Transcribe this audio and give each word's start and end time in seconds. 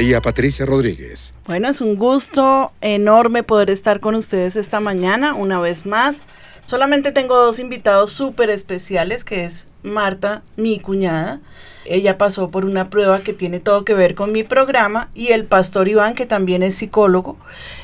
María 0.00 0.22
Patricia 0.22 0.64
Rodríguez. 0.64 1.34
Bueno, 1.44 1.68
es 1.68 1.82
un 1.82 1.96
gusto 1.96 2.72
enorme 2.80 3.42
poder 3.42 3.68
estar 3.68 4.00
con 4.00 4.14
ustedes 4.14 4.56
esta 4.56 4.80
mañana 4.80 5.34
una 5.34 5.60
vez 5.60 5.84
más. 5.84 6.22
Solamente 6.64 7.12
tengo 7.12 7.36
dos 7.36 7.58
invitados 7.58 8.10
súper 8.10 8.48
especiales, 8.48 9.24
que 9.24 9.44
es 9.44 9.66
Marta, 9.82 10.42
mi 10.56 10.78
cuñada. 10.78 11.40
Ella 11.84 12.16
pasó 12.16 12.50
por 12.50 12.64
una 12.64 12.88
prueba 12.88 13.20
que 13.20 13.34
tiene 13.34 13.60
todo 13.60 13.84
que 13.84 13.92
ver 13.92 14.14
con 14.14 14.32
mi 14.32 14.42
programa 14.42 15.10
y 15.12 15.32
el 15.32 15.44
pastor 15.44 15.86
Iván, 15.86 16.14
que 16.14 16.24
también 16.24 16.62
es 16.62 16.76
psicólogo. 16.76 17.36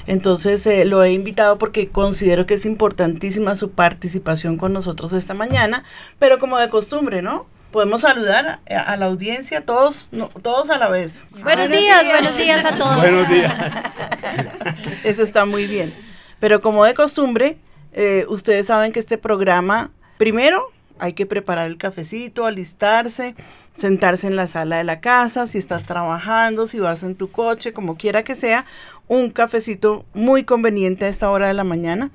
Entonces 0.07 0.67
eh, 0.67 0.87
lo 0.87 1.05
he 1.05 1.13
invitado 1.13 1.59
porque 1.59 1.91
considero 1.91 2.47
que 2.47 2.55
es 2.55 2.65
importantísima 2.65 3.57
su 3.57 3.73
participación 3.73 4.57
con 4.57 4.73
nosotros 4.73 5.13
esta 5.13 5.35
mañana, 5.35 5.85
pero 6.19 6.39
como 6.39 6.57
de 6.57 6.71
costumbre, 6.71 7.21
¿no? 7.21 7.45
Podemos 7.77 8.01
saludar 8.01 8.61
a, 8.71 8.97
la 8.97 9.05
audiencia, 9.05 9.67
todos, 9.67 10.09
todos 10.41 10.71
a 10.71 10.79
la 10.79 10.89
vez. 10.89 11.27
Buenos, 11.43 11.69
días, 11.69 12.07
buenos 12.07 12.35
días 12.35 12.65
a 12.65 12.75
todos. 12.79 12.97
Buenos 12.97 13.29
días. 13.29 13.53
Eso 15.05 15.23
está 15.23 15.45
muy 15.45 15.67
bien. 15.67 15.93
Pero 16.41 16.63
como 16.63 16.87
de 16.87 16.95
costumbre, 16.95 17.59
eh, 17.93 18.25
ustedes 18.31 18.69
saben 18.69 18.93
que 18.93 18.99
este 18.99 19.19
programa, 19.19 19.91
primero, 20.17 20.73
hay 20.99 21.13
que 21.13 21.27
preparar 21.27 21.67
el 21.67 21.77
cafecito, 21.77 22.47
alistarse, 22.47 23.35
sentarse 23.75 24.27
en 24.27 24.37
la 24.37 24.47
sala 24.47 24.79
de 24.79 24.85
la 24.85 25.01
casa, 25.01 25.47
si 25.47 25.59
estás 25.59 25.85
trabajando, 25.85 26.67
si 26.67 26.81
vas 26.81 27.03
en 27.03 27.15
tu 27.15 27.31
coche, 27.31 27.75
como 27.75 27.99
quiera 27.99 28.23
que 28.23 28.35
sea, 28.35 28.65
un 29.07 29.31
cafecito 29.31 30.07
muy 30.15 30.45
conveniente 30.45 31.05
a 31.05 31.09
esta 31.09 31.29
hora 31.29 31.49
de 31.49 31.53
la 31.53 31.65
mañana. 31.65 32.11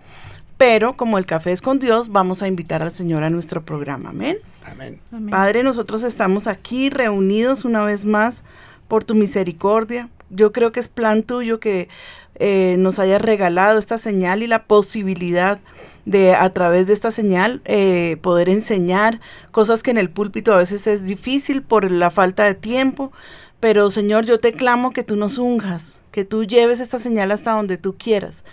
Pero 0.61 0.95
como 0.95 1.17
el 1.17 1.25
café 1.25 1.51
es 1.51 1.59
con 1.59 1.79
Dios, 1.79 2.09
vamos 2.09 2.43
a 2.43 2.47
invitar 2.47 2.83
al 2.83 2.91
Señor 2.91 3.23
a 3.23 3.31
nuestro 3.31 3.65
programa. 3.65 4.11
Amén. 4.11 4.37
Amén. 4.63 5.01
Padre, 5.31 5.63
nosotros 5.63 6.03
estamos 6.03 6.45
aquí 6.45 6.91
reunidos 6.91 7.65
una 7.65 7.81
vez 7.83 8.05
más 8.05 8.43
por 8.87 9.03
tu 9.03 9.15
misericordia. 9.15 10.07
Yo 10.29 10.51
creo 10.51 10.71
que 10.71 10.79
es 10.79 10.87
plan 10.87 11.23
tuyo 11.23 11.59
que 11.59 11.89
eh, 12.35 12.75
nos 12.77 12.99
hayas 12.99 13.23
regalado 13.23 13.79
esta 13.79 13.97
señal 13.97 14.43
y 14.43 14.47
la 14.47 14.65
posibilidad 14.65 15.59
de 16.05 16.35
a 16.35 16.47
través 16.51 16.85
de 16.85 16.93
esta 16.93 17.09
señal 17.09 17.61
eh, 17.65 18.17
poder 18.21 18.47
enseñar 18.47 19.19
cosas 19.51 19.81
que 19.81 19.89
en 19.89 19.97
el 19.97 20.11
púlpito 20.11 20.53
a 20.53 20.57
veces 20.57 20.85
es 20.85 21.05
difícil 21.07 21.63
por 21.63 21.89
la 21.89 22.11
falta 22.11 22.44
de 22.44 22.53
tiempo. 22.53 23.11
Pero 23.59 23.89
Señor, 23.89 24.27
yo 24.27 24.38
te 24.38 24.53
clamo 24.53 24.91
que 24.91 25.01
tú 25.01 25.16
nos 25.16 25.39
unjas, 25.39 26.00
que 26.11 26.23
tú 26.23 26.44
lleves 26.44 26.79
esta 26.79 27.00
señal 27.00 27.31
hasta 27.31 27.51
donde 27.53 27.79
tú 27.79 27.95
quieras 27.97 28.44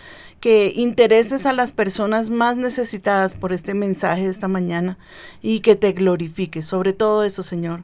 que 0.40 0.72
intereses 0.74 1.46
a 1.46 1.52
las 1.52 1.72
personas 1.72 2.30
más 2.30 2.56
necesitadas 2.56 3.34
por 3.34 3.52
este 3.52 3.74
mensaje 3.74 4.24
de 4.24 4.30
esta 4.30 4.48
mañana 4.48 4.98
y 5.42 5.60
que 5.60 5.76
te 5.76 5.92
glorifiques. 5.92 6.64
Sobre 6.64 6.92
todo 6.92 7.24
eso, 7.24 7.42
Señor. 7.42 7.82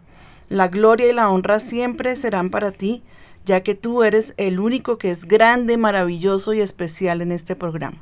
La 0.48 0.68
gloria 0.68 1.08
y 1.08 1.12
la 1.12 1.28
honra 1.28 1.58
siempre 1.58 2.14
serán 2.16 2.50
para 2.50 2.70
ti, 2.70 3.02
ya 3.44 3.62
que 3.62 3.74
tú 3.74 4.04
eres 4.04 4.34
el 4.36 4.60
único 4.60 4.98
que 4.98 5.10
es 5.10 5.24
grande, 5.24 5.76
maravilloso 5.76 6.54
y 6.54 6.60
especial 6.60 7.22
en 7.22 7.32
este 7.32 7.56
programa. 7.56 7.98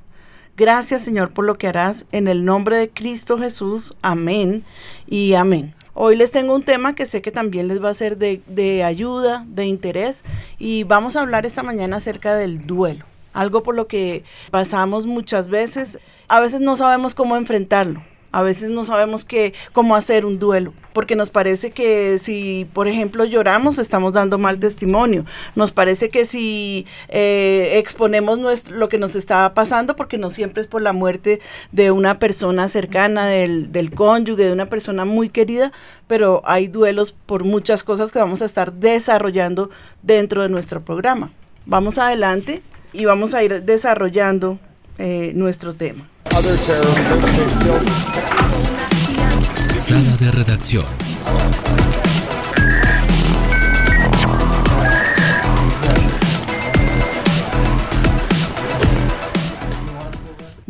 Gracias, 0.56 1.02
Señor, 1.02 1.32
por 1.32 1.46
lo 1.46 1.56
que 1.56 1.68
harás 1.68 2.06
en 2.12 2.28
el 2.28 2.44
nombre 2.44 2.76
de 2.76 2.90
Cristo 2.90 3.38
Jesús. 3.38 3.94
Amén 4.02 4.64
y 5.06 5.32
amén. 5.32 5.74
Hoy 5.94 6.16
les 6.16 6.30
tengo 6.30 6.54
un 6.54 6.62
tema 6.62 6.94
que 6.94 7.06
sé 7.06 7.22
que 7.22 7.30
también 7.30 7.68
les 7.68 7.82
va 7.82 7.90
a 7.90 7.94
ser 7.94 8.18
de, 8.18 8.42
de 8.46 8.82
ayuda, 8.84 9.46
de 9.48 9.66
interés, 9.66 10.24
y 10.58 10.84
vamos 10.84 11.16
a 11.16 11.20
hablar 11.20 11.46
esta 11.46 11.62
mañana 11.62 11.98
acerca 11.98 12.34
del 12.34 12.66
duelo 12.66 13.11
algo 13.32 13.62
por 13.62 13.74
lo 13.74 13.86
que 13.86 14.24
pasamos 14.50 15.06
muchas 15.06 15.48
veces. 15.48 15.98
A 16.28 16.40
veces 16.40 16.60
no 16.60 16.76
sabemos 16.76 17.14
cómo 17.14 17.36
enfrentarlo. 17.36 18.02
A 18.32 18.40
veces 18.40 18.70
no 18.70 18.82
sabemos 18.84 19.26
qué, 19.26 19.52
cómo 19.74 19.94
hacer 19.94 20.24
un 20.24 20.38
duelo, 20.38 20.72
porque 20.94 21.16
nos 21.16 21.28
parece 21.28 21.70
que 21.70 22.18
si, 22.18 22.66
por 22.72 22.88
ejemplo, 22.88 23.26
lloramos, 23.26 23.78
estamos 23.78 24.14
dando 24.14 24.38
mal 24.38 24.58
testimonio. 24.58 25.26
Nos 25.54 25.70
parece 25.70 26.08
que 26.08 26.24
si 26.24 26.86
eh, 27.08 27.74
exponemos 27.76 28.38
lo 28.70 28.88
que 28.88 28.96
nos 28.96 29.16
está 29.16 29.52
pasando, 29.52 29.96
porque 29.96 30.16
no 30.16 30.30
siempre 30.30 30.62
es 30.62 30.68
por 30.68 30.80
la 30.80 30.94
muerte 30.94 31.40
de 31.72 31.90
una 31.90 32.18
persona 32.18 32.70
cercana, 32.70 33.26
del, 33.26 33.70
del 33.70 33.92
cónyuge, 33.92 34.46
de 34.46 34.52
una 34.52 34.66
persona 34.66 35.04
muy 35.04 35.28
querida, 35.28 35.70
pero 36.06 36.40
hay 36.46 36.68
duelos 36.68 37.12
por 37.12 37.44
muchas 37.44 37.84
cosas 37.84 38.12
que 38.12 38.18
vamos 38.18 38.40
a 38.40 38.46
estar 38.46 38.72
desarrollando 38.72 39.68
dentro 40.02 40.40
de 40.40 40.48
nuestro 40.48 40.82
programa. 40.82 41.32
Vamos 41.66 41.98
adelante 41.98 42.62
y 42.92 43.04
vamos 43.04 43.34
a 43.34 43.42
ir 43.42 43.62
desarrollando 43.62 44.58
eh, 44.98 45.32
nuestro 45.34 45.74
tema. 45.74 46.08
Sala 49.74 50.16
de 50.20 50.30
redacción. 50.30 50.84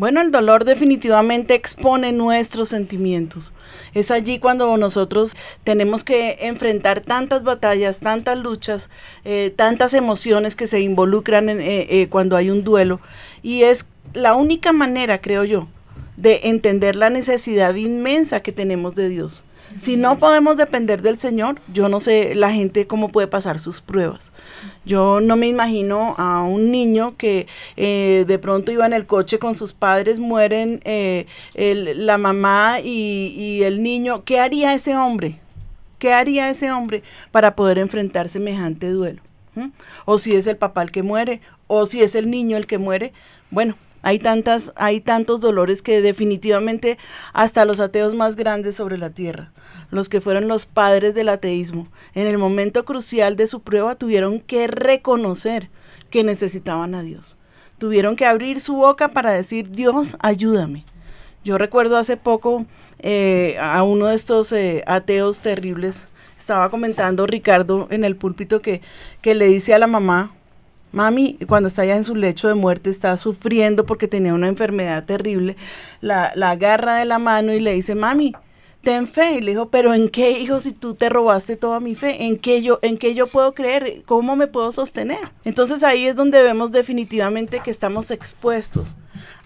Bueno, 0.03 0.21
el 0.21 0.33
dolor 0.33 0.65
definitivamente 0.65 1.55
expone 1.55 2.11
nuestros 2.11 2.71
sentimientos. 2.71 3.53
Es 3.95 4.11
allí 4.11 4.41
cuando 4.41 4.77
nosotros 4.77 5.37
tenemos 5.63 6.03
que 6.03 6.39
enfrentar 6.41 7.03
tantas 7.03 7.45
batallas, 7.45 8.01
tantas 8.01 8.37
luchas, 8.37 8.91
eh, 9.25 9.55
tantas 9.55 9.95
emociones 9.95 10.57
que 10.57 10.67
se 10.67 10.81
involucran 10.81 11.49
en, 11.49 11.61
eh, 11.61 11.87
eh, 11.89 12.09
cuando 12.09 12.37
hay 12.37 12.51
un 12.51 12.65
duelo. 12.65 13.01
Y 13.45 13.63
es 13.63 13.87
la 14.13 14.35
única 14.35 14.73
manera, 14.73 15.21
creo 15.21 15.45
yo, 15.45 15.69
de 16.17 16.41
entender 16.49 16.97
la 16.97 17.09
necesidad 17.09 17.77
inmensa 17.77 18.41
que 18.41 18.51
tenemos 18.51 18.97
de 18.97 19.09
Dios. 19.09 19.45
Si 19.79 19.97
no 19.97 20.19
podemos 20.19 20.57
depender 20.57 21.03
del 21.03 21.19
Señor, 21.19 21.61
yo 21.73 21.89
no 21.89 22.01
sé 22.01 22.35
la 22.35 22.53
gente 22.53 22.87
cómo 22.87 23.09
puede 23.09 23.27
pasar 23.27 23.59
sus 23.59 23.81
pruebas. 23.81 24.33
Yo 24.85 25.21
no 25.21 25.37
me 25.37 25.49
imagino 25.49 26.15
a 26.19 26.43
un 26.43 26.71
niño 26.71 27.17
que 27.17 27.47
eh, 27.77 28.25
de 28.27 28.39
pronto 28.39 28.73
iba 28.73 28.87
en 28.87 28.93
el 28.93 29.07
coche 29.07 29.39
con 29.39 29.55
sus 29.55 29.73
padres, 29.73 30.19
mueren 30.19 30.81
eh, 30.85 31.27
la 31.55 32.19
mamá 32.19 32.81
y, 32.83 33.63
el 33.63 33.83
niño. 33.83 34.25
¿Qué 34.25 34.41
haría 34.41 34.75
ese 34.75 34.97
hombre? 34.97 35.39
¿Qué 35.99 36.13
haría 36.13 36.51
ese 36.51 36.73
hombre 36.73 37.03
para 37.31 37.55
poder 37.55 37.79
enfrentar 37.79 38.29
semejante 38.29 38.91
duelo? 38.91 39.23
¿Mm? 39.55 39.69
O 40.05 40.19
si 40.19 40.35
es 40.35 40.47
el 40.47 40.57
papá 40.57 40.83
el 40.83 40.91
que 40.91 41.03
muere, 41.03 41.41
o 41.67 41.87
si 41.87 42.03
es 42.03 42.15
el 42.15 42.31
niño 42.31 42.57
el 42.57 42.67
que 42.67 42.79
muere. 42.79 43.13
Bueno, 43.51 43.77
hay 44.03 44.19
tantas, 44.19 44.73
hay 44.77 45.01
tantos 45.01 45.41
dolores 45.41 45.81
que 45.81 46.03
definitivamente 46.03 46.99
hasta 47.33 47.65
los 47.65 47.81
ateos 47.81 48.15
más 48.15 48.37
grandes 48.37 48.77
sobre 48.77 48.99
la 48.99 49.11
tierra, 49.11 49.53
los 49.91 50.09
que 50.09 50.21
fueron 50.21 50.49
los 50.49 50.67
padres 50.67 51.15
del 51.15 51.29
ateísmo, 51.29 51.89
en 52.15 52.27
el 52.27 52.39
momento 52.39 52.85
crucial 52.85 53.37
de 53.37 53.47
su 53.47 53.63
prueba 53.63 53.95
tuvieron 53.95 54.41
que 54.41 54.67
reconocer 54.67 55.71
que 56.11 56.25
necesitaban 56.25 56.95
a 56.95 57.03
Dios. 57.03 57.37
Tuvieron 57.79 58.17
que 58.17 58.27
abrir 58.27 58.61
su 58.61 58.75
boca 58.75 59.09
para 59.09 59.33
decir, 59.33 59.71
Dios, 59.71 60.17
ayúdame. 60.21 60.85
Yo 61.45 61.59
recuerdo 61.59 61.97
hace 61.97 62.17
poco 62.17 62.67
eh, 63.01 63.57
a 63.61 63.83
uno 63.83 64.07
de 64.07 64.15
estos 64.15 64.53
eh, 64.53 64.85
ateos 64.87 65.41
terribles, 65.41 66.05
estaba 66.39 66.71
comentando 66.71 67.27
Ricardo 67.27 67.87
en 67.91 68.05
el 68.05 68.17
púlpito 68.17 68.61
que, 68.61 68.81
que 69.21 69.35
le 69.35 69.47
dice 69.47 69.75
a 69.75 69.79
la 69.79 69.87
mamá, 69.87 70.33
Mami, 70.93 71.39
cuando 71.49 71.69
está 71.69 71.85
ya 71.87 71.97
en 71.97 72.05
su 72.05 72.15
lecho 72.15 72.49
de 72.49 72.55
muerte, 72.55 72.91
está 72.91 73.17
sufriendo 73.17 73.87
porque 73.87 74.09
tenía 74.09 74.35
una 74.35 74.49
enfermedad 74.49 75.05
terrible, 75.05 75.57
la, 76.01 76.27
agarra 76.43 76.97
de 76.97 77.07
la 77.07 77.19
mano 77.19 77.55
y 77.55 77.61
le 77.61 77.73
dice, 77.73 77.95
mami, 77.95 78.35
ten 78.83 79.07
fe. 79.07 79.37
Y 79.37 79.41
le 79.41 79.53
dijo, 79.53 79.71
pero 79.71 79.95
¿en 79.95 80.11
qué, 80.11 80.33
hijo, 80.33 80.61
si 80.61 80.73
tú 80.73 80.95
te 80.95 81.09
robaste 81.09 81.57
toda 81.57 81.81
mi 81.81 81.95
fe? 81.95 82.27
¿En 82.27 82.37
qué 82.39 82.61
yo, 82.61 82.79
en 82.83 82.99
qué 82.99 83.15
yo 83.15 83.27
puedo 83.27 83.55
creer? 83.55 84.03
¿Cómo 84.05 84.37
me 84.37 84.47
puedo 84.47 84.71
sostener? 84.71 85.21
Entonces 85.45 85.83
ahí 85.83 86.07
es 86.07 86.15
donde 86.17 86.43
vemos 86.43 86.73
definitivamente 86.73 87.61
que 87.61 87.71
estamos 87.71 88.11
expuestos 88.11 88.95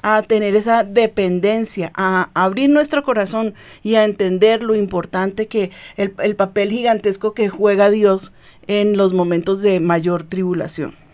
a 0.03 0.23
tener 0.23 0.57
esa 0.57 0.85
dependencia, 0.85 1.93
a 1.95 2.31
abrir 2.35 2.71
nuestro 2.71 3.03
corazón 3.03 3.55
y 3.83 3.95
a 3.97 4.05
entender 4.05 4.63
lo 4.63 4.75
importante 4.75 5.47
que 5.47 5.71
el, 5.97 6.15
el 6.23 6.35
papel 6.37 6.71
gigantesco 6.71 7.35
que 7.35 7.49
juega 7.49 7.91
Dios 7.91 8.33
en 8.67 8.97
los 8.97 9.13
momentos 9.13 9.63
de 9.63 9.81
mayor 9.81 10.25
tribulación. 10.25 11.06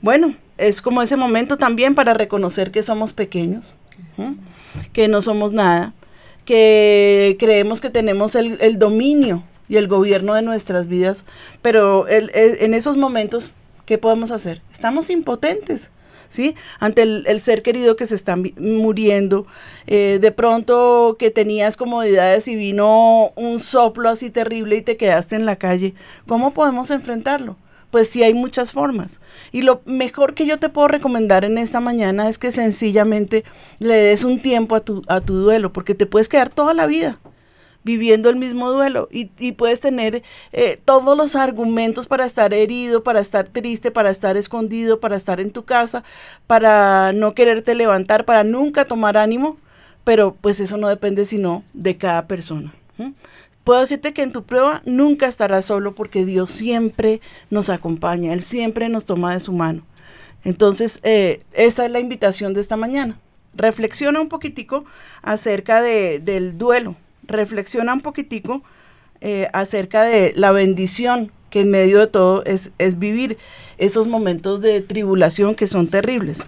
Bueno, 0.00 0.34
es 0.58 0.82
como 0.82 1.02
ese 1.02 1.16
momento 1.16 1.56
también 1.56 1.94
para 1.94 2.14
reconocer 2.14 2.70
que 2.70 2.82
somos 2.82 3.12
pequeños, 3.12 3.74
que 4.92 5.08
no 5.08 5.22
somos 5.22 5.52
nada, 5.52 5.94
que 6.44 7.36
creemos 7.38 7.80
que 7.80 7.90
tenemos 7.90 8.34
el, 8.34 8.78
dominio 8.78 9.44
y 9.68 9.76
el 9.76 9.88
gobierno 9.88 10.34
de 10.34 10.42
nuestras 10.42 10.86
vidas, 10.86 11.24
pero 11.62 12.06
en 12.08 12.74
esos 12.74 12.96
momentos, 12.96 13.52
¿qué 13.86 13.98
podemos 13.98 14.30
hacer? 14.30 14.62
Estamos 14.72 15.10
impotentes. 15.10 15.90
¿Sí? 16.30 16.56
Ante 16.80 17.02
el, 17.02 17.38
ser 17.38 17.62
querido 17.62 17.94
que 17.94 18.06
se 18.06 18.16
está 18.16 18.36
muriendo, 18.56 19.46
eh, 19.86 20.18
de 20.20 20.32
pronto 20.32 21.14
que 21.16 21.30
tenías 21.30 21.76
comodidades 21.76 22.48
y 22.48 22.56
vino 22.56 23.30
un 23.36 23.60
soplo 23.60 24.08
así 24.08 24.30
terrible 24.30 24.76
y 24.76 24.82
te 24.82 24.96
quedaste 24.96 25.36
en 25.36 25.46
la 25.46 25.56
calle, 25.56 25.94
¿cómo 26.26 26.52
podemos 26.52 26.90
enfrentarlo? 26.90 27.56
Pues 27.94 28.08
sí 28.08 28.24
hay 28.24 28.34
muchas 28.34 28.72
formas. 28.72 29.20
Y 29.52 29.62
lo 29.62 29.80
mejor 29.84 30.34
que 30.34 30.46
yo 30.46 30.58
te 30.58 30.68
puedo 30.68 30.88
recomendar 30.88 31.44
en 31.44 31.58
esta 31.58 31.78
mañana 31.78 32.28
es 32.28 32.38
que 32.38 32.50
sencillamente 32.50 33.44
le 33.78 33.94
des 33.94 34.24
un 34.24 34.40
tiempo 34.40 34.74
a 34.74 34.80
tu, 34.80 35.02
a 35.06 35.20
tu 35.20 35.36
duelo, 35.36 35.72
porque 35.72 35.94
te 35.94 36.04
puedes 36.04 36.28
quedar 36.28 36.48
toda 36.48 36.74
la 36.74 36.88
vida 36.88 37.20
viviendo 37.84 38.30
el 38.30 38.34
mismo 38.34 38.72
duelo 38.72 39.06
y, 39.12 39.52
puedes 39.52 39.78
tener 39.78 40.24
eh, 40.52 40.80
todos 40.84 41.16
los 41.16 41.36
argumentos 41.36 42.08
para 42.08 42.26
estar 42.26 42.52
herido, 42.52 43.04
para 43.04 43.20
estar 43.20 43.46
triste, 43.46 43.92
para 43.92 44.10
estar 44.10 44.36
escondido, 44.36 44.98
para 44.98 45.14
estar 45.14 45.38
en 45.38 45.52
tu 45.52 45.64
casa, 45.64 46.02
para 46.48 47.12
no 47.12 47.32
quererte 47.32 47.76
levantar, 47.76 48.24
para 48.24 48.42
nunca 48.42 48.86
tomar 48.86 49.16
ánimo, 49.16 49.56
pero 50.02 50.34
pues 50.40 50.58
eso 50.58 50.78
no 50.78 50.88
depende 50.88 51.26
sino 51.26 51.62
de 51.74 51.96
cada 51.96 52.26
persona. 52.26 52.74
Puedo 53.64 53.80
decirte 53.80 54.12
que 54.12 54.22
en 54.22 54.32
tu 54.32 54.44
prueba 54.44 54.82
nunca 54.84 55.26
estarás 55.26 55.64
solo 55.64 55.94
porque 55.94 56.26
Dios 56.26 56.50
siempre 56.50 57.22
nos 57.48 57.70
acompaña, 57.70 58.34
Él 58.34 58.42
siempre 58.42 58.90
nos 58.90 59.06
toma 59.06 59.32
de 59.32 59.40
su 59.40 59.52
mano. 59.52 59.82
Entonces, 60.44 61.00
eh, 61.02 61.42
esa 61.54 61.86
es 61.86 61.90
la 61.90 62.00
invitación 62.00 62.52
de 62.52 62.60
esta 62.60 62.76
mañana. 62.76 63.18
Reflexiona 63.54 64.20
un 64.20 64.28
poquitico 64.28 64.84
acerca 65.22 65.80
de, 65.80 66.18
del 66.18 66.58
duelo, 66.58 66.96
reflexiona 67.22 67.94
un 67.94 68.02
poquitico 68.02 68.62
eh, 69.22 69.48
acerca 69.54 70.02
de 70.02 70.34
la 70.36 70.52
bendición 70.52 71.32
que 71.48 71.60
en 71.60 71.70
medio 71.70 72.00
de 72.00 72.08
todo 72.08 72.44
es, 72.44 72.70
es 72.78 72.98
vivir 72.98 73.38
esos 73.78 74.06
momentos 74.06 74.60
de 74.60 74.82
tribulación 74.82 75.54
que 75.54 75.68
son 75.68 75.88
terribles. 75.88 76.44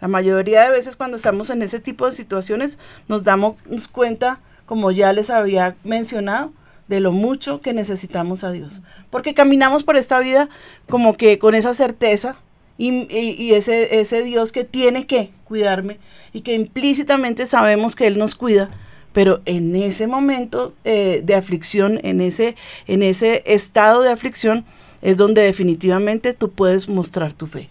La 0.00 0.06
mayoría 0.06 0.62
de 0.62 0.70
veces 0.70 0.94
cuando 0.94 1.16
estamos 1.16 1.50
en 1.50 1.62
ese 1.62 1.80
tipo 1.80 2.06
de 2.06 2.12
situaciones 2.12 2.78
nos 3.08 3.24
damos 3.24 3.56
cuenta 3.90 4.40
como 4.66 4.90
ya 4.90 5.12
les 5.12 5.30
había 5.30 5.76
mencionado, 5.84 6.52
de 6.88 7.00
lo 7.00 7.12
mucho 7.12 7.60
que 7.60 7.72
necesitamos 7.72 8.44
a 8.44 8.52
Dios. 8.52 8.80
Porque 9.10 9.34
caminamos 9.34 9.84
por 9.84 9.96
esta 9.96 10.18
vida 10.18 10.48
como 10.88 11.14
que 11.14 11.38
con 11.38 11.54
esa 11.54 11.74
certeza 11.74 12.36
y, 12.76 13.52
ese, 13.52 14.00
ese 14.00 14.22
Dios 14.22 14.52
que 14.52 14.64
tiene 14.64 15.06
que 15.06 15.30
cuidarme 15.44 15.98
y 16.32 16.40
que 16.40 16.54
implícitamente 16.54 17.46
sabemos 17.46 17.94
que 17.94 18.06
Él 18.06 18.18
nos 18.18 18.34
cuida, 18.34 18.70
pero 19.12 19.40
en 19.44 19.76
ese 19.76 20.06
momento 20.06 20.74
eh, 20.84 21.22
de 21.24 21.34
aflicción, 21.36 22.00
en 22.02 22.20
ese, 22.20 22.56
en 22.86 23.02
ese 23.02 23.42
estado 23.46 24.02
de 24.02 24.10
aflicción, 24.10 24.64
es 25.02 25.16
donde 25.16 25.42
definitivamente 25.42 26.32
tú 26.32 26.50
puedes 26.50 26.88
mostrar 26.88 27.32
tu 27.32 27.46
fe. 27.46 27.68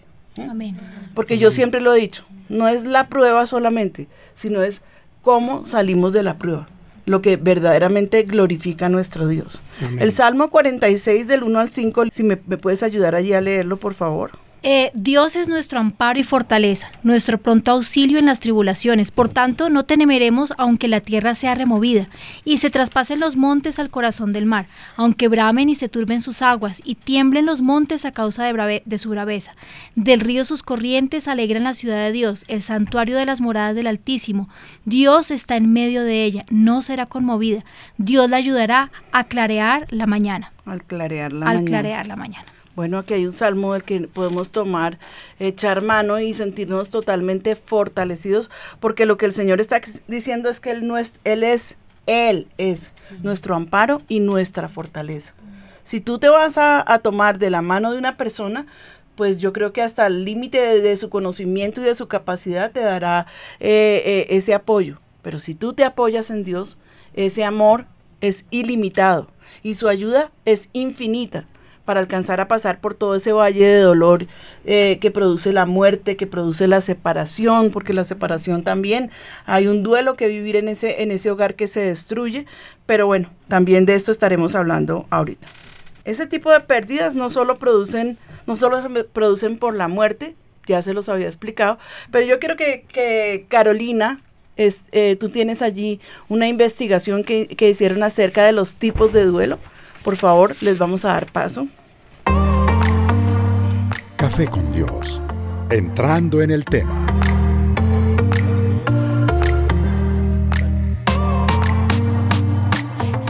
Amén. 0.48 0.78
Porque 1.14 1.36
yo 1.36 1.50
siempre 1.50 1.80
lo 1.80 1.94
he 1.94 2.00
dicho, 2.00 2.24
no 2.48 2.66
es 2.68 2.84
la 2.84 3.08
prueba 3.08 3.46
solamente, 3.46 4.08
sino 4.34 4.62
es 4.62 4.80
cómo 5.20 5.66
salimos 5.66 6.12
de 6.12 6.22
la 6.22 6.38
prueba 6.38 6.66
lo 7.06 7.20
que 7.22 7.36
verdaderamente 7.36 8.22
glorifica 8.22 8.86
a 8.86 8.88
nuestro 8.88 9.28
Dios. 9.28 9.60
El 9.98 10.12
Salmo 10.12 10.50
46 10.50 11.28
del 11.28 11.42
1 11.42 11.58
al 11.58 11.68
5, 11.68 12.04
si 12.10 12.22
me, 12.22 12.38
me 12.46 12.56
puedes 12.56 12.82
ayudar 12.82 13.14
allí 13.14 13.32
a 13.32 13.40
leerlo, 13.40 13.76
por 13.76 13.94
favor. 13.94 14.32
Eh, 14.66 14.90
Dios 14.94 15.36
es 15.36 15.46
nuestro 15.46 15.78
amparo 15.78 16.18
y 16.18 16.22
fortaleza, 16.22 16.90
nuestro 17.02 17.36
pronto 17.36 17.70
auxilio 17.72 18.18
en 18.18 18.24
las 18.24 18.40
tribulaciones. 18.40 19.10
Por 19.10 19.28
tanto, 19.28 19.68
no 19.68 19.84
temeremos 19.84 20.54
aunque 20.56 20.88
la 20.88 21.00
tierra 21.00 21.34
sea 21.34 21.54
removida 21.54 22.08
y 22.46 22.56
se 22.56 22.70
traspasen 22.70 23.20
los 23.20 23.36
montes 23.36 23.78
al 23.78 23.90
corazón 23.90 24.32
del 24.32 24.46
mar, 24.46 24.66
aunque 24.96 25.28
bramen 25.28 25.68
y 25.68 25.74
se 25.74 25.90
turben 25.90 26.22
sus 26.22 26.40
aguas 26.40 26.80
y 26.82 26.94
tiemblen 26.94 27.44
los 27.44 27.60
montes 27.60 28.06
a 28.06 28.12
causa 28.12 28.42
de, 28.44 28.82
de 28.86 28.98
su 28.98 29.10
braveza. 29.10 29.54
Del 29.96 30.20
río 30.20 30.46
sus 30.46 30.62
corrientes 30.62 31.28
alegran 31.28 31.64
la 31.64 31.74
ciudad 31.74 32.02
de 32.02 32.12
Dios, 32.12 32.46
el 32.48 32.62
santuario 32.62 33.18
de 33.18 33.26
las 33.26 33.42
moradas 33.42 33.76
del 33.76 33.86
Altísimo. 33.86 34.48
Dios 34.86 35.30
está 35.30 35.56
en 35.56 35.74
medio 35.74 36.04
de 36.04 36.24
ella, 36.24 36.46
no 36.48 36.80
será 36.80 37.04
conmovida. 37.04 37.66
Dios 37.98 38.30
la 38.30 38.38
ayudará 38.38 38.90
a 39.12 39.24
clarear 39.24 39.86
la 39.90 40.06
mañana. 40.06 40.52
Al 40.64 40.82
clarear 40.84 41.34
la 41.34 41.50
al 41.50 41.56
mañana. 41.56 41.70
clarear 41.70 42.06
la 42.06 42.16
mañana. 42.16 42.53
Bueno, 42.76 42.98
aquí 42.98 43.14
hay 43.14 43.24
un 43.24 43.32
salmo 43.32 43.72
del 43.72 43.84
que 43.84 44.08
podemos 44.08 44.50
tomar, 44.50 44.98
echar 45.38 45.80
mano 45.80 46.18
y 46.18 46.34
sentirnos 46.34 46.88
totalmente 46.90 47.54
fortalecidos, 47.54 48.50
porque 48.80 49.06
lo 49.06 49.16
que 49.16 49.26
el 49.26 49.32
Señor 49.32 49.60
está 49.60 49.80
diciendo 50.08 50.48
es 50.48 50.58
que 50.58 50.72
Él, 50.72 50.86
no 50.86 50.98
es, 50.98 51.12
él 51.22 51.44
es, 51.44 51.76
Él 52.06 52.48
es 52.58 52.90
nuestro 53.22 53.54
amparo 53.54 54.02
y 54.08 54.18
nuestra 54.18 54.68
fortaleza. 54.68 55.34
Si 55.84 56.00
tú 56.00 56.18
te 56.18 56.28
vas 56.28 56.58
a, 56.58 56.98
tomar 57.02 57.38
de 57.38 57.50
la 57.50 57.62
mano 57.62 57.92
de 57.92 57.98
una 57.98 58.16
persona, 58.16 58.66
pues 59.14 59.38
yo 59.38 59.52
creo 59.52 59.72
que 59.72 59.82
hasta 59.82 60.06
el 60.08 60.24
límite 60.24 60.80
de, 60.80 60.96
su 60.96 61.10
conocimiento 61.10 61.80
y 61.80 61.84
de 61.84 61.94
su 61.94 62.08
capacidad 62.08 62.72
te 62.72 62.80
dará 62.80 63.26
eh, 63.60 64.02
eh, 64.04 64.26
ese 64.30 64.54
apoyo. 64.54 64.98
Pero 65.22 65.38
si 65.38 65.54
tú 65.54 65.74
te 65.74 65.84
apoyas 65.84 66.30
en 66.30 66.42
Dios, 66.42 66.76
ese 67.12 67.44
amor 67.44 67.86
es 68.20 68.46
ilimitado 68.50 69.28
y 69.62 69.74
su 69.74 69.88
ayuda 69.88 70.32
es 70.44 70.70
infinita 70.72 71.46
para 71.84 72.00
alcanzar 72.00 72.40
a 72.40 72.48
pasar 72.48 72.80
por 72.80 72.94
todo 72.94 73.14
ese 73.14 73.32
valle 73.32 73.66
de 73.66 73.80
dolor 73.80 74.26
eh, 74.64 74.98
que 75.00 75.10
produce 75.10 75.52
la 75.52 75.66
muerte, 75.66 76.16
que 76.16 76.26
produce 76.26 76.66
la 76.66 76.80
separación, 76.80 77.70
porque 77.70 77.92
la 77.92 78.04
separación 78.04 78.62
también 78.62 79.10
hay 79.46 79.66
un 79.66 79.82
duelo 79.82 80.14
que 80.14 80.28
vivir 80.28 80.56
en 80.56 80.68
ese, 80.68 81.02
en 81.02 81.10
ese 81.10 81.30
hogar 81.30 81.54
que 81.54 81.68
se 81.68 81.80
destruye, 81.80 82.46
pero 82.86 83.06
bueno, 83.06 83.30
también 83.48 83.86
de 83.86 83.94
esto 83.94 84.10
estaremos 84.10 84.54
hablando 84.54 85.06
ahorita. 85.10 85.46
Ese 86.04 86.26
tipo 86.26 86.50
de 86.50 86.60
pérdidas 86.60 87.14
no 87.14 87.30
solo 87.30 87.56
producen, 87.56 88.18
no 88.46 88.56
solo 88.56 88.80
se 88.82 89.04
producen 89.04 89.58
por 89.58 89.74
la 89.74 89.88
muerte, 89.88 90.34
ya 90.66 90.82
se 90.82 90.94
los 90.94 91.08
había 91.08 91.26
explicado, 91.26 91.78
pero 92.10 92.26
yo 92.26 92.38
quiero 92.38 92.56
que, 92.56 93.46
Carolina, 93.48 94.20
es, 94.56 94.82
eh, 94.92 95.16
tú 95.18 95.30
tienes 95.30 95.62
allí 95.62 96.00
una 96.28 96.46
investigación 96.46 97.24
que, 97.24 97.48
que 97.48 97.70
hicieron 97.70 98.02
acerca 98.02 98.44
de 98.44 98.52
los 98.52 98.76
tipos 98.76 99.12
de 99.12 99.24
duelo 99.24 99.58
por 100.04 100.16
favor, 100.16 100.54
les 100.60 100.76
vamos 100.76 101.04
a 101.06 101.14
dar 101.14 101.32
paso. 101.32 101.66
Café 104.24 104.46
con 104.46 104.72
Dios. 104.72 105.20
Entrando 105.68 106.40
en 106.40 106.50
el 106.50 106.64
tema. 106.64 107.33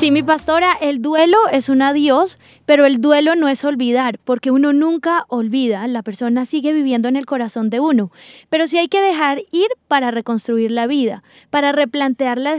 Sí, 0.04 0.10
mi 0.10 0.22
pastora, 0.22 0.74
el 0.82 1.00
duelo 1.00 1.38
es 1.50 1.70
un 1.70 1.80
adiós, 1.80 2.38
pero 2.66 2.84
el 2.84 3.00
duelo 3.00 3.36
no 3.36 3.48
es 3.48 3.64
olvidar, 3.64 4.18
porque 4.22 4.50
uno 4.50 4.74
nunca 4.74 5.24
olvida, 5.28 5.88
la 5.88 6.02
persona 6.02 6.44
sigue 6.44 6.74
viviendo 6.74 7.08
en 7.08 7.16
el 7.16 7.24
corazón 7.24 7.70
de 7.70 7.80
uno, 7.80 8.12
pero 8.50 8.66
sí 8.66 8.76
hay 8.76 8.88
que 8.88 9.00
dejar 9.00 9.40
ir 9.50 9.68
para 9.88 10.10
reconstruir 10.10 10.72
la 10.72 10.86
vida, 10.86 11.22
para 11.48 11.72
replantear 11.72 12.36
la, 12.36 12.52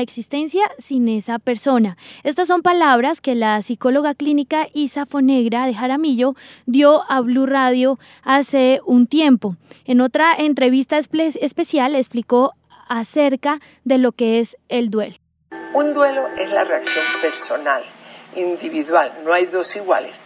existencia 0.00 0.64
sin 0.78 1.06
esa 1.06 1.38
persona. 1.38 1.96
Estas 2.24 2.48
son 2.48 2.60
palabras 2.60 3.20
que 3.20 3.36
la 3.36 3.62
psicóloga 3.62 4.16
clínica 4.16 4.66
Isa 4.74 5.06
Fonegra 5.06 5.66
de 5.66 5.74
Jaramillo 5.74 6.34
dio 6.66 7.08
a 7.08 7.20
Blue 7.20 7.46
Radio 7.46 8.00
hace 8.24 8.80
un 8.84 9.06
tiempo. 9.06 9.54
En 9.84 10.00
otra 10.00 10.34
entrevista 10.36 10.98
especial 10.98 11.94
explicó 11.94 12.54
acerca 12.88 13.60
de 13.84 13.98
lo 13.98 14.10
que 14.10 14.40
es 14.40 14.56
el 14.68 14.90
duelo. 14.90 15.19
Un 15.72 15.94
duelo 15.94 16.28
es 16.36 16.50
la 16.50 16.64
reacción 16.64 17.04
personal, 17.22 17.84
individual, 18.34 19.20
no 19.24 19.32
hay 19.32 19.46
dos 19.46 19.76
iguales, 19.76 20.22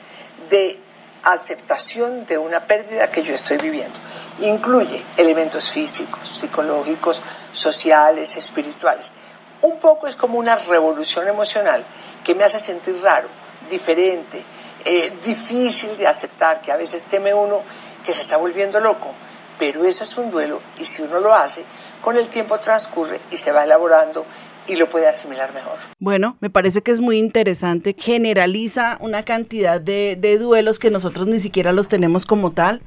de 0.48 0.78
aceptación 1.22 2.24
de 2.26 2.38
una 2.38 2.66
pérdida 2.66 3.10
que 3.10 3.22
yo 3.22 3.34
estoy 3.34 3.58
viviendo. 3.58 3.98
Incluye 4.40 5.02
elementos 5.18 5.70
físicos, 5.70 6.28
psicológicos, 6.28 7.22
sociales, 7.52 8.36
espirituales. 8.36 9.12
Un 9.60 9.78
poco 9.80 10.06
es 10.06 10.16
como 10.16 10.38
una 10.38 10.56
revolución 10.56 11.28
emocional 11.28 11.84
que 12.22 12.34
me 12.34 12.44
hace 12.44 12.58
sentir 12.58 13.00
raro, 13.02 13.28
diferente, 13.70 14.42
eh, 14.84 15.12
difícil 15.24 15.96
de 15.96 16.06
aceptar, 16.06 16.62
que 16.62 16.72
a 16.72 16.76
veces 16.76 17.04
teme 17.04 17.34
uno 17.34 17.62
que 18.04 18.14
se 18.14 18.22
está 18.22 18.38
volviendo 18.38 18.80
loco. 18.80 19.12
Pero 19.58 19.84
eso 19.84 20.04
es 20.04 20.16
un 20.16 20.30
duelo 20.30 20.60
y 20.78 20.84
si 20.84 21.02
uno 21.02 21.20
lo 21.20 21.34
hace, 21.34 21.64
con 22.02 22.16
el 22.16 22.28
tiempo 22.28 22.58
transcurre 22.58 23.20
y 23.30 23.36
se 23.36 23.52
va 23.52 23.64
elaborando 23.64 24.26
y 24.66 24.76
lo 24.76 24.88
puede 24.90 25.08
asimilar 25.08 25.52
mejor. 25.52 25.78
Bueno, 25.98 26.36
me 26.40 26.50
parece 26.50 26.82
que 26.82 26.90
es 26.90 27.00
muy 27.00 27.18
interesante, 27.18 27.94
generaliza 27.98 28.98
una 29.00 29.24
cantidad 29.24 29.80
de, 29.80 30.16
de 30.20 30.38
duelos 30.38 30.78
que 30.78 30.90
nosotros 30.90 31.26
ni 31.26 31.40
siquiera 31.40 31.72
los 31.72 31.88
tenemos 31.88 32.26
como 32.26 32.52
tal. 32.52 32.82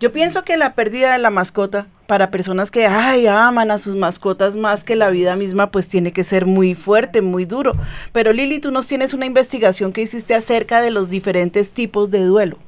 Yo 0.00 0.12
pienso 0.12 0.44
que 0.44 0.56
la 0.56 0.74
pérdida 0.74 1.12
de 1.12 1.18
la 1.18 1.30
mascota 1.30 1.88
para 2.06 2.30
personas 2.30 2.70
que 2.70 2.86
ay, 2.86 3.26
aman 3.26 3.70
a 3.70 3.78
sus 3.78 3.96
mascotas 3.96 4.56
más 4.56 4.84
que 4.84 4.94
la 4.94 5.10
vida 5.10 5.34
misma, 5.34 5.70
pues 5.70 5.88
tiene 5.88 6.12
que 6.12 6.22
ser 6.22 6.46
muy 6.46 6.74
fuerte, 6.74 7.20
muy 7.20 7.44
duro. 7.44 7.72
Pero 8.12 8.32
Lili, 8.32 8.60
tú 8.60 8.70
nos 8.70 8.86
tienes 8.86 9.12
una 9.12 9.26
investigación 9.26 9.92
que 9.92 10.02
hiciste 10.02 10.34
acerca 10.34 10.80
de 10.80 10.90
los 10.90 11.10
diferentes 11.10 11.72
tipos 11.72 12.10
de 12.10 12.24
duelo. 12.24 12.58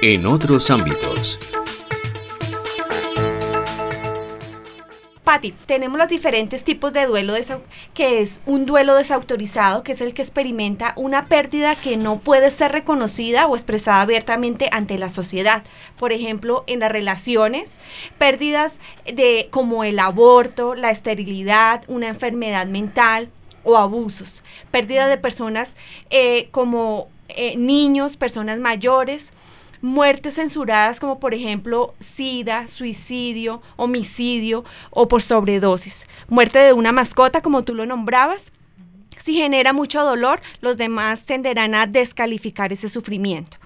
En 0.00 0.26
otros 0.26 0.70
ámbitos. 0.70 1.57
Patti, 5.28 5.52
tenemos 5.66 5.98
los 5.98 6.08
diferentes 6.08 6.64
tipos 6.64 6.94
de 6.94 7.04
duelo, 7.04 7.34
que 7.92 8.22
es 8.22 8.40
un 8.46 8.64
duelo 8.64 8.94
desautorizado, 8.94 9.82
que 9.82 9.92
es 9.92 10.00
el 10.00 10.14
que 10.14 10.22
experimenta 10.22 10.94
una 10.96 11.26
pérdida 11.26 11.76
que 11.76 11.98
no 11.98 12.18
puede 12.18 12.50
ser 12.50 12.72
reconocida 12.72 13.46
o 13.46 13.54
expresada 13.54 14.00
abiertamente 14.00 14.70
ante 14.72 14.96
la 14.96 15.10
sociedad. 15.10 15.64
Por 15.98 16.14
ejemplo, 16.14 16.64
en 16.66 16.80
las 16.80 16.90
relaciones, 16.90 17.78
pérdidas 18.16 18.80
de 19.04 19.48
como 19.50 19.84
el 19.84 19.98
aborto, 19.98 20.74
la 20.74 20.90
esterilidad, 20.90 21.84
una 21.88 22.08
enfermedad 22.08 22.66
mental 22.66 23.28
o 23.64 23.76
abusos. 23.76 24.42
Pérdida 24.70 25.08
de 25.08 25.18
personas 25.18 25.76
eh, 26.08 26.48
como 26.52 27.08
eh, 27.28 27.54
niños, 27.58 28.16
personas 28.16 28.60
mayores 28.60 29.34
muertes 29.80 30.34
censuradas 30.34 31.00
como 31.00 31.20
por 31.20 31.34
ejemplo 31.34 31.94
SIDA, 32.00 32.68
suicidio, 32.68 33.62
homicidio 33.76 34.64
o 34.90 35.08
por 35.08 35.22
sobredosis. 35.22 36.06
Muerte 36.28 36.58
de 36.58 36.72
una 36.72 36.92
mascota 36.92 37.42
como 37.42 37.62
tú 37.62 37.74
lo 37.74 37.86
nombrabas. 37.86 38.52
Si 39.18 39.34
genera 39.34 39.72
mucho 39.72 40.02
dolor, 40.04 40.40
los 40.60 40.76
demás 40.76 41.24
tenderán 41.24 41.74
a 41.74 41.86
descalificar 41.86 42.72
ese 42.72 42.88
sufrimiento. 42.88 43.56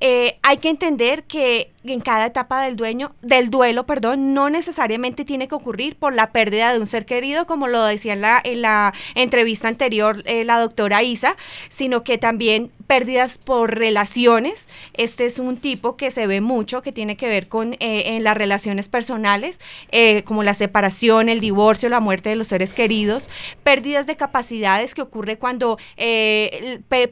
Eh, 0.00 0.38
hay 0.42 0.56
que 0.56 0.68
entender 0.68 1.24
que 1.24 1.70
en 1.84 2.00
cada 2.00 2.26
etapa 2.26 2.62
del 2.62 2.76
dueño, 2.76 3.14
del 3.22 3.50
duelo, 3.50 3.86
perdón, 3.86 4.34
no 4.34 4.50
necesariamente 4.50 5.24
tiene 5.24 5.48
que 5.48 5.54
ocurrir 5.54 5.96
por 5.96 6.14
la 6.14 6.30
pérdida 6.30 6.72
de 6.72 6.78
un 6.78 6.86
ser 6.86 7.04
querido, 7.06 7.46
como 7.46 7.66
lo 7.66 7.84
decía 7.84 8.12
en 8.12 8.20
la, 8.20 8.40
en 8.44 8.62
la 8.62 8.94
entrevista 9.14 9.68
anterior 9.68 10.22
eh, 10.26 10.44
la 10.44 10.60
doctora 10.60 11.02
Isa, 11.02 11.36
sino 11.68 12.04
que 12.04 12.18
también 12.18 12.70
pérdidas 12.86 13.38
por 13.38 13.76
relaciones. 13.76 14.68
Este 14.94 15.26
es 15.26 15.38
un 15.38 15.56
tipo 15.56 15.96
que 15.96 16.10
se 16.10 16.26
ve 16.26 16.40
mucho, 16.40 16.82
que 16.82 16.92
tiene 16.92 17.16
que 17.16 17.28
ver 17.28 17.48
con 17.48 17.74
eh, 17.74 18.16
en 18.16 18.22
las 18.22 18.36
relaciones 18.36 18.88
personales, 18.88 19.60
eh, 19.90 20.22
como 20.24 20.42
la 20.42 20.54
separación, 20.54 21.28
el 21.28 21.40
divorcio, 21.40 21.88
la 21.88 22.00
muerte 22.00 22.28
de 22.28 22.36
los 22.36 22.48
seres 22.48 22.74
queridos, 22.74 23.28
pérdidas 23.64 24.06
de 24.06 24.16
capacidades 24.16 24.94
que 24.94 25.02
ocurre 25.02 25.38
cuando 25.38 25.78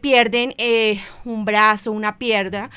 pierden 0.01 0.55
un 1.25 1.45
brazo, 1.45 1.93
una 1.93 2.19
pierna, 2.19 2.71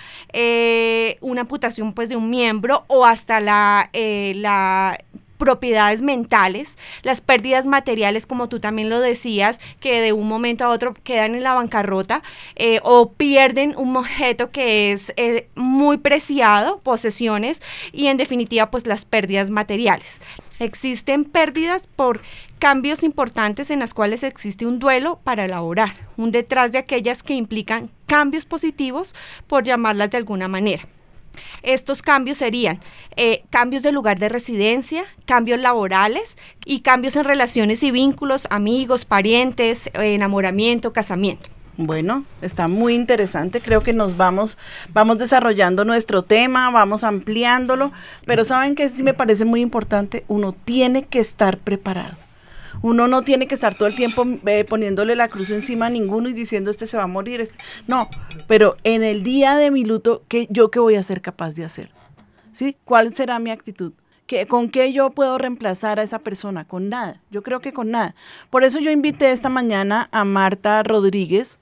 una 1.21 1.41
amputación 1.41 1.82
pues 1.91 2.09
de 2.09 2.15
un 2.15 2.29
miembro 2.29 2.85
o 2.87 3.05
hasta 3.05 3.39
la, 3.39 3.89
eh, 3.93 4.33
la 4.35 4.97
propiedades 5.43 6.01
mentales, 6.01 6.77
las 7.01 7.19
pérdidas 7.19 7.65
materiales, 7.65 8.25
como 8.25 8.47
tú 8.47 8.61
también 8.61 8.89
lo 8.89 9.01
decías, 9.01 9.59
que 9.81 9.99
de 9.99 10.13
un 10.13 10.25
momento 10.25 10.63
a 10.63 10.69
otro 10.69 10.93
quedan 10.93 11.35
en 11.35 11.43
la 11.43 11.53
bancarrota 11.53 12.23
eh, 12.55 12.79
o 12.83 13.11
pierden 13.11 13.73
un 13.75 13.97
objeto 13.97 14.51
que 14.51 14.93
es 14.93 15.11
eh, 15.17 15.49
muy 15.55 15.97
preciado, 15.97 16.77
posesiones, 16.77 17.61
y 17.91 18.07
en 18.07 18.15
definitiva, 18.15 18.71
pues 18.71 18.87
las 18.87 19.03
pérdidas 19.03 19.49
materiales. 19.49 20.21
Existen 20.59 21.25
pérdidas 21.25 21.87
por 21.87 22.21
cambios 22.57 23.03
importantes 23.03 23.69
en 23.69 23.79
las 23.79 23.93
cuales 23.93 24.23
existe 24.23 24.65
un 24.65 24.79
duelo 24.79 25.19
para 25.25 25.43
elaborar, 25.43 25.93
un 26.15 26.31
detrás 26.31 26.71
de 26.71 26.77
aquellas 26.77 27.21
que 27.21 27.33
implican 27.33 27.89
cambios 28.05 28.45
positivos, 28.45 29.13
por 29.47 29.65
llamarlas 29.65 30.09
de 30.11 30.17
alguna 30.17 30.47
manera. 30.47 30.83
Estos 31.61 32.01
cambios 32.01 32.37
serían 32.37 32.79
eh, 33.15 33.43
cambios 33.49 33.83
de 33.83 33.91
lugar 33.91 34.19
de 34.19 34.29
residencia, 34.29 35.03
cambios 35.25 35.59
laborales 35.59 36.37
y 36.65 36.81
cambios 36.81 37.15
en 37.15 37.25
relaciones 37.25 37.83
y 37.83 37.91
vínculos, 37.91 38.47
amigos, 38.49 39.05
parientes, 39.05 39.89
enamoramiento, 39.93 40.93
casamiento. 40.93 41.49
Bueno, 41.75 42.23
está 42.41 42.67
muy 42.67 42.93
interesante. 42.93 43.59
Creo 43.59 43.81
que 43.81 43.93
nos 43.93 44.15
vamos, 44.15 44.57
vamos 44.89 45.17
desarrollando 45.17 45.85
nuestro 45.85 46.21
tema, 46.21 46.69
vamos 46.69 47.03
ampliándolo, 47.03 47.91
pero 48.25 48.45
saben 48.45 48.75
que 48.75 48.89
sí 48.89 49.01
me 49.01 49.15
parece 49.15 49.43
muy 49.43 49.61
importante. 49.61 50.23
Uno 50.27 50.53
tiene 50.53 51.05
que 51.05 51.19
estar 51.19 51.57
preparado. 51.57 52.22
Uno 52.83 53.07
no 53.07 53.21
tiene 53.21 53.47
que 53.47 53.55
estar 53.55 53.75
todo 53.75 53.87
el 53.87 53.95
tiempo 53.95 54.25
eh, 54.45 54.65
poniéndole 54.65 55.15
la 55.15 55.29
cruz 55.29 55.49
encima 55.49 55.85
a 55.85 55.89
ninguno 55.89 56.27
y 56.27 56.33
diciendo 56.33 56.69
este 56.69 56.85
se 56.85 56.97
va 56.97 57.03
a 57.03 57.07
morir. 57.07 57.39
Este. 57.39 57.57
No, 57.87 58.09
pero 58.45 58.75
en 58.83 59.03
el 59.03 59.23
día 59.23 59.55
de 59.55 59.71
mi 59.71 59.85
luto, 59.85 60.23
¿qué, 60.27 60.47
¿yo 60.49 60.69
qué 60.69 60.79
voy 60.79 60.95
a 60.95 61.03
ser 61.03 61.21
capaz 61.21 61.55
de 61.55 61.63
hacer? 61.63 61.91
¿Sí? 62.51 62.75
¿Cuál 62.83 63.15
será 63.15 63.39
mi 63.39 63.51
actitud? 63.51 63.93
¿Qué, 64.27 64.47
¿Con 64.47 64.69
qué 64.69 64.91
yo 64.91 65.11
puedo 65.11 65.37
reemplazar 65.37 65.97
a 65.99 66.03
esa 66.03 66.19
persona? 66.19 66.65
Con 66.67 66.89
nada. 66.89 67.21
Yo 67.31 67.41
creo 67.41 67.61
que 67.61 67.71
con 67.71 67.89
nada. 67.89 68.15
Por 68.49 68.65
eso 68.65 68.79
yo 68.79 68.91
invité 68.91 69.31
esta 69.31 69.47
mañana 69.47 70.09
a 70.11 70.25
Marta 70.25 70.83
Rodríguez 70.83 71.59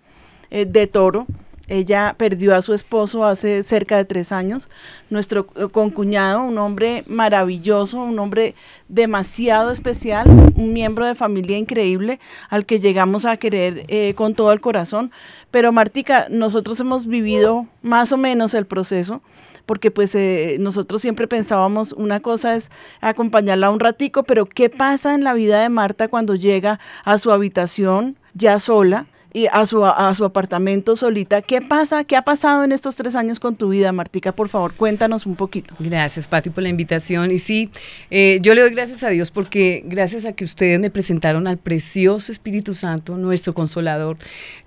eh, 0.50 0.66
de 0.66 0.88
Toro. 0.88 1.28
Ella 1.72 2.16
perdió 2.18 2.54
a 2.54 2.62
su 2.62 2.74
esposo 2.74 3.24
hace 3.24 3.64
cerca 3.64 3.96
de 3.96 4.04
tres 4.04 4.34
años. 4.34 4.68
Nuestro 5.10 5.48
eh, 5.56 5.70
concuñado, 5.72 6.44
un 6.44 6.58
hombre 6.58 7.06
maravilloso, 7.08 8.04
un 8.04 8.20
hombre 8.20 8.56
demasiado 8.90 9.72
especial, 9.72 10.28
un 10.58 10.74
miembro 10.74 11.06
de 11.06 11.16
familia 11.16 11.58
increíble 11.58 12.20
al 12.50 12.66
que 12.66 12.82
llegamos 12.82 13.24
a 13.24 13.38
querer 13.38 13.86
eh, 13.88 14.14
con 14.16 14.36
todo 14.36 14.52
el 14.52 14.60
corazón. 14.60 15.14
Pero 15.50 15.72
Martica, 15.72 16.28
nosotros 16.30 16.78
hemos 16.82 17.08
vivido 17.08 17.68
más 17.82 18.12
o 18.12 18.18
menos 18.18 18.54
el 18.54 18.66
proceso 18.66 19.22
porque 19.66 19.92
pues 19.92 20.14
eh, 20.16 20.58
nosotros 20.60 21.00
siempre 21.02 21.30
pensábamos 21.30 21.94
una 21.94 22.20
cosa 22.20 22.56
es 22.56 22.70
acompañarla 23.00 23.70
un 23.70 23.80
ratico, 23.80 24.24
pero 24.24 24.46
¿qué 24.46 24.70
pasa 24.70 25.14
en 25.14 25.24
la 25.24 25.34
vida 25.34 25.62
de 25.62 25.70
Marta 25.70 26.10
cuando 26.10 26.36
llega 26.36 26.82
a 27.06 27.18
su 27.18 27.32
habitación 27.32 28.18
ya 28.34 28.60
sola? 28.60 29.08
Y 29.34 29.48
a 29.52 29.66
su, 29.66 29.86
a 29.86 30.14
su 30.14 30.26
apartamento 30.26 30.96
solita. 30.96 31.42
¿Qué 31.42 31.62
pasa? 31.62 32.04
¿Qué 32.04 32.16
ha 32.16 32.24
pasado 32.24 32.64
en 32.64 32.72
estos 32.72 32.96
tres 32.96 33.16
años 33.16 33.40
con 33.40 33.56
tu 33.56 33.70
vida, 33.70 33.92
Martica? 33.92 34.32
Por 34.34 34.50
favor, 34.50 34.74
cuéntanos 34.74 35.26
un 35.26 35.36
poquito. 35.36 35.74
Gracias, 35.80 36.28
Pati, 36.28 36.50
por 36.50 36.64
la 36.64 36.70
invitación. 36.70 37.32
Y 37.32 37.40
sí, 37.40 37.70
eh, 38.10 38.40
yo 38.42 38.54
le 38.54 38.62
doy 38.62 38.72
gracias 38.72 39.04
a 39.04 39.10
Dios 39.10 39.32
porque 39.32 39.84
gracias 39.86 40.26
a 40.26 40.34
que 40.34 40.44
ustedes 40.44 40.80
me 40.80 40.90
presentaron 40.90 41.48
al 41.48 41.58
precioso 41.58 42.32
Espíritu 42.32 42.74
Santo, 42.74 43.18
nuestro 43.18 43.54
consolador, 43.54 44.18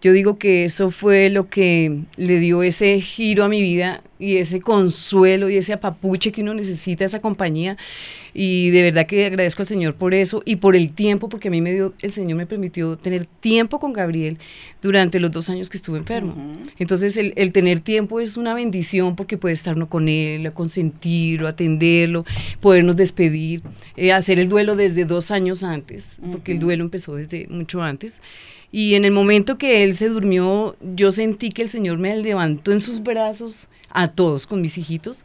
yo 0.00 0.12
digo 0.12 0.38
que 0.38 0.64
eso 0.64 0.90
fue 0.90 1.30
lo 1.30 1.48
que 1.48 2.02
le 2.16 2.38
dio 2.38 2.62
ese 2.62 3.00
giro 3.00 3.44
a 3.44 3.48
mi 3.48 3.60
vida 3.60 4.02
y 4.18 4.36
ese 4.36 4.60
consuelo 4.60 5.50
y 5.50 5.56
ese 5.56 5.72
apapuche 5.72 6.32
que 6.32 6.42
uno 6.42 6.54
necesita, 6.54 7.04
esa 7.04 7.20
compañía. 7.20 7.76
Y 8.36 8.70
de 8.70 8.82
verdad 8.82 9.06
que 9.06 9.26
agradezco 9.26 9.62
al 9.62 9.68
Señor 9.68 9.94
por 9.94 10.12
eso 10.12 10.42
y 10.44 10.56
por 10.56 10.74
el 10.74 10.92
tiempo, 10.92 11.28
porque 11.28 11.48
a 11.48 11.50
mí 11.50 11.60
me 11.60 11.72
dio, 11.72 11.94
el 12.02 12.10
Señor 12.10 12.36
me 12.36 12.46
permitió 12.46 12.96
tener 12.96 13.26
tiempo 13.40 13.78
con 13.78 13.92
Gabriel 13.92 14.38
durante 14.82 15.20
los 15.20 15.30
dos 15.30 15.50
años 15.50 15.70
que 15.70 15.76
estuve 15.76 15.98
enfermo. 15.98 16.34
Entonces, 16.78 17.16
el, 17.16 17.52
tener 17.52 17.78
tiempo 17.80 18.18
es 18.18 18.36
una 18.36 18.54
bendición 18.54 19.14
porque 19.14 19.38
puede 19.38 19.54
estar 19.54 19.76
uno 19.76 19.88
con 19.88 20.08
él, 20.08 20.52
consentirlo, 20.52 21.46
atenderlo, 21.46 22.24
podernos 22.60 22.96
despedir, 22.96 23.62
eh, 23.96 24.12
hacer 24.12 24.40
el 24.40 24.48
duelo 24.48 24.74
desde 24.74 25.04
dos 25.04 25.30
años 25.30 25.62
antes, 25.62 26.16
porque 26.32 26.52
el 26.52 26.58
duelo 26.58 26.82
empezó 26.82 27.14
desde 27.14 27.46
mucho 27.48 27.82
antes. 27.82 28.20
Y 28.72 28.96
en 28.96 29.04
el 29.04 29.12
momento 29.12 29.58
que 29.58 29.84
él 29.84 29.94
se 29.94 30.08
durmió, 30.08 30.76
yo 30.80 31.12
sentí 31.12 31.50
que 31.50 31.62
el 31.62 31.68
Señor 31.68 31.98
me 31.98 32.16
levantó 32.16 32.72
en 32.72 32.80
sus 32.80 33.00
brazos 33.00 33.68
a 33.94 34.12
todos 34.12 34.46
con 34.46 34.60
mis 34.60 34.76
hijitos 34.76 35.24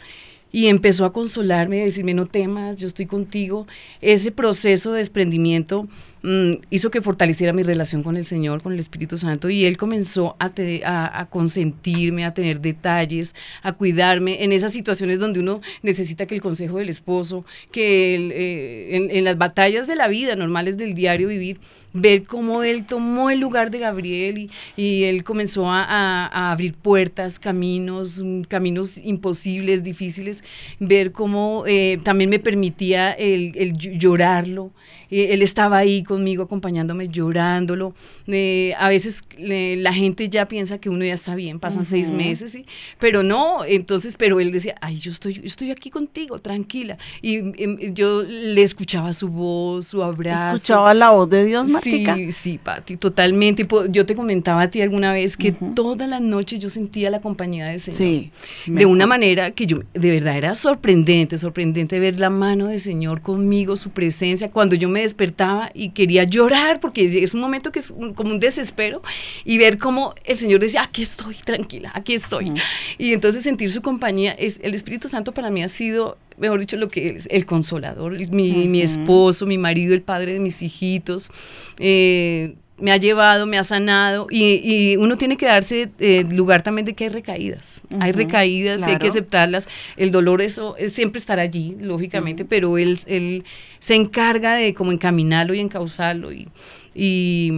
y 0.51 0.67
empezó 0.67 1.05
a 1.05 1.13
consolarme, 1.13 1.81
a 1.81 1.85
decirme 1.85 2.13
no 2.13 2.25
temas, 2.25 2.79
yo 2.79 2.87
estoy 2.87 3.05
contigo. 3.05 3.67
Ese 4.01 4.31
proceso 4.31 4.93
de 4.93 4.99
desprendimiento 4.99 5.87
mm, 6.21 6.53
hizo 6.69 6.91
que 6.91 7.01
fortaleciera 7.01 7.53
mi 7.53 7.63
relación 7.63 8.03
con 8.03 8.17
el 8.17 8.25
Señor, 8.25 8.61
con 8.61 8.73
el 8.73 8.79
Espíritu 8.79 9.17
Santo, 9.17 9.49
y 9.49 9.65
Él 9.65 9.77
comenzó 9.77 10.35
a, 10.39 11.27
consentirme, 11.29 12.25
a 12.25 12.33
tener 12.33 12.61
detalles, 12.61 13.35
a 13.63 13.73
cuidarme 13.73 14.43
en 14.43 14.51
esas 14.51 14.73
situaciones 14.73 15.19
donde 15.19 15.39
uno 15.39 15.61
necesita 15.81 16.25
que 16.25 16.35
el 16.35 16.41
consejo 16.41 16.77
del 16.77 16.89
esposo, 16.89 17.45
que 17.71 18.15
eh, 18.15 19.09
en, 19.11 19.23
las 19.23 19.37
batallas 19.37 19.87
de 19.87 19.95
la 19.95 20.07
vida 20.07 20.35
normales 20.35 20.77
del 20.77 20.93
diario 20.93 21.27
vivir, 21.27 21.59
ver 21.93 22.23
cómo 22.23 22.63
Él 22.63 22.85
tomó 22.85 23.29
el 23.29 23.39
lugar 23.39 23.71
de 23.71 23.79
Gabriel 23.79 24.49
y, 24.75 25.03
Él 25.03 25.23
comenzó 25.23 25.69
a, 25.69 26.51
abrir 26.51 26.73
puertas, 26.73 27.39
caminos, 27.39 28.21
mm, 28.23 28.41
caminos 28.41 28.97
imposibles, 28.97 29.83
difíciles 29.83 30.43
ver 30.79 31.11
cómo 31.11 31.63
eh, 31.67 31.99
también 32.03 32.29
me 32.29 32.39
permitía 32.39 33.11
el 33.11 33.73
llorarlo. 33.73 34.71
Eh, 35.11 35.29
él 35.31 35.41
estaba 35.41 35.77
ahí 35.77 36.03
conmigo 36.03 36.43
acompañándome, 36.43 37.09
llorándolo. 37.09 37.93
Eh, 38.27 38.73
a 38.77 38.89
veces 38.89 39.21
la 39.37 39.93
gente 39.93 40.29
ya 40.29 40.47
piensa 40.47 40.77
que 40.79 40.89
uno 40.89 41.05
ya 41.05 41.13
está 41.13 41.35
bien, 41.35 41.59
pasan 41.59 41.85
seis 41.85 42.11
meses, 42.11 42.51
¿sí? 42.51 42.65
pero 42.99 43.23
no, 43.23 43.65
entonces, 43.65 44.15
pero 44.17 44.39
él 44.39 44.51
decía, 44.51 44.75
ay, 44.81 44.97
yo 44.99 45.11
estoy, 45.11 45.33
yo 45.33 45.43
estoy 45.43 45.71
aquí 45.71 45.89
contigo, 45.89 46.39
tranquila. 46.39 46.97
Y 47.21 47.37
em, 47.37 47.93
yo 47.93 48.23
le 48.23 48.63
escuchaba 48.63 49.13
su 49.13 49.29
voz, 49.29 49.87
su 49.87 50.03
abrazo. 50.03 50.47
¿Escuchaba 50.47 50.93
la 50.93 51.11
voz 51.11 51.29
de 51.29 51.45
Dios, 51.45 51.67
Martica? 51.67 52.15
Sí, 52.15 52.31
sí, 52.31 52.57
Pati, 52.57 52.97
totalmente. 52.97 53.67
Yo 53.89 54.05
te 54.05 54.15
comentaba 54.15 54.63
a 54.63 54.69
ti 54.69 54.81
alguna 54.81 55.11
vez 55.13 55.37
que 55.37 55.51
todas 55.51 56.07
las 56.07 56.21
noches 56.21 56.59
yo 56.59 56.69
sentía 56.69 57.09
la 57.09 57.21
compañía 57.21 57.67
del 57.67 57.79
Señor. 57.79 57.97
Sí, 57.97 58.31
de 58.67 58.85
una 58.85 59.07
manera 59.07 59.51
que 59.51 59.65
yo, 59.65 59.79
de 59.93 60.11
verdad, 60.11 60.37
era 60.37 60.55
sorprendente, 60.55 61.37
sorprendente 61.37 61.99
ver 61.99 62.19
la 62.19 62.29
mano 62.29 62.67
del 62.67 62.79
Señor 62.79 63.21
conmigo, 63.21 63.75
su 63.75 63.89
presencia. 63.89 64.51
Cuando 64.51 64.75
yo 64.75 64.89
me 64.89 64.98
despertaba 65.01 65.71
y 65.73 65.89
quería 65.89 66.23
llorar, 66.23 66.79
porque 66.79 67.23
es 67.23 67.33
un 67.33 67.41
momento 67.41 67.71
que 67.71 67.79
es 67.79 67.93
como 68.15 68.31
un 68.31 68.39
desespero, 68.39 69.01
y 69.45 69.57
ver 69.57 69.77
cómo 69.77 70.15
el 70.25 70.37
Señor 70.37 70.59
decía, 70.59 70.83
aquí 70.83 71.03
estoy, 71.03 71.35
tranquila, 71.35 71.91
aquí 71.93 72.13
estoy. 72.13 72.53
Y 72.97 73.13
entonces 73.13 73.43
sentir 73.43 73.71
su 73.71 73.81
compañía, 73.81 74.31
es, 74.31 74.59
el 74.63 74.73
Espíritu 74.73 75.09
Santo 75.09 75.33
para 75.33 75.49
mí 75.49 75.63
ha 75.63 75.67
sido 75.67 76.17
mejor 76.37 76.59
dicho, 76.59 76.77
lo 76.77 76.87
que 76.87 77.09
es 77.09 77.27
el 77.31 77.45
consolador, 77.45 78.13
mi, 78.31 78.67
mi 78.67 78.81
esposo, 78.81 79.45
mi 79.45 79.57
marido, 79.57 79.93
el 79.93 80.01
padre 80.01 80.33
de 80.33 80.39
mis 80.39 80.61
hijitos. 80.61 81.29
Eh, 81.77 82.55
me 82.81 82.91
ha 82.91 82.97
llevado, 82.97 83.45
me 83.45 83.57
ha 83.57 83.63
sanado 83.63 84.27
y, 84.29 84.95
uno 84.97 85.17
tiene 85.17 85.37
que 85.37 85.45
darse 85.45 85.89
eh, 85.99 86.23
lugar 86.29 86.61
también 86.61 86.85
de 86.85 86.93
que 86.93 87.05
hay 87.05 87.09
recaídas. 87.09 87.81
hay 87.99 88.11
recaídas 88.11 88.81
y 88.87 88.91
hay 88.91 88.97
que 88.97 89.07
aceptarlas. 89.07 89.67
El 89.97 90.11
dolor 90.11 90.41
eso 90.41 90.75
es 90.77 90.93
siempre 90.93 91.19
estar 91.19 91.39
allí, 91.39 91.75
lógicamente, 91.79 92.45
pero 92.45 92.77
él, 92.77 92.99
él 93.05 93.43
se 93.79 93.95
encarga 93.95 94.55
de 94.55 94.73
como 94.73 94.91
encaminarlo 94.91 95.53
y 95.53 95.59
encauzarlo. 95.59 96.31
Y, 96.31 96.47
y, 96.93 97.51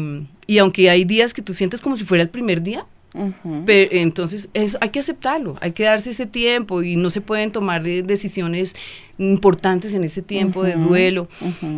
y 0.47 0.57
aunque 0.57 0.89
hay 0.89 1.05
días 1.05 1.33
que 1.33 1.41
tú 1.41 1.53
sientes 1.53 1.81
como 1.81 1.97
si 1.97 2.03
fuera 2.03 2.21
el 2.23 2.29
primer 2.29 2.61
día, 2.61 2.85
pero, 3.65 3.91
entonces 3.91 4.49
eso 4.53 4.77
hay 4.79 4.89
que 4.89 4.99
aceptarlo, 4.99 5.57
hay 5.59 5.73
que 5.73 5.83
darse 5.83 6.11
ese 6.11 6.25
tiempo 6.25 6.81
y 6.81 6.95
no 6.95 7.09
se 7.09 7.19
pueden 7.19 7.51
tomar 7.51 7.83
decisiones 7.83 8.73
importantes 9.21 9.93
en 9.93 10.03
ese 10.03 10.21
tiempo 10.21 10.63
de 10.63 10.75
duelo. 10.75 11.27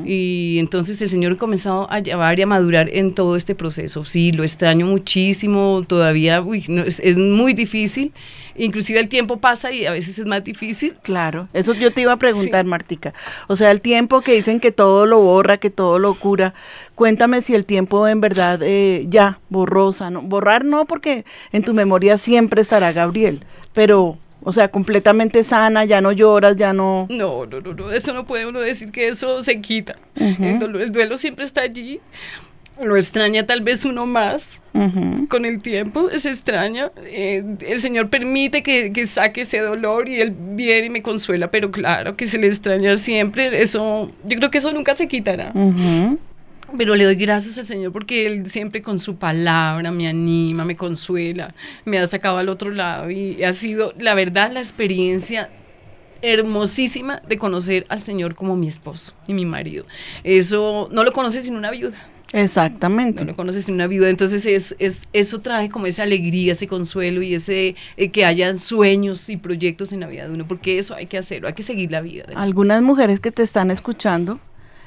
Y 0.06 0.58
entonces 0.60 1.02
el 1.02 1.10
Señor 1.10 1.34
ha 1.34 1.38
comenzado 1.38 1.92
a 1.92 2.00
llevar 2.00 2.40
y 2.40 2.44
a 2.44 2.48
madurar 2.48 2.90
en 2.90 3.14
todo 3.14 3.36
este 3.36 3.54
proceso. 3.56 4.06
Sí, 4.06 4.32
lo 4.32 4.44
extraño 4.44 4.86
muchísimo, 4.86 5.84
todavía 5.88 6.44
es, 6.86 7.18
muy 7.18 7.54
difícil. 7.54 8.14
Inclusive 8.56 9.00
el 9.00 9.10
tiempo 9.10 9.38
pasa 9.38 9.72
y 9.72 9.86
a 9.86 9.92
veces 9.92 10.20
es 10.20 10.26
más 10.26 10.44
difícil. 10.44 10.96
Claro, 11.02 11.48
eso 11.54 11.74
yo 11.74 11.92
te 11.92 12.02
iba 12.02 12.14
a 12.14 12.18
preguntar, 12.18 12.66
Martica. 12.66 13.14
O 13.48 13.56
sea, 13.56 13.72
el 13.72 13.82
tiempo 13.82 14.22
que 14.22 14.34
dicen 14.34 14.60
que 14.60 14.72
todo 14.72 15.06
lo 15.06 15.20
borra, 15.20 15.58
que 15.58 15.70
todo 15.70 16.00
lo 16.00 16.14
cura. 16.14 16.54
Cuéntame 16.96 17.42
si 17.42 17.56
el 17.56 17.66
tiempo 17.66 18.08
en 18.08 18.22
verdad 18.22 18.60
eh, 18.62 19.06
ya 19.10 19.40
borrosa, 19.50 20.10
¿no? 20.12 20.22
Borrar 20.22 20.66
no, 20.66 20.86
porque 20.86 21.26
en 21.52 21.64
tu 21.64 21.74
memoria 21.74 22.18
siempre 22.18 22.62
estará 22.62 22.92
Gabriel, 22.92 23.44
pero 23.74 24.18
o 24.44 24.52
sea, 24.52 24.68
completamente 24.68 25.44
sana, 25.44 25.86
ya 25.86 26.02
no 26.02 26.12
lloras, 26.12 26.56
ya 26.56 26.74
no... 26.74 27.08
No, 27.10 27.46
no, 27.46 27.62
no, 27.62 27.74
no, 27.74 27.92
eso 27.92 28.14
no 28.14 28.26
puede 28.26 28.46
uno 28.46 28.60
decir 28.60 28.92
que 28.92 29.08
eso 29.08 29.42
se 29.42 29.62
quita. 29.62 29.96
el, 30.16 30.92
duelo, 30.92 31.18
siempre 31.18 31.46
está 31.46 31.62
allí. 31.62 32.00
Lo 32.82 32.98
extraña 32.98 33.46
tal 33.46 33.62
vez 33.62 33.86
uno 33.86 34.08
más 34.08 34.60
con 35.30 35.46
el 35.46 35.62
tiempo, 35.62 36.10
se 36.18 36.30
extraña. 36.30 36.92
Eh, 37.04 37.44
el 37.68 37.80
Señor 37.80 38.10
permite 38.10 38.64
que, 38.64 38.92
que, 38.92 39.06
saque 39.06 39.42
ese 39.42 39.60
dolor 39.60 40.10
y 40.10 40.20
Él 40.20 40.34
viene 40.36 40.88
y 40.88 40.90
me 40.90 41.04
consuela, 41.04 41.52
pero 41.52 41.70
claro 41.72 42.16
que 42.18 42.28
se 42.28 42.40
le 42.40 42.48
extraña 42.48 42.98
siempre. 42.98 43.62
Eso, 43.62 44.12
yo 44.26 44.38
creo 44.38 44.50
que 44.50 44.58
eso 44.58 44.74
nunca 44.74 44.96
se 44.96 45.08
quitará. 45.08 45.54
Pero 46.78 46.96
le 46.96 47.04
doy 47.04 47.16
gracias 47.16 47.58
al 47.58 47.66
Señor 47.66 47.92
porque 47.92 48.26
Él 48.26 48.48
siempre 48.48 48.82
con 48.82 48.98
su 49.00 49.16
palabra 49.16 49.92
me 49.92 50.08
anima, 50.08 50.66
me 50.66 50.76
consuela, 50.76 51.54
me 51.86 52.00
ha 52.00 52.08
sacado 52.08 52.38
al 52.38 52.50
otro 52.50 52.72
lado 52.72 53.12
y 53.12 53.44
ha 53.44 53.54
sido, 53.54 53.94
la 53.98 54.16
verdad, 54.16 54.52
la 54.52 54.60
experiencia 54.60 55.50
hermosísima 56.24 57.22
de 57.28 57.38
conocer 57.38 57.86
al 57.90 58.02
Señor 58.02 58.34
como 58.34 58.56
mi 58.56 58.68
esposo 58.68 59.14
y 59.28 59.34
mi 59.34 59.46
marido. 59.46 59.86
Eso 60.24 60.90
no 60.92 61.04
lo 61.04 61.12
conoces 61.12 61.46
sin 61.46 61.56
una 61.56 61.70
viuda. 61.70 61.98
Exactamente. 62.32 63.24
No 63.24 63.32
lo 63.32 63.36
conoces 63.36 63.66
sin 63.66 63.76
una 63.76 63.86
viuda. 63.86 64.10
Entonces 64.10 64.46
es, 64.48 64.76
es, 64.80 65.04
eso 65.14 65.42
trae 65.42 65.70
como 65.70 65.86
esa 65.86 66.04
alegría, 66.04 66.54
ese 66.54 66.68
consuelo 66.68 67.22
y 67.22 67.36
ese 67.36 67.76
eh, 67.98 68.10
que 68.10 68.26
hayan 68.26 68.58
sueños 68.58 69.30
y 69.30 69.38
proyectos 69.38 69.94
en 69.94 70.00
la 70.00 70.08
vida 70.08 70.28
de 70.28 70.34
uno, 70.34 70.48
porque 70.48 70.80
eso 70.80 70.96
hay 70.96 71.06
que 71.06 71.20
hacerlo, 71.20 71.48
hay 71.48 71.54
que 71.54 71.62
seguir 71.62 71.92
la 71.92 72.02
vida. 72.02 72.26
Algunas 72.36 72.82
mujeres 72.82 73.20
que 73.20 73.32
te 73.32 73.44
están 73.44 73.70
escuchando 73.70 74.40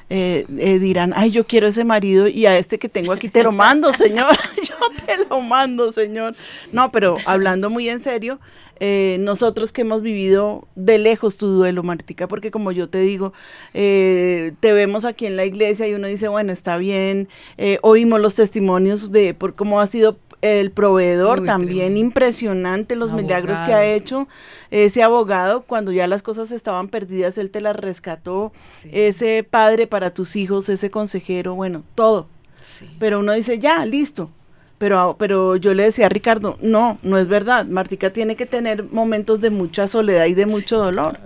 eh, 0.09 0.45
eh, 0.57 0.79
dirán, 0.79 1.11
ay, 1.15 1.31
yo 1.31 1.45
quiero 1.45 1.67
ese 1.67 1.83
marido 1.83 2.29
y 2.29 2.45
a 2.45 2.57
este 2.57 2.79
que 2.79 2.87
tengo 2.87 3.11
aquí 3.11 3.27
te 3.27 3.43
lo 3.43 3.51
mando, 3.51 3.91
señor, 3.91 4.33
yo 4.63 4.75
te 5.05 5.25
lo 5.25 5.41
mando, 5.41 5.91
señor. 5.91 6.33
No, 6.71 6.91
pero 6.91 7.17
hablando 7.25 7.69
muy 7.69 7.89
en 7.89 7.99
serio, 7.99 8.39
eh, 8.79 9.17
nosotros 9.19 9.73
que 9.73 9.81
hemos 9.81 10.01
vivido 10.01 10.65
de 10.75 10.97
lejos 10.97 11.35
tu 11.37 11.47
duelo, 11.47 11.83
Martica, 11.83 12.27
porque 12.27 12.51
como 12.51 12.71
yo 12.71 12.89
te 12.89 12.99
digo, 12.99 13.33
te 13.73 14.55
vemos 14.61 15.03
aquí 15.03 15.25
en 15.25 15.35
la 15.35 15.45
iglesia 15.45 15.87
y 15.87 15.93
uno 15.93 16.07
dice, 16.07 16.29
bueno, 16.29 16.53
está 16.53 16.77
bien, 16.77 17.27
oímos 17.81 18.21
los 18.21 18.35
testimonios 18.35 19.11
de 19.11 19.33
por 19.33 19.55
cómo 19.55 19.81
ha 19.81 19.87
sido 19.87 20.17
el 20.41 20.71
proveedor 20.71 21.43
también 21.43 21.97
impresionante 21.97 22.95
los 22.95 23.11
milagros 23.11 23.59
que 23.61 23.73
ha 23.73 23.85
hecho 23.85 24.27
ese 24.69 25.01
abogado 25.01 25.61
cuando 25.61 25.91
ya 25.91 26.05
las 26.05 26.21
cosas 26.21 26.51
estaban 26.51 26.89
perdidas 26.89 27.37
él 27.37 27.49
te 27.49 27.59
las 27.59 27.75
rescató 27.75 28.51
ese 28.91 29.43
padre 29.43 29.87
para 29.87 30.13
tus 30.13 30.35
hijos 30.35 30.69
ese 30.69 30.91
consejero 30.91 31.55
bueno 31.55 31.83
todo. 31.95 32.27
Pero 32.99 33.19
uno 33.19 33.33
dice 33.33 33.57
ya 33.57 33.83
listo 33.85 34.29
pero 34.77 35.15
pero 35.17 35.55
yo 35.55 35.73
le 35.73 35.83
decía 35.83 36.05
a 36.05 36.09
Ricardo 36.09 36.57
no 36.61 36.99
no 37.01 37.17
es 37.17 37.27
verdad 37.27 37.65
Martica 37.65 38.13
tiene 38.13 38.35
que 38.35 38.45
tener 38.45 38.83
momentos 38.91 39.41
de 39.41 39.49
mucha 39.49 39.87
soledad 39.87 40.25
y 40.25 40.35
de 40.35 40.45
mucho 40.45 40.77
dolor 40.77 41.17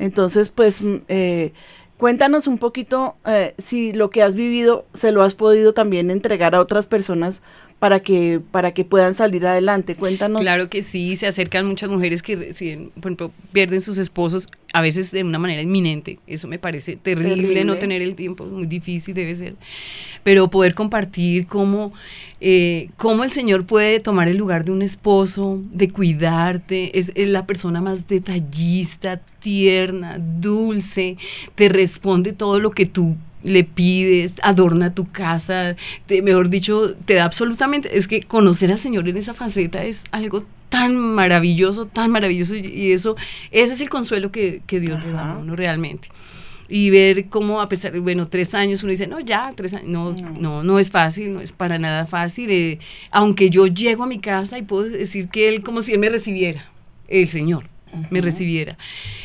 entonces 0.00 0.50
pues 0.50 0.82
mm, 0.82 0.96
eh, 1.06 1.52
Cuéntanos 1.98 2.46
un 2.46 2.58
poquito 2.58 3.16
eh, 3.26 3.54
si 3.58 3.92
lo 3.92 4.08
que 4.08 4.22
has 4.22 4.36
vivido 4.36 4.86
se 4.94 5.10
lo 5.10 5.24
has 5.24 5.34
podido 5.34 5.74
también 5.74 6.12
entregar 6.12 6.54
a 6.54 6.60
otras 6.60 6.86
personas 6.86 7.42
para 7.78 8.00
que, 8.00 8.40
para 8.50 8.72
que 8.72 8.84
puedan 8.84 9.14
salir 9.14 9.46
adelante. 9.46 9.94
Cuéntanos. 9.94 10.40
Claro 10.40 10.68
que 10.68 10.82
sí, 10.82 11.14
se 11.16 11.26
acercan 11.26 11.66
muchas 11.66 11.88
mujeres 11.88 12.22
que, 12.22 12.36
por 12.36 13.04
ejemplo, 13.04 13.32
pierden 13.52 13.80
sus 13.80 13.98
esposos, 13.98 14.46
a 14.72 14.80
veces 14.80 15.12
de 15.12 15.22
una 15.22 15.38
manera 15.38 15.62
inminente. 15.62 16.18
Eso 16.26 16.48
me 16.48 16.58
parece 16.58 16.96
terrible, 16.96 17.64
no 17.64 17.78
tener 17.78 18.02
el 18.02 18.16
tiempo, 18.16 18.44
muy 18.44 18.66
difícil 18.66 19.14
debe 19.14 19.34
ser. 19.34 19.54
Pero 20.24 20.48
poder 20.48 20.74
compartir 20.74 21.46
cómo, 21.46 21.92
eh, 22.40 22.90
cómo 22.96 23.22
el 23.22 23.30
Señor 23.30 23.64
puede 23.64 24.00
tomar 24.00 24.28
el 24.28 24.36
lugar 24.36 24.64
de 24.64 24.72
un 24.72 24.82
esposo, 24.82 25.62
de 25.72 25.88
cuidarte, 25.88 26.98
es, 26.98 27.12
es 27.14 27.28
la 27.28 27.46
persona 27.46 27.80
más 27.80 28.08
detallista, 28.08 29.20
tierna, 29.40 30.18
dulce, 30.18 31.16
te 31.54 31.68
responde 31.68 32.32
todo 32.32 32.58
lo 32.58 32.72
que 32.72 32.86
tú 32.86 33.16
le 33.42 33.64
pides, 33.64 34.36
adorna 34.42 34.94
tu 34.94 35.10
casa, 35.10 35.76
mejor 36.22 36.48
dicho, 36.48 36.94
te 37.04 37.14
da 37.14 37.24
absolutamente, 37.24 37.96
es 37.96 38.08
que 38.08 38.22
conocer 38.22 38.72
al 38.72 38.78
Señor 38.78 39.08
en 39.08 39.16
esa 39.16 39.34
faceta 39.34 39.84
es 39.84 40.04
algo 40.10 40.44
tan 40.68 40.96
maravilloso, 40.96 41.86
tan 41.86 42.10
maravilloso, 42.10 42.54
y 42.54 42.92
eso, 42.92 43.16
ese 43.50 43.74
es 43.74 43.80
el 43.80 43.88
consuelo 43.88 44.30
que, 44.30 44.62
Dios 44.68 45.02
le 45.04 45.12
da 45.12 45.34
a 45.34 45.38
uno 45.38 45.56
realmente. 45.56 46.08
Y 46.70 46.90
ver 46.90 47.30
cómo 47.30 47.62
a 47.62 47.68
pesar 47.68 47.92
de, 47.92 47.98
bueno, 47.98 48.26
tres 48.26 48.54
años, 48.54 48.82
uno 48.82 48.90
dice, 48.90 49.06
no, 49.06 49.20
ya, 49.20 49.52
tres 49.56 49.72
años, 49.72 49.88
no, 49.88 50.12
no, 50.12 50.62
no, 50.62 50.78
es 50.78 50.90
fácil, 50.90 51.32
no 51.32 51.40
es 51.40 51.52
para 51.52 51.78
nada 51.78 52.04
fácil, 52.04 52.50
eh, 52.50 52.78
aunque 53.10 53.48
yo 53.48 53.66
llego 53.66 54.04
a 54.04 54.06
mi 54.06 54.18
casa 54.18 54.58
y 54.58 54.62
puedo 54.62 54.84
decir 54.84 55.30
que 55.30 55.48
Él, 55.48 55.62
como 55.62 55.80
si 55.80 55.92
Él 55.92 55.98
me 55.98 56.10
recibiera, 56.10 56.62
el 57.08 57.28
Señor 57.28 57.64
me 58.10 58.20
recibiera. 58.20 58.76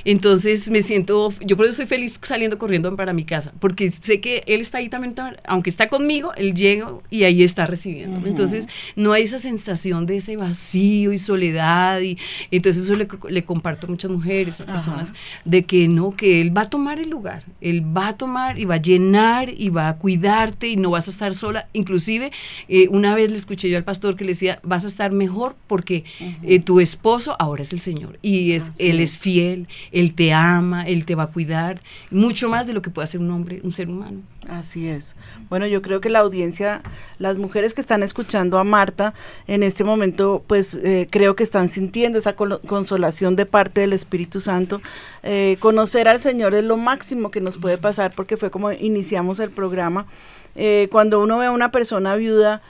Entonces 0.06 0.70
me 0.70 0.84
siento, 0.84 1.34
yo 1.42 1.56
por 1.58 1.66
eso 1.66 1.72
estoy 1.72 1.86
feliz 1.86 2.20
saliendo 2.22 2.58
corriendo 2.58 2.94
para 2.96 3.14
mi 3.14 3.24
casa, 3.24 3.54
porque 3.60 3.90
sé 3.90 4.20
que 4.20 4.44
él 4.48 4.62
está 4.62 4.80
ahí 4.80 4.90
también, 4.90 5.16
aunque 5.46 5.70
está 5.70 5.90
conmigo, 5.90 6.34
él 6.36 6.54
llega 6.54 6.94
y 7.10 7.24
ahí 7.24 7.44
está 7.44 7.66
recibiendo. 7.66 8.28
Entonces 8.28 8.68
no 8.96 9.14
hay 9.14 9.24
esa 9.24 9.40
sensación 9.40 10.06
de 10.06 10.18
ese 10.18 10.36
vacío 10.38 11.14
y 11.14 11.18
soledad 11.18 12.02
y 12.02 12.18
entonces 12.52 12.84
eso 12.84 12.96
le, 12.96 13.44
comparto 13.44 13.88
a 13.88 13.90
muchas 13.90 14.12
mujeres, 14.12 14.62
a 14.62 14.66
personas, 14.66 15.14
de 15.46 15.64
que 15.64 15.88
no, 15.88 16.12
que 16.12 16.42
él 16.42 16.56
va 16.56 16.62
a 16.62 16.70
tomar 16.70 17.00
el 17.00 17.10
lugar, 17.10 17.44
él 17.62 17.84
va 17.96 18.10
a 18.10 18.18
tomar 18.18 18.60
y 18.60 18.66
va 18.66 18.76
a 18.76 18.82
llenar 18.82 19.50
y 19.56 19.70
va 19.70 19.90
a 19.90 19.98
cuidarte 19.98 20.68
y 20.68 20.76
no 20.76 20.92
vas 20.92 21.08
a 21.08 21.12
estar 21.12 21.36
sola. 21.36 21.68
Inclusive 21.74 22.32
eh, 22.68 22.88
una 22.90 23.16
vez 23.16 23.32
le 23.32 23.38
escuché 23.38 23.70
yo 23.70 23.78
al 23.78 23.84
pastor 23.84 24.16
que 24.16 24.24
le 24.24 24.32
decía, 24.32 24.60
vas 24.64 24.86
a 24.86 24.88
estar 24.88 25.12
mejor 25.12 25.56
porque 25.68 26.04
eh, 26.44 26.60
tu 26.60 26.80
esposo 26.80 27.36
ahora 27.40 27.64
es 27.64 27.74
el 27.74 27.80
Señor. 27.80 28.20
Y 28.22 28.53
es, 28.56 28.72
Él 28.78 29.00
es. 29.00 29.18
fiel, 29.18 29.68
Él 29.92 30.14
te 30.16 30.34
ama, 30.34 30.84
Él 30.88 31.06
te 31.06 31.16
va 31.16 31.24
a 31.24 31.28
cuidar, 31.28 31.82
mucho 32.12 32.50
más 32.50 32.68
de 32.68 32.74
lo 32.74 32.82
que 32.82 32.90
puede 32.90 33.06
hacer 33.06 33.20
un 33.20 33.32
hombre, 33.32 33.62
un 33.64 33.72
ser 33.72 33.90
humano. 33.90 34.22
Así 34.50 34.88
es. 34.88 35.16
Bueno, 35.50 35.68
yo 35.68 35.82
creo 35.82 36.02
que 36.02 36.10
la 36.10 36.20
audiencia, 36.20 36.82
las 37.18 37.38
mujeres 37.38 37.74
que 37.74 37.82
están 37.82 38.04
escuchando 38.04 38.58
a 38.60 38.64
Marta 38.64 39.14
en 39.48 39.64
este 39.64 39.84
momento, 39.84 40.44
pues 40.48 40.76
eh, 40.76 41.08
creo 41.10 41.36
que 41.36 41.44
están 41.44 41.70
sintiendo 41.70 42.18
esa 42.18 42.36
consolación 42.36 43.36
de 43.36 43.46
parte 43.46 43.82
del 43.82 43.94
Espíritu 43.94 44.42
Santo. 44.42 44.82
Eh, 45.24 45.58
conocer 45.60 46.08
al 46.08 46.20
Señor 46.20 46.56
es 46.56 46.64
lo 46.64 46.78
máximo 46.78 47.32
que 47.32 47.42
nos 47.42 47.58
puede 47.58 47.78
pasar 47.78 48.14
porque 48.16 48.38
fue 48.38 48.52
como 48.52 48.72
iniciamos 48.72 49.40
el 49.40 49.52
programa. 49.52 50.08
Eh, 50.56 50.88
cuando 50.92 51.20
uno 51.22 51.38
ve 51.38 51.48
a 51.48 51.52
una 51.52 51.72
persona 51.72 52.16
viuda, 52.16 52.62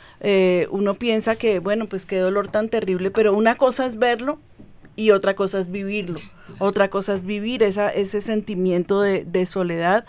uno 0.69 0.93
piensa 0.93 1.35
que, 1.35 1.59
bueno, 1.59 1.87
pues 1.87 2.05
qué 2.05 2.17
dolor 2.17 2.47
tan 2.47 2.69
terrible, 2.69 3.11
pero 3.11 3.35
una 3.35 3.55
cosa 3.55 3.85
es 3.85 3.97
verlo 3.97 4.39
y 4.95 5.11
otra 5.11 5.35
cosa 5.35 5.59
es 5.59 5.71
vivirlo, 5.71 6.19
otra 6.59 6.89
cosa 6.89 7.15
es 7.15 7.25
vivir 7.25 7.63
esa, 7.63 7.89
ese 7.89 8.21
sentimiento 8.21 9.01
de, 9.01 9.45
soledad. 9.45 10.05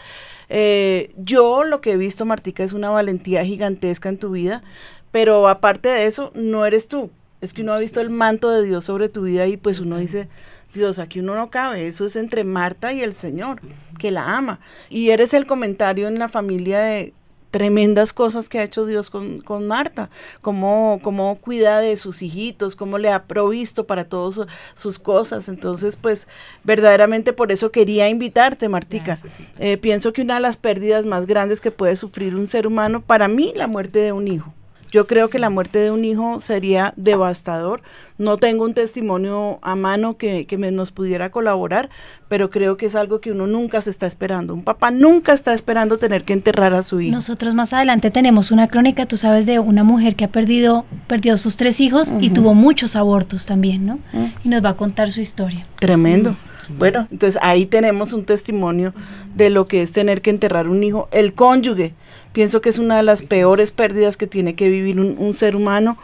Eh, 0.49 1.13
yo 1.17 1.65
lo 1.65 1.81
que 1.81 1.93
he 1.93 1.97
visto, 1.97 2.25
Martica, 2.25 2.65
es 2.65 2.73
una 2.73 2.91
valentía 2.91 3.45
gigantesca 3.45 4.09
en 4.09 4.19
tu 4.19 4.31
vida, 4.31 4.63
pero 5.11 5.49
aparte 5.49 5.89
de 5.89 6.07
eso, 6.07 6.33
no 6.35 6.67
eres 6.67 6.89
tú. 6.89 7.11
Es 7.41 7.53
que 7.53 7.63
uno 7.63 7.75
ha 7.75 7.79
visto 7.79 8.01
el 8.01 8.11
manto 8.11 8.51
de 8.51 8.65
Dios 8.65 8.85
sobre 8.85 9.09
tu 9.09 9.23
vida 9.23 9.47
y 9.47 9.57
pues 9.57 9.79
uno 9.79 9.99
dice, 9.99 10.29
Dios, 10.73 10.99
aquí 10.99 11.21
uno 11.21 11.35
no 11.35 11.51
cabe, 11.51 11.87
eso 11.87 12.05
es 12.05 12.17
entre 12.17 12.43
Marta 12.43 12.93
y 12.93 13.03
el 13.03 13.15
Señor, 13.15 13.61
que 13.99 14.11
la 14.11 14.37
ama. 14.37 14.61
Y 14.91 15.11
eres 15.11 15.35
el 15.35 15.47
comentario 15.47 16.09
en 16.09 16.19
la 16.19 16.29
familia 16.29 16.81
de 16.81 17.15
tremendas 17.55 18.13
cosas 18.13 18.49
que 18.49 18.59
ha 18.59 18.65
hecho 18.65 18.85
Dios 18.85 19.11
con, 19.11 19.41
con 19.41 19.69
Marta, 19.69 20.11
cómo, 20.43 20.99
cómo, 21.05 21.37
cuida 21.37 21.79
de 21.79 21.97
sus 21.97 22.21
hijitos, 22.21 22.75
cómo 22.75 22.99
le 22.99 23.11
ha 23.11 23.27
provisto 23.27 23.87
para 23.87 24.07
todas 24.07 24.49
sus 24.75 24.99
cosas. 24.99 25.49
Entonces, 25.49 25.95
pues 25.95 26.27
verdaderamente 26.65 27.33
por 27.33 27.53
eso 27.53 27.71
quería 27.71 28.09
invitarte, 28.09 28.69
Martica. 28.69 29.21
Eh, 29.61 29.77
pienso 29.77 30.13
que 30.13 30.23
una 30.23 30.35
de 30.35 30.41
las 30.41 30.57
pérdidas 30.57 31.07
más 31.07 31.27
grandes 31.27 31.61
que 31.61 31.71
puede 31.71 31.95
sufrir 31.95 32.35
un 32.35 32.49
ser 32.49 32.67
humano, 32.67 33.03
para 33.03 33.29
mí, 33.29 33.53
la 33.55 33.69
muerte 33.69 34.01
de 34.01 34.11
un 34.11 34.27
hijo. 34.27 34.53
Yo 34.95 35.09
creo 35.09 35.29
que 35.29 35.41
la 35.41 35.51
muerte 35.51 35.81
de 35.81 35.91
un 35.91 36.05
hijo 36.05 36.39
sería 36.39 36.95
devastador. 36.97 37.83
No 38.17 38.37
tengo 38.37 38.65
un 38.65 38.75
testimonio 38.75 39.59
a 39.61 39.75
mano 39.75 40.17
que, 40.17 40.47
me 40.57 40.71
nos 40.71 40.93
pudiera 40.93 41.31
colaborar, 41.33 41.91
pero 42.29 42.49
creo 42.49 42.77
que 42.77 42.87
es 42.87 42.95
algo 42.95 43.21
que 43.21 43.33
uno 43.33 43.49
nunca 43.49 43.81
se 43.81 43.91
está 43.91 44.07
esperando. 44.07 44.55
Un 44.55 44.63
papá 44.63 44.93
nunca 44.93 45.33
está 45.33 45.53
esperando 45.53 45.99
tener 45.99 46.23
que 46.23 46.33
enterrar 46.33 46.75
a 46.75 46.83
su 46.85 47.01
hijo. 47.01 47.13
Nosotros 47.13 47.57
más 47.57 47.73
adelante 47.73 48.13
tenemos 48.13 48.53
una 48.53 48.69
crónica, 48.69 49.07
tú 49.07 49.17
sabes, 49.17 49.47
de 49.47 49.59
una 49.59 49.83
mujer 49.83 50.15
que 50.15 50.27
ha 50.27 50.29
perdido, 50.31 50.85
perdió 51.09 51.39
sus 51.39 51.57
tres 51.57 51.81
hijos 51.81 52.15
y 52.21 52.31
tuvo 52.31 52.55
muchos 52.55 52.95
abortos 52.95 53.47
también, 53.47 53.85
¿no? 53.85 53.99
Y 54.45 54.49
nos 54.49 54.65
va 54.65 54.69
a 54.69 54.77
contar 54.77 55.11
su 55.11 55.21
historia. 55.21 55.67
Tremendo. 55.81 56.37
Bueno, 56.69 57.09
entonces 57.11 57.41
ahí 57.43 57.67
tenemos 57.67 58.13
un 58.13 58.25
testimonio 58.25 58.95
de 59.35 59.51
lo 59.51 59.67
que 59.67 59.83
es 59.83 59.93
tener 59.93 60.23
que 60.23 60.31
enterrar 60.31 60.69
un 60.69 60.83
hijo. 60.83 61.09
El 61.13 61.35
cónyuge, 61.35 61.95
pienso 62.35 62.61
que 62.61 62.69
es 62.69 62.79
una 62.79 62.99
de 62.99 63.05
las 63.05 63.23
peores 63.23 63.71
pérdidas 63.71 64.19
que 64.19 64.27
tiene 64.27 64.57
que 64.57 64.69
vivir 64.69 65.01
un, 65.01 65.33
ser 65.33 65.57
humano. 65.57 65.97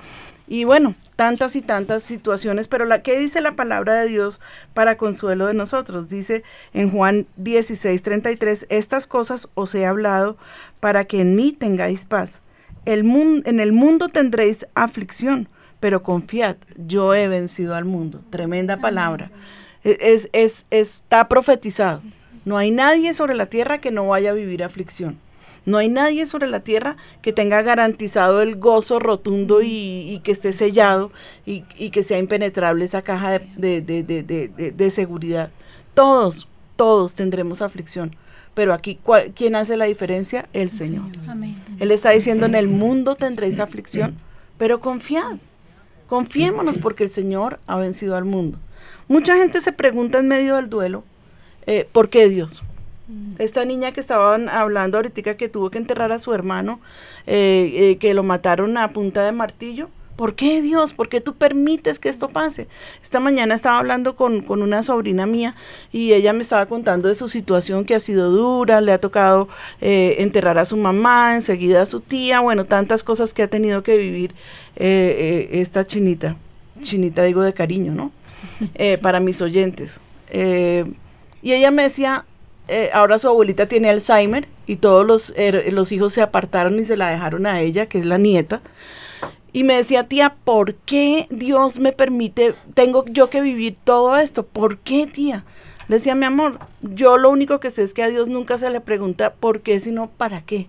Y 0.48 0.64
bueno, 0.64 0.94
tantas 1.16 1.56
y 1.56 1.60
tantas 1.60 2.04
situaciones, 2.04 2.68
pero 2.68 2.86
la 2.86 3.02
que 3.02 3.18
dice 3.18 3.40
la 3.40 3.56
palabra 3.56 3.94
de 3.96 4.08
Dios 4.08 4.40
para 4.72 4.96
consuelo 4.96 5.46
de 5.46 5.54
nosotros, 5.54 6.08
dice 6.08 6.42
en 6.72 6.90
Juan 6.90 7.26
16, 7.36 8.02
33, 8.02 8.66
estas 8.70 9.06
cosas 9.06 9.48
os 9.54 9.74
he 9.74 9.84
hablado 9.84 10.36
para 10.78 11.04
que 11.04 11.20
en 11.20 11.34
mí 11.36 11.52
tengáis 11.52 12.04
paz. 12.04 12.40
El 12.86 13.00
en 13.44 13.60
el 13.60 13.72
mundo 13.72 14.08
tendréis 14.08 14.66
aflicción, 14.74 15.48
pero 15.80 16.02
confiad, 16.02 16.56
yo 16.76 17.12
he 17.12 17.26
vencido 17.28 17.74
al 17.74 17.84
mundo. 17.84 18.20
Tremenda 18.30 18.76
palabra. 18.76 19.30
E, 19.82 19.98
es, 20.00 20.28
es, 20.32 20.66
está 20.70 21.28
profetizado. 21.28 22.02
No 22.44 22.56
hay 22.56 22.70
nadie 22.70 23.14
sobre 23.14 23.34
la 23.34 23.46
tierra 23.46 23.78
que 23.78 23.90
no 23.90 24.08
vaya 24.08 24.30
a 24.30 24.34
vivir 24.34 24.62
aflicción. 24.62 25.18
No 25.70 25.78
hay 25.78 25.88
nadie 25.88 26.26
sobre 26.26 26.48
la 26.48 26.60
tierra 26.60 26.96
que 27.22 27.32
tenga 27.32 27.62
garantizado 27.62 28.42
el 28.42 28.56
gozo 28.56 28.98
rotundo 28.98 29.60
y, 29.62 30.20
que 30.24 30.32
esté 30.32 30.52
sellado 30.52 31.12
y, 31.46 31.62
que 31.90 32.02
sea 32.02 32.18
impenetrable 32.18 32.84
esa 32.84 33.02
caja 33.02 33.38
de, 33.38 34.88
seguridad. 34.90 35.52
Todos, 35.94 36.48
todos 36.74 37.14
tendremos 37.14 37.62
aflicción. 37.62 38.16
Pero 38.52 38.74
aquí, 38.74 38.98
¿quién 39.36 39.54
hace 39.54 39.76
la 39.76 39.84
diferencia? 39.84 40.48
El 40.52 40.72
Señor. 40.72 41.04
Él 41.78 41.92
está 41.92 42.10
diciendo, 42.10 42.46
en 42.46 42.56
el 42.56 42.66
mundo 42.66 43.14
tendréis 43.14 43.60
aflicción, 43.60 44.16
pero 44.58 44.80
confiad. 44.80 45.36
Confiémonos 46.08 46.78
porque 46.78 47.04
el 47.04 47.10
Señor 47.10 47.60
ha 47.68 47.76
vencido 47.76 48.16
al 48.16 48.24
mundo. 48.24 48.58
Mucha 49.06 49.36
gente 49.36 49.60
se 49.60 49.72
pregunta 49.72 50.18
en 50.18 50.26
medio 50.26 50.56
del 50.56 50.68
duelo, 50.68 51.04
eh, 51.66 51.86
¿por 51.92 52.10
qué 52.10 52.28
Dios? 52.28 52.64
Mm. 53.10 53.34
Esta 53.38 53.64
niña 53.64 53.92
que 53.92 54.00
estaban 54.00 54.48
hablando 54.48 54.98
ahorita 54.98 55.36
que 55.36 55.48
tuvo 55.48 55.70
que 55.70 55.78
enterrar 55.78 56.12
a 56.12 56.18
su 56.18 56.32
hermano, 56.32 56.80
eh, 57.26 57.72
eh, 57.74 57.96
que 57.98 58.14
lo 58.14 58.22
mataron 58.22 58.76
a 58.76 58.88
punta 58.92 59.24
de 59.24 59.32
martillo. 59.32 59.88
¿Por 60.14 60.34
qué 60.34 60.60
Dios? 60.60 60.92
¿Por 60.92 61.08
qué 61.08 61.22
tú 61.22 61.34
permites 61.34 61.98
que 61.98 62.10
esto 62.10 62.28
pase? 62.28 62.68
Esta 63.02 63.20
mañana 63.20 63.54
estaba 63.54 63.78
hablando 63.78 64.16
con, 64.16 64.44
una 64.50 64.82
sobrina 64.82 65.24
mía 65.24 65.56
y 65.92 66.12
ella 66.12 66.34
me 66.34 66.42
estaba 66.42 66.66
contando 66.66 67.08
de 67.08 67.14
su 67.14 67.26
situación 67.26 67.86
que 67.86 67.94
ha 67.94 68.00
sido 68.00 68.30
dura, 68.30 68.82
le 68.82 68.92
ha 68.92 69.00
tocado 69.00 69.48
eh, 69.80 70.16
enterrar 70.18 70.58
a 70.58 70.66
su 70.66 70.76
mamá, 70.76 71.34
enseguida 71.34 71.80
a 71.80 71.86
su 71.86 72.00
tía, 72.00 72.40
bueno, 72.40 72.66
tantas 72.66 73.02
cosas 73.02 73.32
que 73.32 73.42
ha 73.42 73.48
tenido 73.48 73.82
que 73.82 73.96
vivir 73.96 74.34
esta 74.76 75.86
chinita. 75.86 76.36
Chinita 76.82 77.22
digo 77.22 77.40
de 77.40 77.54
cariño, 77.54 77.92
¿no? 77.92 78.12
para 79.00 79.20
mis 79.20 79.40
oyentes. 79.40 80.00
y 80.30 81.52
ella 81.52 81.70
me 81.70 81.84
decía, 81.84 82.26
eh, 82.70 82.90
ahora 82.92 83.18
su 83.18 83.28
abuelita 83.28 83.66
tiene 83.66 83.90
Alzheimer 83.90 84.48
y 84.66 84.76
todos 84.76 85.06
los, 85.06 85.34
los 85.70 85.92
hijos 85.92 86.12
se 86.12 86.22
apartaron 86.22 86.78
y 86.78 86.84
se 86.84 86.96
la 86.96 87.10
dejaron 87.10 87.46
a 87.46 87.60
ella, 87.60 87.86
que 87.86 87.98
es 87.98 88.06
la 88.06 88.18
nieta. 88.18 88.62
Y 89.52 89.64
me 89.64 89.74
decía, 89.74 90.04
tía, 90.04 90.36
¿por 90.44 90.74
qué 90.74 91.26
Dios 91.30 91.78
me 91.80 91.92
permite, 91.92 92.54
tengo 92.74 93.04
yo 93.06 93.30
que 93.30 93.40
vivir 93.40 93.76
todo 93.82 94.16
esto? 94.16 94.46
¿Por 94.46 94.78
qué, 94.78 95.06
tía? 95.06 95.44
Le 95.88 95.96
decía, 95.96 96.14
mi 96.14 96.24
amor, 96.24 96.60
yo 96.82 97.18
lo 97.18 97.30
único 97.30 97.58
que 97.58 97.70
sé 97.70 97.82
es 97.82 97.92
que 97.92 98.04
a 98.04 98.08
Dios 98.08 98.28
nunca 98.28 98.58
se 98.58 98.70
le 98.70 98.80
pregunta 98.80 99.34
por 99.34 99.60
qué, 99.60 99.80
sino 99.80 100.08
para 100.08 100.40
qué. 100.40 100.68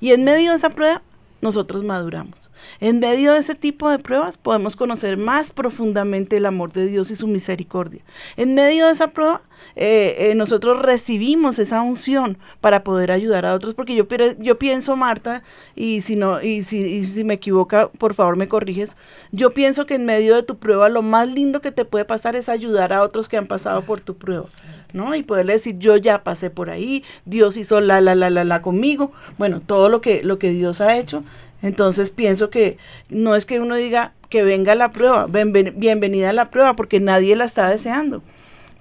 Y 0.00 0.12
en 0.12 0.22
medio 0.22 0.50
de 0.50 0.56
esa 0.56 0.70
prueba, 0.70 1.02
nosotros 1.42 1.84
maduramos. 1.84 2.50
En 2.80 3.00
medio 3.00 3.32
de 3.34 3.40
ese 3.40 3.54
tipo 3.54 3.90
de 3.90 3.98
pruebas 3.98 4.38
podemos 4.38 4.76
conocer 4.76 5.18
más 5.18 5.52
profundamente 5.52 6.38
el 6.38 6.46
amor 6.46 6.72
de 6.72 6.86
Dios 6.86 7.10
y 7.10 7.16
su 7.16 7.26
misericordia. 7.26 8.02
En 8.36 8.54
medio 8.54 8.86
de 8.86 8.92
esa 8.92 9.08
prueba, 9.08 9.42
eh, 9.74 10.16
eh, 10.18 10.34
nosotros 10.34 10.80
recibimos 10.80 11.58
esa 11.58 11.82
unción 11.82 12.38
para 12.60 12.84
poder 12.84 13.10
ayudar 13.10 13.44
a 13.44 13.54
otros, 13.54 13.74
porque 13.74 13.94
yo, 13.94 14.58
pienso, 14.58 14.96
Marta, 14.96 15.42
y 15.74 16.00
si, 16.00 16.16
no, 16.16 16.40
y 16.40 16.62
si, 16.62 16.78
y 16.78 17.04
si 17.04 17.24
me 17.24 17.34
equivoca, 17.34 17.88
por 17.88 18.14
favor 18.14 18.36
me 18.36 18.48
corriges, 18.48 18.96
yo 19.32 19.50
pienso 19.50 19.84
que 19.84 19.96
en 19.96 20.06
medio 20.06 20.36
de 20.36 20.44
tu 20.44 20.56
prueba 20.56 20.88
lo 20.88 21.02
más 21.02 21.28
lindo 21.28 21.60
que 21.60 21.72
te 21.72 21.84
puede 21.84 22.04
pasar 22.04 22.36
es 22.36 22.48
ayudar 22.48 22.92
a 22.92 23.02
otros 23.02 23.28
que 23.28 23.36
han 23.36 23.46
pasado 23.46 23.82
por 23.82 24.00
tu 24.00 24.16
prueba. 24.16 24.46
¿No? 24.92 25.14
Y 25.14 25.22
poderle 25.22 25.54
decir, 25.54 25.78
yo 25.78 25.96
ya 25.96 26.24
pasé 26.24 26.50
por 26.50 26.70
ahí, 26.70 27.04
Dios 27.24 27.56
hizo 27.56 27.80
la, 27.80 28.00
la, 28.00 28.14
la, 28.14 28.30
la, 28.30 28.44
la 28.44 28.62
conmigo, 28.62 29.12
bueno, 29.38 29.60
todo 29.60 29.88
lo 29.88 30.00
que, 30.00 30.22
lo 30.22 30.38
que 30.38 30.50
Dios 30.50 30.80
ha 30.80 30.96
hecho. 30.96 31.24
Entonces 31.62 32.10
pienso 32.10 32.50
que 32.50 32.76
no 33.08 33.36
es 33.36 33.46
que 33.46 33.60
uno 33.60 33.76
diga 33.76 34.12
que 34.28 34.42
venga 34.42 34.74
la 34.74 34.90
prueba, 34.90 35.26
bienvenida 35.26 36.30
a 36.30 36.32
la 36.32 36.46
prueba, 36.46 36.74
porque 36.74 37.00
nadie 37.00 37.36
la 37.36 37.44
está 37.44 37.68
deseando. 37.68 38.22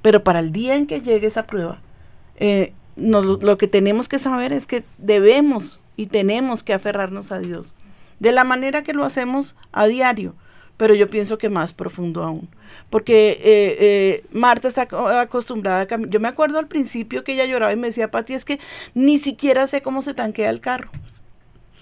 Pero 0.02 0.24
para 0.24 0.39
el 0.39 0.52
día 0.52 0.76
en 0.76 0.88
que 0.88 1.02
llegue 1.02 1.28
esa 1.28 1.45
prueba, 1.45 1.80
eh, 2.38 2.74
lo 2.95 3.58
que 3.58 3.67
tenemos 3.67 4.10
que 4.10 4.17
saber 4.17 4.52
es 4.52 4.65
que 4.65 4.84
debemos 4.97 5.80
y 5.95 6.08
tenemos 6.08 6.63
que 6.63 6.74
aferrarnos 6.74 7.32
a 7.32 7.39
Dios. 7.39 7.74
De 8.19 8.32
la 8.32 8.43
manera 8.43 8.84
que 8.84 8.93
lo 8.93 9.04
hacemos 9.04 9.56
a 9.71 9.88
diario, 9.88 10.36
pero 10.82 10.96
yo 10.96 11.08
pienso 11.08 11.38
que 11.38 11.48
más 11.48 11.74
profundo 11.74 12.24
aún. 12.24 12.50
Porque 12.89 13.34
eh, 13.34 13.78
eh, 13.80 14.24
Marta 14.32 14.67
está 14.67 14.88
acostumbrada 15.22 15.82
a 15.82 15.86
caminar. 15.86 16.12
Yo 16.12 16.20
me 16.20 16.28
acuerdo 16.28 16.58
al 16.58 16.67
principio 16.67 17.24
que 17.24 17.34
ella 17.34 17.46
lloraba 17.46 17.72
y 17.72 17.76
me 17.76 17.86
decía, 17.86 18.10
Pati, 18.10 18.34
es 18.34 18.46
que 18.46 18.60
ni 18.96 19.20
siquiera 19.20 19.67
sé 19.67 19.84
cómo 19.84 20.02
se 20.02 20.15
tanquea 20.15 20.50
el 20.50 20.60
carro. 20.60 20.89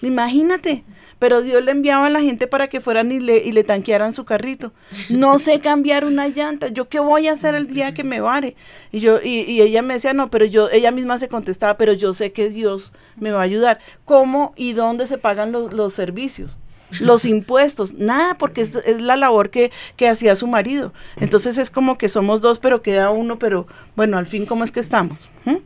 Imagínate, 0.02 0.84
pero 1.18 1.40
Dios 1.40 1.64
le 1.64 1.70
enviaba 1.70 2.08
a 2.08 2.10
la 2.10 2.20
gente 2.20 2.46
para 2.46 2.68
que 2.68 2.82
fueran 2.82 3.10
y 3.10 3.20
le, 3.20 3.38
y 3.38 3.52
le 3.52 3.64
tanquearan 3.64 4.12
su 4.12 4.26
carrito. 4.26 4.74
No 5.08 5.38
sé 5.38 5.60
cambiar 5.60 6.04
una 6.04 6.28
llanta, 6.28 6.68
¿yo 6.68 6.90
qué 6.90 7.00
voy 7.00 7.26
a 7.26 7.32
hacer 7.32 7.54
el 7.54 7.68
día 7.68 7.94
que 7.94 8.04
me 8.04 8.20
vare? 8.20 8.54
Y, 8.92 9.00
yo, 9.00 9.18
y, 9.24 9.50
y 9.50 9.62
ella 9.62 9.80
me 9.80 9.94
decía, 9.94 10.12
no, 10.12 10.28
pero 10.28 10.44
yo, 10.44 10.68
ella 10.68 10.90
misma 10.90 11.18
se 11.18 11.30
contestaba, 11.30 11.78
pero 11.78 11.94
yo 11.94 12.12
sé 12.12 12.32
que 12.32 12.50
Dios 12.50 12.92
me 13.16 13.30
va 13.30 13.40
a 13.40 13.44
ayudar. 13.44 13.78
¿Cómo 14.04 14.52
y 14.56 14.74
dónde 14.74 15.06
se 15.06 15.16
pagan 15.16 15.52
los, 15.52 15.72
los 15.72 15.94
servicios? 15.94 16.58
Los 16.98 17.24
impuestos, 17.24 17.94
nada, 17.94 18.36
porque 18.36 18.62
es, 18.62 19.00
la 19.00 19.16
labor 19.16 19.50
que, 19.50 19.70
hacía 20.10 20.34
su 20.36 20.46
marido. 20.46 20.92
Entonces 21.16 21.58
es 21.58 21.70
como 21.70 21.96
que 21.96 22.08
somos 22.08 22.40
dos, 22.40 22.58
pero 22.58 22.82
queda 22.82 23.10
uno, 23.10 23.38
pero 23.38 23.66
bueno, 23.96 24.18
al 24.18 24.26
fin, 24.26 24.46
¿cómo 24.46 24.64
es 24.64 24.72
que 24.72 24.80
estamos? 24.80 25.28
¿Mm? 25.44 25.56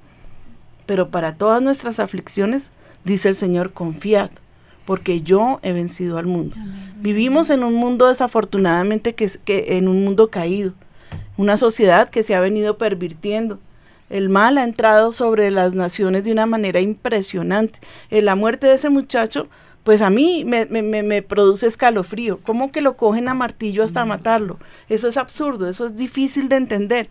Pero 0.86 1.08
para 1.08 1.36
todas 1.36 1.62
nuestras 1.62 1.98
aflicciones, 1.98 2.70
dice 3.04 3.28
el 3.28 3.34
Señor, 3.34 3.72
confiad, 3.72 4.30
porque 4.84 5.22
yo 5.22 5.60
he 5.62 5.72
vencido 5.72 6.18
al 6.18 6.26
mundo. 6.26 6.56
Vivimos 7.00 7.50
en 7.50 7.64
un 7.64 7.74
mundo 7.74 8.08
desafortunadamente 8.08 9.14
que, 9.14 9.30
que 9.44 9.76
en 9.78 9.88
un 9.88 10.04
mundo 10.04 10.30
caído. 10.30 10.74
una 11.36 11.56
sociedad 11.56 12.10
que 12.10 12.22
se 12.22 12.34
ha 12.34 12.40
venido 12.40 12.78
pervirtiendo. 12.78 13.58
El 14.10 14.28
mal 14.28 14.58
ha 14.58 14.64
entrado 14.64 15.12
sobre 15.12 15.50
las 15.50 15.74
naciones 15.74 16.24
de 16.24 16.32
una 16.32 16.46
manera 16.46 16.80
impresionante. 16.80 17.80
En 18.10 18.18
eh, 18.18 18.22
la 18.22 18.34
muerte 18.34 18.66
de 18.66 18.74
ese 18.74 18.90
muchacho, 18.90 19.48
pues 19.84 20.02
a 20.02 20.10
mí 20.10 20.44
me, 20.44 20.66
me, 20.66 20.82
me, 20.82 21.22
produce 21.22 21.66
escalofrío. 21.66 22.40
¿Cómo 22.42 22.72
que 22.72 22.80
lo 22.80 22.96
cogen 22.96 23.28
a 23.28 23.34
martillo 23.34 23.84
hasta 23.84 24.04
matarlo? 24.04 24.58
Eso 24.88 25.08
es 25.08 25.16
absurdo, 25.16 25.68
eso 25.68 25.86
es 25.86 25.96
difícil 25.96 26.48
de 26.48 26.56
entender. 26.56 27.08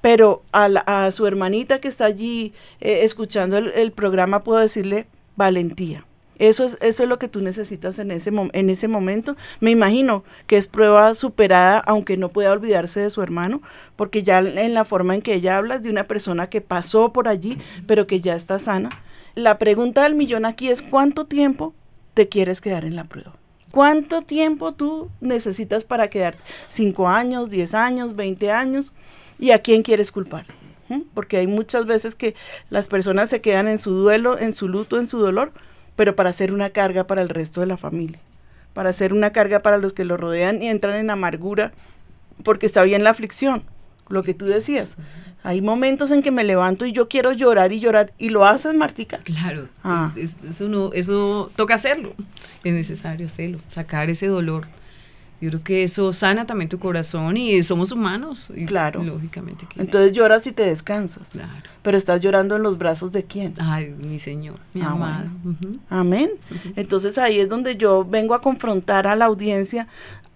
Pero 0.00 0.42
a, 0.52 0.64
a 0.64 1.10
su 1.12 1.26
hermanita 1.26 1.80
que 1.80 1.88
está 1.88 2.06
allí 2.06 2.52
eh, 2.80 3.00
escuchando 3.02 3.56
el 3.58 3.92
programa 3.92 4.42
puedo 4.42 4.60
decirle 4.60 5.06
valentía 5.36 6.04
eso 6.38 6.64
es, 6.64 6.76
eso 6.80 7.02
es 7.04 7.08
lo 7.08 7.18
que 7.18 7.28
tú 7.28 7.40
necesitas 7.40 7.98
en 7.98 8.10
ese, 8.10 8.30
en 8.52 8.70
ese 8.70 8.88
momento. 8.88 9.36
Me 9.60 9.70
imagino 9.70 10.24
que 10.46 10.56
es 10.56 10.66
prueba 10.66 11.14
superada, 11.14 11.78
aunque 11.78 12.16
no 12.16 12.28
pueda 12.28 12.52
olvidarse 12.52 13.00
de 13.00 13.10
su 13.10 13.22
hermano, 13.22 13.62
porque 13.96 14.22
ya 14.22 14.38
en 14.38 14.74
la 14.74 14.84
forma 14.84 15.14
en 15.14 15.22
que 15.22 15.34
ella 15.34 15.56
habla 15.56 15.76
es 15.76 15.82
de 15.82 15.90
una 15.90 16.04
persona 16.04 16.48
que 16.48 16.60
pasó 16.60 17.12
por 17.12 17.28
allí, 17.28 17.58
pero 17.86 18.06
que 18.06 18.20
ya 18.20 18.34
está 18.34 18.58
sana. 18.58 18.90
La 19.34 19.58
pregunta 19.58 20.02
del 20.02 20.14
millón 20.14 20.44
aquí 20.44 20.68
es 20.68 20.82
¿cuánto 20.82 21.26
tiempo 21.26 21.74
te 22.14 22.28
quieres 22.28 22.60
quedar 22.60 22.84
en 22.84 22.96
la 22.96 23.04
prueba? 23.04 23.34
¿Cuánto 23.70 24.22
tiempo 24.22 24.72
tú 24.72 25.10
necesitas 25.20 25.84
para 25.84 26.08
quedarte? 26.08 26.38
¿Cinco 26.68 27.08
años, 27.08 27.50
diez 27.50 27.74
años, 27.74 28.14
veinte 28.14 28.52
años? 28.52 28.92
¿Y 29.38 29.50
a 29.50 29.58
quién 29.58 29.82
quieres 29.82 30.12
culpar? 30.12 30.46
¿Mm? 30.88 31.00
Porque 31.12 31.38
hay 31.38 31.48
muchas 31.48 31.84
veces 31.84 32.14
que 32.14 32.36
las 32.70 32.86
personas 32.86 33.30
se 33.30 33.40
quedan 33.40 33.66
en 33.66 33.78
su 33.78 33.90
duelo, 33.92 34.38
en 34.38 34.52
su 34.52 34.68
luto, 34.68 34.98
en 34.98 35.08
su 35.08 35.18
dolor, 35.18 35.52
pero 35.96 36.14
para 36.14 36.32
ser 36.32 36.52
una 36.52 36.70
carga 36.70 37.08
para 37.08 37.20
el 37.22 37.28
resto 37.28 37.60
de 37.60 37.66
la 37.66 37.76
familia, 37.76 38.20
para 38.74 38.92
ser 38.92 39.12
una 39.12 39.32
carga 39.32 39.58
para 39.58 39.78
los 39.78 39.92
que 39.92 40.04
lo 40.04 40.16
rodean 40.16 40.62
y 40.62 40.68
entran 40.68 40.94
en 40.94 41.10
amargura, 41.10 41.72
porque 42.44 42.66
está 42.66 42.84
bien 42.84 43.02
la 43.02 43.10
aflicción, 43.10 43.64
lo 44.08 44.22
que 44.22 44.34
tú 44.34 44.46
decías. 44.46 44.96
Hay 45.42 45.60
momentos 45.60 46.10
en 46.10 46.22
que 46.22 46.30
me 46.30 46.44
levanto 46.44 46.86
y 46.86 46.92
yo 46.92 47.08
quiero 47.08 47.32
llorar 47.32 47.72
y 47.72 47.80
llorar, 47.80 48.12
y 48.18 48.30
lo 48.30 48.46
haces, 48.46 48.74
Martica. 48.74 49.18
Claro, 49.18 49.68
ah. 49.82 50.12
eso, 50.48 50.68
no, 50.68 50.92
eso 50.92 51.50
toca 51.54 51.74
hacerlo, 51.74 52.14
es 52.64 52.72
necesario 52.72 53.26
hacerlo, 53.26 53.58
sacar 53.68 54.08
ese 54.08 54.26
dolor 54.26 54.66
yo 55.44 55.50
creo 55.50 55.62
que 55.62 55.82
eso 55.82 56.12
sana 56.14 56.46
también 56.46 56.70
tu 56.70 56.78
corazón 56.78 57.36
y 57.36 57.62
somos 57.62 57.92
humanos. 57.92 58.50
Y 58.56 58.64
claro. 58.64 59.02
Lógicamente. 59.02 59.66
Entonces 59.76 60.12
lloras 60.12 60.46
y 60.46 60.52
te 60.52 60.64
descansas. 60.64 61.32
Claro. 61.32 61.50
Pero 61.82 61.98
estás 61.98 62.22
llorando 62.22 62.56
en 62.56 62.62
los 62.62 62.78
brazos 62.78 63.12
de 63.12 63.24
quién? 63.24 63.54
Ay, 63.58 63.90
mi 63.90 64.18
Señor, 64.18 64.58
mi 64.72 64.80
ah, 64.80 64.92
amado. 64.92 65.28
Amén. 65.90 66.30
Entonces 66.76 67.18
ahí 67.18 67.40
es 67.40 67.50
donde 67.50 67.76
yo 67.76 68.06
vengo 68.06 68.34
a 68.34 68.40
confrontar 68.40 69.06
a 69.06 69.16
la 69.16 69.26
audiencia 69.26 69.86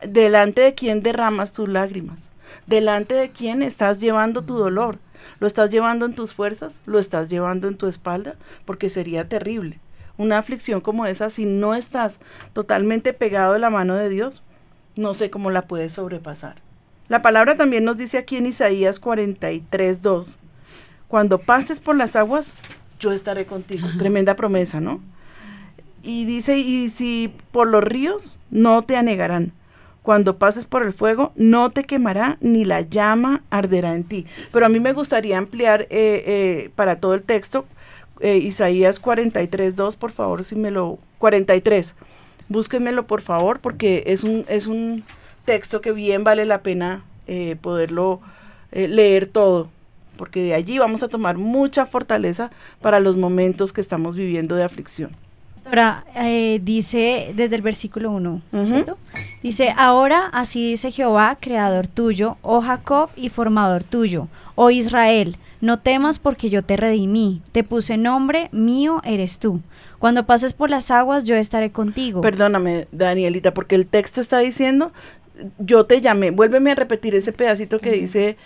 delante 0.07 0.61
de 0.61 0.75
quién 0.75 1.01
derramas 1.01 1.55
tus 1.55 1.71
lágrimas. 1.71 2.29
Delante 2.67 3.15
de 3.15 3.31
quién 3.31 3.63
estás 3.63 4.01
llevando 4.01 4.43
tu 4.43 4.57
dolor. 4.57 4.99
¿Lo 5.41 5.47
estás 5.47 5.71
llevando 5.71 6.07
en 6.07 6.15
tus 6.15 6.35
fuerzas? 6.35 6.81
¿Lo 6.87 6.99
estás 6.99 7.29
llevando 7.31 7.69
en 7.69 7.77
tu 7.77 7.87
espalda? 7.87 8.37
Porque 8.65 8.89
sería 8.89 9.29
terrible. 9.29 9.81
Una 10.17 10.39
aflicción 10.39 10.81
como 10.81 11.07
esa, 11.07 11.31
si 11.31 11.47
no 11.47 11.75
estás 11.75 12.21
totalmente 12.53 13.13
pegado 13.13 13.53
de 13.53 13.59
la 13.61 13.71
mano 13.71 13.95
de 13.95 14.09
Dios, 14.09 14.43
no 14.97 15.15
sé 15.15 15.31
cómo 15.31 15.51
la 15.51 15.63
puedes 15.63 15.93
sobrepasar. 15.93 16.57
La 17.09 17.23
palabra 17.23 17.55
también 17.55 17.85
nos 17.85 17.97
dice 17.97 18.19
aquí 18.19 18.37
en 18.37 18.47
Isaías 18.47 18.99
43, 18.99 20.03
2, 20.03 20.39
cuando 21.09 21.39
pases 21.39 21.81
por 21.81 21.97
las 21.97 22.17
aguas, 22.17 22.55
yo 23.01 23.13
estaré 23.13 23.47
contigo. 23.47 23.89
Tremenda 23.97 24.37
promesa, 24.37 24.81
¿no? 24.81 25.01
Y 26.03 26.27
dice, 26.27 26.59
y 26.59 26.91
si 26.91 27.33
por 27.51 27.69
los 27.69 27.83
ríos, 27.83 28.37
no 28.51 28.83
te 28.83 28.97
anegarán. 28.97 29.53
Cuando 30.09 30.39
pases 30.39 30.65
por 30.65 30.83
el 30.85 30.95
fuego, 30.95 31.33
no 31.37 31.69
te 31.69 31.85
quemará, 31.85 32.39
ni 32.41 32.65
la 32.65 32.81
llama 32.81 33.43
arderá 33.51 33.95
en 33.95 34.05
ti. 34.05 34.25
Pero 34.51 34.65
a 34.65 34.71
mí 34.71 34.81
me 34.81 34.95
gustaría 34.95 35.37
ampliar 35.37 35.83
eh, 35.83 35.89
eh, 35.91 36.71
para 36.75 36.99
todo 36.99 37.13
el 37.13 37.23
texto, 37.23 37.67
eh, 38.21 38.39
Isaías 38.39 39.01
43, 39.01 39.77
2, 39.77 39.97
por 39.97 40.11
favor, 40.11 40.47
si 40.47 40.57
me 40.57 40.71
lo... 40.71 40.99
43 41.19 41.95
búsquenmelo 42.49 43.07
por 43.07 43.21
favor, 43.21 43.61
porque 43.61 44.05
es 44.07 44.25
un, 44.25 44.47
es 44.49 44.67
un 44.67 45.05
texto 45.45 45.83
que 45.83 45.93
bien 45.93 46.25
vale 46.25 46.47
la 46.47 46.63
pena 46.63 47.05
eh, 47.27 47.57
poderlo 47.61 48.23
eh, 48.73 48.89
leer 48.89 49.27
todo, 49.27 49.69
porque 50.17 50.43
de 50.43 50.55
allí 50.55 50.79
vamos 50.79 51.03
a 51.03 51.09
tomar 51.09 51.37
mucha 51.37 51.85
fortaleza 51.85 52.51
para 52.81 52.99
los 52.99 53.19
momentos 53.19 53.75
que 53.75 53.83
estamos 53.83 54.17
viviendo 54.17 54.55
de 54.55 54.65
aflicción. 54.65 55.11
Ahora, 55.69 56.05
eh, 56.17 56.61
dice 56.63 57.33
desde 57.37 57.57
el 57.57 57.63
versículo 57.63 58.11
1, 58.11 58.43
Dice, 59.43 59.75
ahora 59.77 60.27
así 60.33 60.71
dice 60.71 60.91
Jehová, 60.91 61.37
creador 61.41 61.87
tuyo, 61.87 62.39
oh 62.43 62.61
Jacob 62.61 63.11
y 63.17 63.29
formador 63.29 63.85
tuyo, 63.85 64.29
oh 64.55 64.71
Israel, 64.71 65.37
no 65.61 65.79
temas 65.79 66.19
porque 66.19 66.51
yo 66.51 66.63
te 66.63 66.77
redimí, 66.77 67.43
te 67.53 67.65
puse 67.65 67.97
nombre, 67.97 68.49
mío 68.53 69.03
eres 69.05 69.39
tú. 69.39 69.61
Cuando 69.99 70.27
pases 70.27 70.53
por 70.53 70.71
las 70.71 70.91
aguas, 70.91 71.25
yo 71.25 71.35
estaré 71.35 71.71
contigo. 71.71 72.21
Perdóname, 72.21 72.87
Danielita, 72.93 73.53
porque 73.53 73.75
el 73.75 73.87
texto 73.87 74.21
está 74.21 74.39
diciendo, 74.39 74.93
yo 75.59 75.85
te 75.85 76.01
llamé. 76.01 76.31
Vuélveme 76.31 76.71
a 76.71 76.75
repetir 76.75 77.15
ese 77.15 77.33
pedacito 77.33 77.79
que 77.79 77.93
dice... 77.93 78.37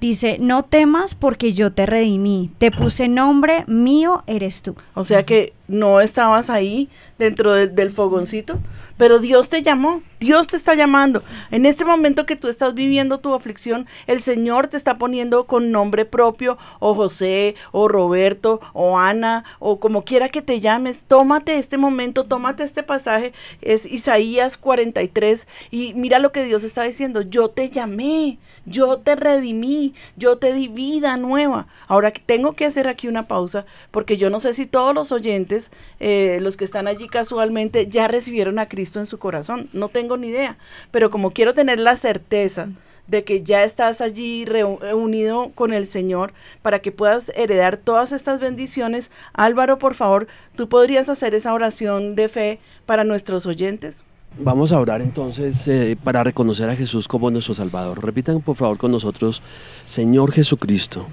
Dice, 0.00 0.36
no 0.38 0.64
temas 0.64 1.14
porque 1.14 1.54
yo 1.54 1.72
te 1.72 1.86
redimí, 1.86 2.50
te 2.58 2.70
puse 2.70 3.08
nombre, 3.08 3.64
mío 3.68 4.22
eres 4.26 4.60
tú. 4.60 4.74
O 4.92 5.04
sea 5.06 5.24
que 5.24 5.54
no 5.68 6.00
estabas 6.00 6.50
ahí 6.50 6.88
dentro 7.18 7.52
del 7.52 7.90
fogoncito, 7.90 8.58
pero 8.96 9.18
Dios 9.18 9.48
te 9.48 9.62
llamó, 9.62 10.02
Dios 10.20 10.46
te 10.46 10.56
está 10.56 10.74
llamando. 10.74 11.22
En 11.50 11.66
este 11.66 11.84
momento 11.84 12.26
que 12.26 12.36
tú 12.36 12.48
estás 12.48 12.74
viviendo 12.74 13.18
tu 13.18 13.34
aflicción, 13.34 13.86
el 14.06 14.20
Señor 14.20 14.68
te 14.68 14.76
está 14.76 14.96
poniendo 14.96 15.46
con 15.46 15.72
nombre 15.72 16.04
propio, 16.04 16.58
o 16.78 16.94
José, 16.94 17.56
o 17.72 17.88
Roberto, 17.88 18.60
o 18.72 18.98
Ana, 18.98 19.44
o 19.58 19.80
como 19.80 20.04
quiera 20.04 20.28
que 20.28 20.42
te 20.42 20.60
llames. 20.60 21.04
Tómate 21.08 21.58
este 21.58 21.76
momento, 21.76 22.24
tómate 22.24 22.62
este 22.62 22.82
pasaje, 22.82 23.32
es 23.62 23.84
Isaías 23.86 24.56
43, 24.56 25.46
y 25.70 25.94
mira 25.94 26.18
lo 26.18 26.32
que 26.32 26.44
Dios 26.44 26.62
está 26.62 26.82
diciendo, 26.82 27.22
yo 27.22 27.48
te 27.48 27.70
llamé, 27.70 28.38
yo 28.64 28.98
te 28.98 29.16
redimí, 29.16 29.94
yo 30.16 30.38
te 30.38 30.52
di 30.52 30.68
vida 30.68 31.16
nueva. 31.16 31.66
Ahora 31.88 32.12
tengo 32.12 32.52
que 32.52 32.66
hacer 32.66 32.88
aquí 32.88 33.08
una 33.08 33.28
pausa, 33.28 33.66
porque 33.90 34.16
yo 34.16 34.30
no 34.30 34.40
sé 34.40 34.54
si 34.54 34.66
todos 34.66 34.94
los 34.94 35.12
oyentes, 35.12 35.53
eh, 36.00 36.38
los 36.40 36.56
que 36.56 36.64
están 36.64 36.86
allí 36.86 37.08
casualmente, 37.08 37.86
ya 37.86 38.08
recibieron 38.08 38.58
a 38.58 38.68
Cristo 38.68 38.98
en 38.98 39.06
su 39.06 39.18
corazón. 39.18 39.68
No 39.72 39.88
tengo 39.88 40.16
ni 40.16 40.28
idea, 40.28 40.58
pero 40.90 41.10
como 41.10 41.30
quiero 41.30 41.54
tener 41.54 41.78
la 41.78 41.96
certeza 41.96 42.68
de 43.06 43.24
que 43.24 43.42
ya 43.42 43.64
estás 43.64 44.00
allí 44.00 44.44
reunido 44.44 45.50
con 45.54 45.72
el 45.72 45.86
Señor 45.86 46.32
para 46.62 46.80
que 46.80 46.92
puedas 46.92 47.30
heredar 47.34 47.76
todas 47.76 48.12
estas 48.12 48.40
bendiciones, 48.40 49.10
Álvaro, 49.32 49.78
por 49.78 49.94
favor, 49.94 50.26
tú 50.56 50.68
podrías 50.68 51.08
hacer 51.08 51.34
esa 51.34 51.52
oración 51.52 52.14
de 52.14 52.28
fe 52.28 52.58
para 52.86 53.04
nuestros 53.04 53.46
oyentes. 53.46 54.04
Vamos 54.38 54.72
a 54.72 54.80
orar 54.80 55.00
entonces 55.00 55.68
eh, 55.68 55.96
para 56.02 56.24
reconocer 56.24 56.68
a 56.68 56.74
Jesús 56.74 57.06
como 57.06 57.30
nuestro 57.30 57.54
Salvador. 57.54 58.04
Repitan 58.04 58.40
por 58.40 58.56
favor 58.56 58.78
con 58.78 58.90
nosotros, 58.90 59.42
Señor 59.84 60.32
Jesucristo, 60.32 61.06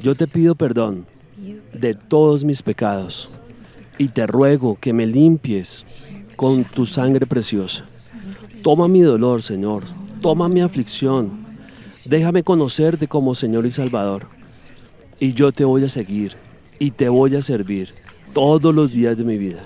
yo 0.00 0.14
te 0.14 0.26
pido 0.26 0.54
perdón 0.54 1.06
de 1.72 1.94
todos 1.94 2.44
mis 2.44 2.62
pecados 2.62 3.38
y 3.98 4.08
te 4.08 4.26
ruego 4.26 4.78
que 4.80 4.92
me 4.92 5.06
limpies 5.06 5.84
con 6.36 6.64
tu 6.64 6.86
sangre 6.86 7.26
preciosa. 7.26 7.84
Toma 8.62 8.88
mi 8.88 9.00
dolor, 9.00 9.42
Señor. 9.42 9.84
Toma 10.20 10.48
mi 10.48 10.60
aflicción. 10.60 11.44
Déjame 12.06 12.42
conocerte 12.42 13.08
como 13.08 13.34
Señor 13.34 13.66
y 13.66 13.70
Salvador. 13.70 14.26
Y 15.20 15.32
yo 15.32 15.52
te 15.52 15.64
voy 15.64 15.84
a 15.84 15.88
seguir 15.88 16.36
y 16.78 16.90
te 16.90 17.08
voy 17.08 17.36
a 17.36 17.42
servir 17.42 17.94
todos 18.32 18.74
los 18.74 18.90
días 18.90 19.16
de 19.16 19.24
mi 19.24 19.38
vida. 19.38 19.64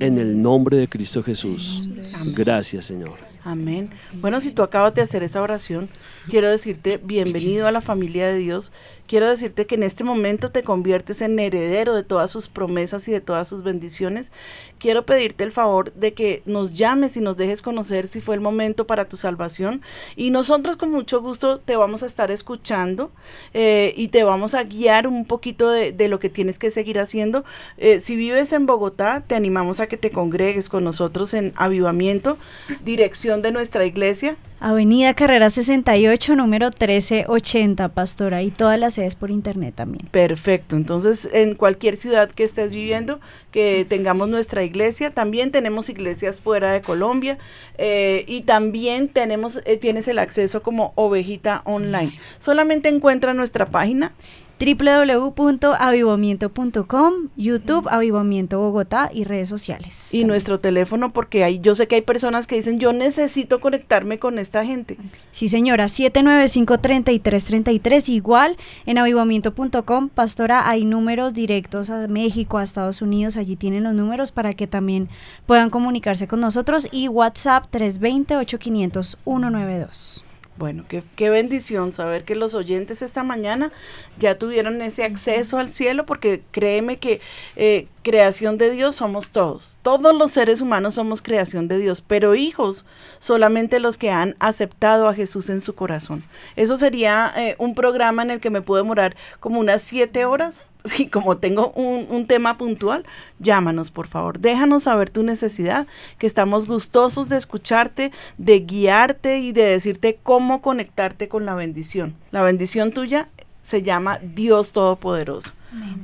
En 0.00 0.18
el 0.18 0.40
nombre 0.40 0.76
de 0.76 0.88
Cristo 0.88 1.22
Jesús. 1.22 1.88
Gracias, 2.34 2.86
Señor. 2.86 3.28
Amén. 3.44 3.90
Bueno, 4.14 4.40
si 4.40 4.50
tú 4.50 4.62
acabas 4.62 4.94
de 4.94 5.02
hacer 5.02 5.22
esa 5.22 5.40
oración, 5.40 5.88
quiero 6.28 6.50
decirte 6.50 7.00
bienvenido 7.02 7.66
a 7.66 7.72
la 7.72 7.80
familia 7.80 8.26
de 8.28 8.36
Dios 8.36 8.72
quiero 9.08 9.28
decirte 9.28 9.66
que 9.66 9.74
en 9.74 9.82
este 9.82 10.04
momento 10.04 10.52
te 10.52 10.62
conviertes 10.62 11.20
en 11.22 11.38
heredero 11.38 11.94
de 11.94 12.04
todas 12.04 12.30
sus 12.30 12.48
promesas 12.48 13.08
y 13.08 13.12
de 13.12 13.20
todas 13.20 13.48
sus 13.48 13.64
bendiciones. 13.64 14.30
Quiero 14.78 15.04
pedirte 15.04 15.42
el 15.42 15.50
favor 15.50 15.92
de 15.94 16.14
que 16.14 16.42
nos 16.46 16.74
llames 16.74 17.16
y 17.16 17.20
nos 17.20 17.36
dejes 17.36 17.62
conocer 17.62 18.06
si 18.06 18.20
fue 18.20 18.36
el 18.36 18.40
momento 18.40 18.86
para 18.86 19.08
tu 19.08 19.16
salvación. 19.16 19.82
Y 20.14 20.30
nosotros 20.30 20.76
con 20.76 20.92
mucho 20.92 21.20
gusto 21.20 21.58
te 21.58 21.76
vamos 21.76 22.04
a 22.04 22.06
estar 22.06 22.30
escuchando 22.30 23.10
eh, 23.54 23.92
y 23.96 24.08
te 24.08 24.22
vamos 24.22 24.54
a 24.54 24.62
guiar 24.62 25.08
un 25.08 25.24
poquito 25.24 25.70
de, 25.70 26.08
lo 26.08 26.20
que 26.20 26.28
tienes 26.28 26.58
que 26.58 26.70
seguir 26.70 27.00
haciendo. 27.00 27.44
Eh, 27.78 27.98
si 27.98 28.14
vives 28.14 28.52
en 28.52 28.66
Bogotá, 28.66 29.24
te 29.26 29.34
animamos 29.34 29.80
a 29.80 29.88
que 29.88 29.96
te 29.96 30.10
congregues 30.10 30.68
con 30.68 30.84
nosotros 30.84 31.34
en 31.34 31.52
Avivamiento, 31.56 32.38
dirección 32.84 33.08
dirección 33.08 33.40
de 33.40 33.52
nuestra 33.52 33.86
iglesia? 33.86 34.36
Avenida 34.60 35.14
Carrera 35.14 35.50
68, 35.50 36.34
número 36.34 36.66
1380, 36.66 37.90
Pastora, 37.90 38.42
y 38.42 38.50
todas 38.50 38.76
las 38.76 38.94
sedes 38.94 39.14
por 39.14 39.30
internet 39.30 39.74
también. 39.76 40.04
Perfecto, 40.10 40.74
entonces 40.74 41.28
en 41.32 41.54
cualquier 41.54 41.96
ciudad 41.96 42.28
que 42.28 42.42
estés 42.42 42.72
viviendo, 42.72 43.20
que 43.52 43.86
tengamos 43.88 44.28
nuestra 44.28 44.64
iglesia, 44.64 45.10
también 45.10 45.52
tenemos 45.52 45.88
iglesias 45.88 46.40
fuera 46.40 46.72
de 46.72 46.82
Colombia 46.82 47.38
eh, 47.76 48.24
y 48.26 48.40
también 48.40 49.08
tenemos, 49.08 49.60
eh, 49.64 49.76
tienes 49.76 50.08
el 50.08 50.18
acceso 50.18 50.60
como 50.60 50.92
ovejita 50.96 51.62
online. 51.64 52.18
Solamente 52.40 52.88
encuentra 52.88 53.34
nuestra 53.34 53.68
página 53.68 54.12
www.avivamiento.com, 54.58 57.14
YouTube 57.36 57.86
Avivamiento 57.88 58.58
Bogotá 58.58 59.10
y 59.12 59.22
redes 59.24 59.48
sociales. 59.48 60.12
Y 60.12 60.24
nuestro 60.24 60.60
teléfono, 60.60 61.10
porque 61.12 61.44
hay, 61.44 61.60
yo 61.60 61.74
sé 61.74 61.86
que 61.86 61.94
hay 61.96 62.02
personas 62.02 62.46
que 62.46 62.56
dicen, 62.56 62.78
yo 62.78 62.92
necesito 62.92 63.58
conectarme 63.60 64.18
con 64.18 64.38
esta 64.38 64.64
gente. 64.64 64.96
Sí, 65.32 65.48
señora, 65.48 65.86
795-3333, 65.86 68.08
igual 68.08 68.56
en 68.86 68.98
avivamiento.com, 68.98 70.08
pastora, 70.08 70.68
hay 70.68 70.84
números 70.84 71.34
directos 71.34 71.90
a 71.90 72.08
México, 72.08 72.58
a 72.58 72.64
Estados 72.64 73.02
Unidos, 73.02 73.36
allí 73.36 73.56
tienen 73.56 73.84
los 73.84 73.94
números 73.94 74.32
para 74.32 74.54
que 74.54 74.66
también 74.66 75.08
puedan 75.46 75.70
comunicarse 75.70 76.26
con 76.26 76.40
nosotros 76.40 76.88
y 76.90 77.06
WhatsApp 77.08 77.66
320-8500-192. 77.72 80.24
Bueno, 80.58 80.84
qué, 80.88 81.04
qué, 81.14 81.30
bendición 81.30 81.92
saber 81.92 82.24
que 82.24 82.34
los 82.34 82.56
oyentes 82.56 83.00
esta 83.00 83.22
mañana 83.22 83.70
ya 84.18 84.38
tuvieron 84.38 84.82
ese 84.82 85.04
acceso 85.04 85.56
al 85.56 85.70
cielo, 85.70 86.04
porque 86.04 86.42
créeme 86.50 86.96
que 86.96 87.20
eh, 87.54 87.86
creación 88.02 88.58
de 88.58 88.72
Dios 88.72 88.96
somos 88.96 89.30
todos. 89.30 89.78
Todos 89.82 90.16
los 90.16 90.32
seres 90.32 90.60
humanos 90.60 90.94
somos 90.94 91.22
creación 91.22 91.68
de 91.68 91.78
Dios, 91.78 92.00
pero 92.00 92.34
hijos 92.34 92.86
solamente 93.20 93.78
los 93.78 93.98
que 93.98 94.10
han 94.10 94.34
aceptado 94.40 95.06
a 95.06 95.14
Jesús 95.14 95.48
en 95.48 95.60
su 95.60 95.76
corazón. 95.76 96.24
Eso 96.56 96.76
sería 96.76 97.32
eh, 97.36 97.54
un 97.58 97.76
programa 97.76 98.22
en 98.22 98.32
el 98.32 98.40
que 98.40 98.50
me 98.50 98.60
puedo 98.60 98.82
demorar 98.82 99.14
como 99.38 99.60
unas 99.60 99.82
siete 99.82 100.24
horas 100.24 100.64
y 100.98 101.06
como 101.06 101.38
tengo 101.38 101.72
un, 101.72 102.06
un, 102.10 102.26
tema 102.26 102.58
puntual, 102.58 103.04
llámanos 103.38 103.90
por 103.90 104.06
favor, 104.06 104.38
déjanos 104.38 104.84
saber 104.84 105.10
tu 105.10 105.22
necesidad, 105.22 105.86
que 106.18 106.26
estamos 106.26 106.66
gustosos 106.66 107.28
de 107.28 107.36
escucharte, 107.36 108.12
de 108.36 108.60
guiarte 108.60 109.38
y 109.38 109.52
de 109.52 109.62
decirte 109.62 110.18
cómo 110.22 110.62
conectarte 110.62 111.28
con 111.28 111.46
la 111.46 111.54
bendición. 111.54 112.14
La 112.30 112.42
bendición 112.42 112.92
tuya 112.92 113.28
se 113.68 113.82
llama 113.82 114.18
Dios 114.22 114.72
Todopoderoso. 114.72 115.50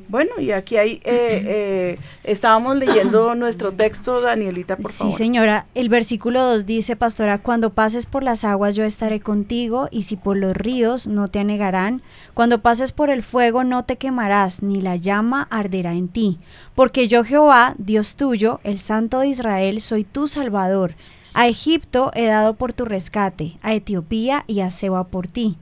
Bueno, 0.09 0.33
y 0.39 0.51
aquí 0.51 0.77
hay, 0.77 1.01
eh, 1.05 1.43
eh, 1.47 1.99
estábamos 2.23 2.77
leyendo 2.77 3.35
nuestro 3.37 3.73
texto, 3.73 4.21
Danielita, 4.21 4.77
por 4.77 4.93
favor. 4.93 5.13
Sí, 5.13 5.17
señora, 5.17 5.65
el 5.75 5.89
versículo 5.89 6.43
2 6.43 6.67
dice, 6.67 6.95
pastora, 6.95 7.39
cuando 7.39 7.71
pases 7.71 8.05
por 8.05 8.23
las 8.23 8.45
aguas 8.45 8.75
yo 8.75 8.85
estaré 8.85 9.21
contigo, 9.21 9.89
y 9.91 10.03
si 10.03 10.17
por 10.17 10.37
los 10.37 10.55
ríos 10.55 11.07
no 11.07 11.29
te 11.29 11.39
anegarán, 11.39 12.03
cuando 12.35 12.61
pases 12.61 12.93
por 12.93 13.09
el 13.09 13.23
fuego 13.23 13.65
no 13.65 13.87
te 13.87 13.97
quemarás, 13.97 14.63
ni 14.63 14.83
la 14.83 14.97
llama 14.97 15.49
arderá 15.51 15.93
en 15.93 16.09
ti, 16.09 16.39
porque 16.75 17.09
yo 17.09 17.25
Jehová, 17.25 17.77
Dios 17.79 18.17
tuyo, 18.17 18.61
el 18.63 18.79
Santo 18.79 19.21
de 19.21 19.29
Israel, 19.29 19.81
soy 19.81 20.05
tu 20.05 20.29
Salvador. 20.29 20.95
A 21.33 21.49
Egipto 21.49 22.13
he 22.15 22.27
dado 22.27 22.55
por 22.55 22.75
tu 22.75 22.85
rescate, 22.85 23.59
a 23.63 23.73
Etiopía 23.73 24.45
y 24.47 24.61
a 24.61 24.71
Seba 24.71 25.05
por 25.05 25.27
ti. 25.27 25.57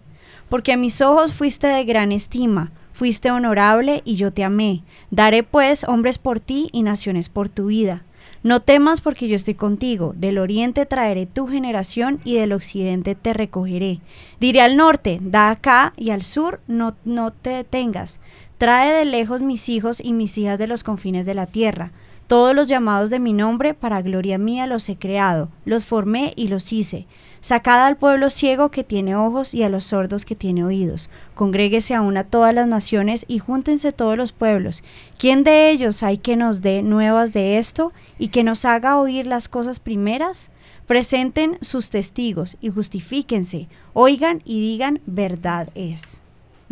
Porque 0.53 0.75
a 0.75 0.77
mis 0.77 1.01
ojos 1.01 1.33
fuiste 1.33 1.67
de 1.67 1.83
gran 1.83 2.13
estima, 2.13 2.73
fuiste 2.93 3.31
honorable 3.31 4.03
y 4.05 4.17
yo 4.17 4.35
te 4.35 4.45
amé. 4.45 4.83
Daré 5.11 5.45
pues 5.45 5.83
hombres 5.85 6.19
por 6.19 6.41
ti 6.41 6.69
y 6.73 6.83
naciones 6.83 7.31
por 7.31 7.49
tu 7.49 7.69
vida. 7.69 8.05
No 8.43 8.61
temas 8.61 9.01
porque 9.01 9.29
yo 9.29 9.35
estoy 9.35 9.55
contigo. 9.55 10.13
Del 10.15 10.37
oriente 10.37 10.85
traeré 10.85 11.25
tu 11.25 11.47
generación 11.47 12.21
y 12.23 12.35
del 12.35 12.53
occidente 12.53 13.15
te 13.15 13.33
recogeré. 13.33 14.01
Diré 14.41 14.61
al 14.61 14.77
norte, 14.77 15.21
da 15.23 15.49
acá, 15.49 15.95
y 15.97 16.11
al 16.11 16.23
sur, 16.23 16.61
no, 16.67 16.95
no 17.07 17.31
te 17.31 17.49
detengas. 17.49 18.21
Trae 18.59 18.93
de 18.93 19.07
lejos 19.07 19.41
mis 19.41 19.71
hijos 19.71 20.03
y 20.05 20.13
mis 20.13 20.37
hijas 20.37 20.59
de 20.59 20.67
los 20.67 20.85
confines 20.85 21.25
de 21.25 21.33
la 21.33 21.47
tierra. 21.47 21.93
Todos 22.27 22.55
los 22.55 22.69
llamados 22.69 23.09
de 23.09 23.21
mi 23.21 23.33
nombre, 23.33 23.73
para 23.73 24.03
gloria 24.03 24.37
mía 24.37 24.67
los 24.67 24.87
he 24.91 24.97
creado, 24.97 25.49
los 25.65 25.87
formé 25.87 26.35
y 26.37 26.49
los 26.49 26.73
hice. 26.75 27.07
Sacad 27.43 27.85
al 27.85 27.97
pueblo 27.97 28.31
ciego 28.31 28.71
que 28.71 28.85
tiene 28.85 29.17
ojos 29.17 29.53
y 29.53 29.65
a 29.65 29.69
los 29.69 29.83
sordos 29.83 30.25
que 30.25 30.37
tiene 30.37 30.63
oídos. 30.63 31.11
Congréguese 31.35 31.93
aún 31.93 32.17
a 32.17 32.23
todas 32.23 32.55
las 32.55 32.69
naciones 32.69 33.25
y 33.27 33.41
júntense 33.41 33.91
todos 33.91 34.17
los 34.17 34.31
pueblos. 34.31 34.85
¿Quién 35.19 35.43
de 35.43 35.71
ellos 35.71 36.05
hay 36.05 36.19
que 36.19 36.37
nos 36.37 36.63
dé 36.63 36.83
nuevas 36.83 37.33
de 37.33 37.59
esto 37.59 37.93
y 38.17 38.29
que 38.29 38.45
nos 38.45 38.65
haga 38.65 38.97
oír 38.97 39.27
las 39.27 39.49
cosas 39.49 39.81
primeras? 39.81 40.53
Presenten 40.87 41.59
sus 41.63 41.91
testigos 41.91 42.57
y 42.61 42.71
justifíquense, 42.71 43.69
oigan 43.93 44.41
y 44.45 44.61
digan 44.61 45.01
verdad 45.07 45.69
es. 45.75 46.22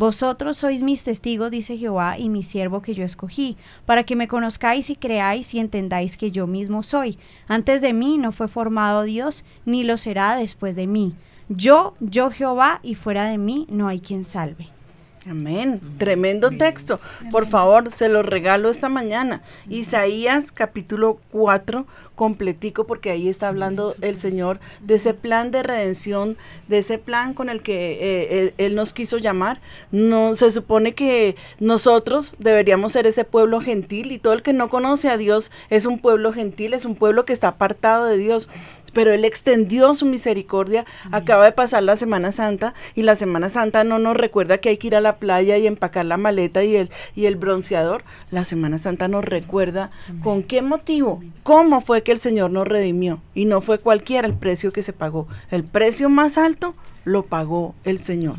Vosotros 0.01 0.57
sois 0.57 0.83
mis 0.83 1.05
testigos, 1.05 1.51
dice 1.51 1.77
Jehová, 1.77 2.17
y 2.17 2.31
mi 2.31 2.43
siervo 2.43 2.81
que 2.81 2.95
yo 2.95 3.05
escogí, 3.05 3.59
para 3.85 4.03
que 4.03 4.17
me 4.17 4.29
conozcáis 4.29 4.89
y 4.89 4.97
creáis 4.97 5.53
y 5.53 5.61
entendáis 5.61 6.17
que 6.17 6.31
yo 6.31 6.47
mismo 6.47 6.83
soy. 6.83 7.19
Antes 7.49 7.83
de 7.83 7.93
mí 7.93 8.17
no 8.17 8.33
fue 8.33 8.49
formado 8.49 9.03
Dios, 9.03 9.45
ni 9.67 9.85
lo 9.85 9.99
será 9.99 10.37
después 10.37 10.75
de 10.75 10.87
mí. 10.87 11.15
Yo, 11.51 11.93
yo 12.01 12.31
Jehová, 12.31 12.81
y 12.83 12.95
fuera 12.95 13.29
de 13.29 13.37
mí 13.37 13.67
no 13.69 13.89
hay 13.89 14.01
quien 14.01 14.25
salve. 14.25 14.69
Amén. 15.29 15.83
Tremendo 15.99 16.51
texto. 16.51 16.99
Por 17.31 17.47
favor, 17.47 17.93
se 17.93 18.09
lo 18.09 18.23
regalo 18.23 18.71
esta 18.71 18.89
mañana. 18.89 19.43
Isaías 19.69 20.51
capítulo 20.51 21.21
4, 21.31 21.87
completico, 22.21 22.85
porque 22.85 23.11
ahí 23.11 23.31
está 23.31 23.49
hablando 23.49 23.95
el 24.03 24.15
Señor 24.15 24.61
de 24.83 24.97
ese 24.97 25.15
plan 25.15 25.51
de 25.51 25.63
redención, 25.63 26.37
de 26.69 26.77
ese 26.77 26.99
plan 26.99 27.33
con 27.33 27.49
el 27.49 27.63
que 27.63 27.93
eh, 27.93 28.39
él, 28.39 28.55
él, 28.59 28.75
nos 28.75 28.93
quiso 28.93 29.17
llamar. 29.17 29.63
No, 29.91 30.35
se 30.35 30.51
supone 30.51 30.93
que 30.93 31.35
nosotros 31.61 32.35
deberíamos 32.39 32.93
ser 32.93 33.07
ese 33.07 33.25
pueblo 33.25 33.63
gentil 33.63 34.13
y 34.13 34.19
todo 34.19 34.35
el 34.35 34.43
que 34.43 34.53
no 34.53 34.69
conoce 34.69 35.09
a 35.09 35.17
Dios 35.17 35.51
es 35.71 35.87
un 35.87 35.99
pueblo 35.99 36.35
gentil, 36.35 36.75
es 36.75 36.85
un 36.85 36.95
pueblo 36.95 37.25
que 37.25 37.33
está 37.33 37.49
apartado 37.49 38.05
de 38.05 38.19
Dios 38.19 38.51
pero 38.93 39.13
Él 39.13 39.25
extendió 39.25 39.95
su 39.95 40.07
misericordia. 40.07 40.85
Acaba 41.13 41.45
de 41.45 41.53
pasar 41.53 41.83
la 41.83 41.97
Semana 41.97 42.33
Santa 42.33 42.75
y 42.95 43.03
la 43.03 43.17
Semana 43.17 43.49
Santa 43.49 43.85
no 43.85 43.99
nos 43.99 44.17
recuerda 44.17 44.59
que 44.59 44.71
hay 44.71 44.77
que 44.77 44.89
ir 44.89 44.97
a 44.97 45.01
la 45.01 45.17
playa 45.17 45.57
y 45.59 45.67
empacar 45.67 46.05
la 46.05 46.17
maleta 46.17 46.65
y 46.65 46.77
el, 46.77 46.91
y 47.15 47.27
el 47.27 47.37
bronceador. 47.37 48.05
La 48.31 48.45
Semana 48.45 48.79
Santa 48.79 49.09
nos 49.09 49.25
recuerda 49.25 49.91
con 50.23 50.43
qué 50.43 50.63
motivo, 50.63 51.23
cómo 51.43 51.81
fue 51.81 52.03
que 52.03 52.10
el 52.13 52.19
Señor 52.19 52.51
nos 52.51 52.67
redimió. 52.67 53.21
Y 53.35 53.45
no 53.45 53.61
fue 53.61 53.79
cualquiera 53.79 54.27
el 54.27 54.35
precio 54.35 54.73
que 54.73 54.83
se 54.83 54.93
pagó. 54.93 55.29
El 55.51 55.65
precio 55.65 56.09
más 56.09 56.39
alto 56.39 56.75
lo 57.05 57.25
pagó 57.25 57.75
el 57.85 57.99
Señor. 57.99 58.37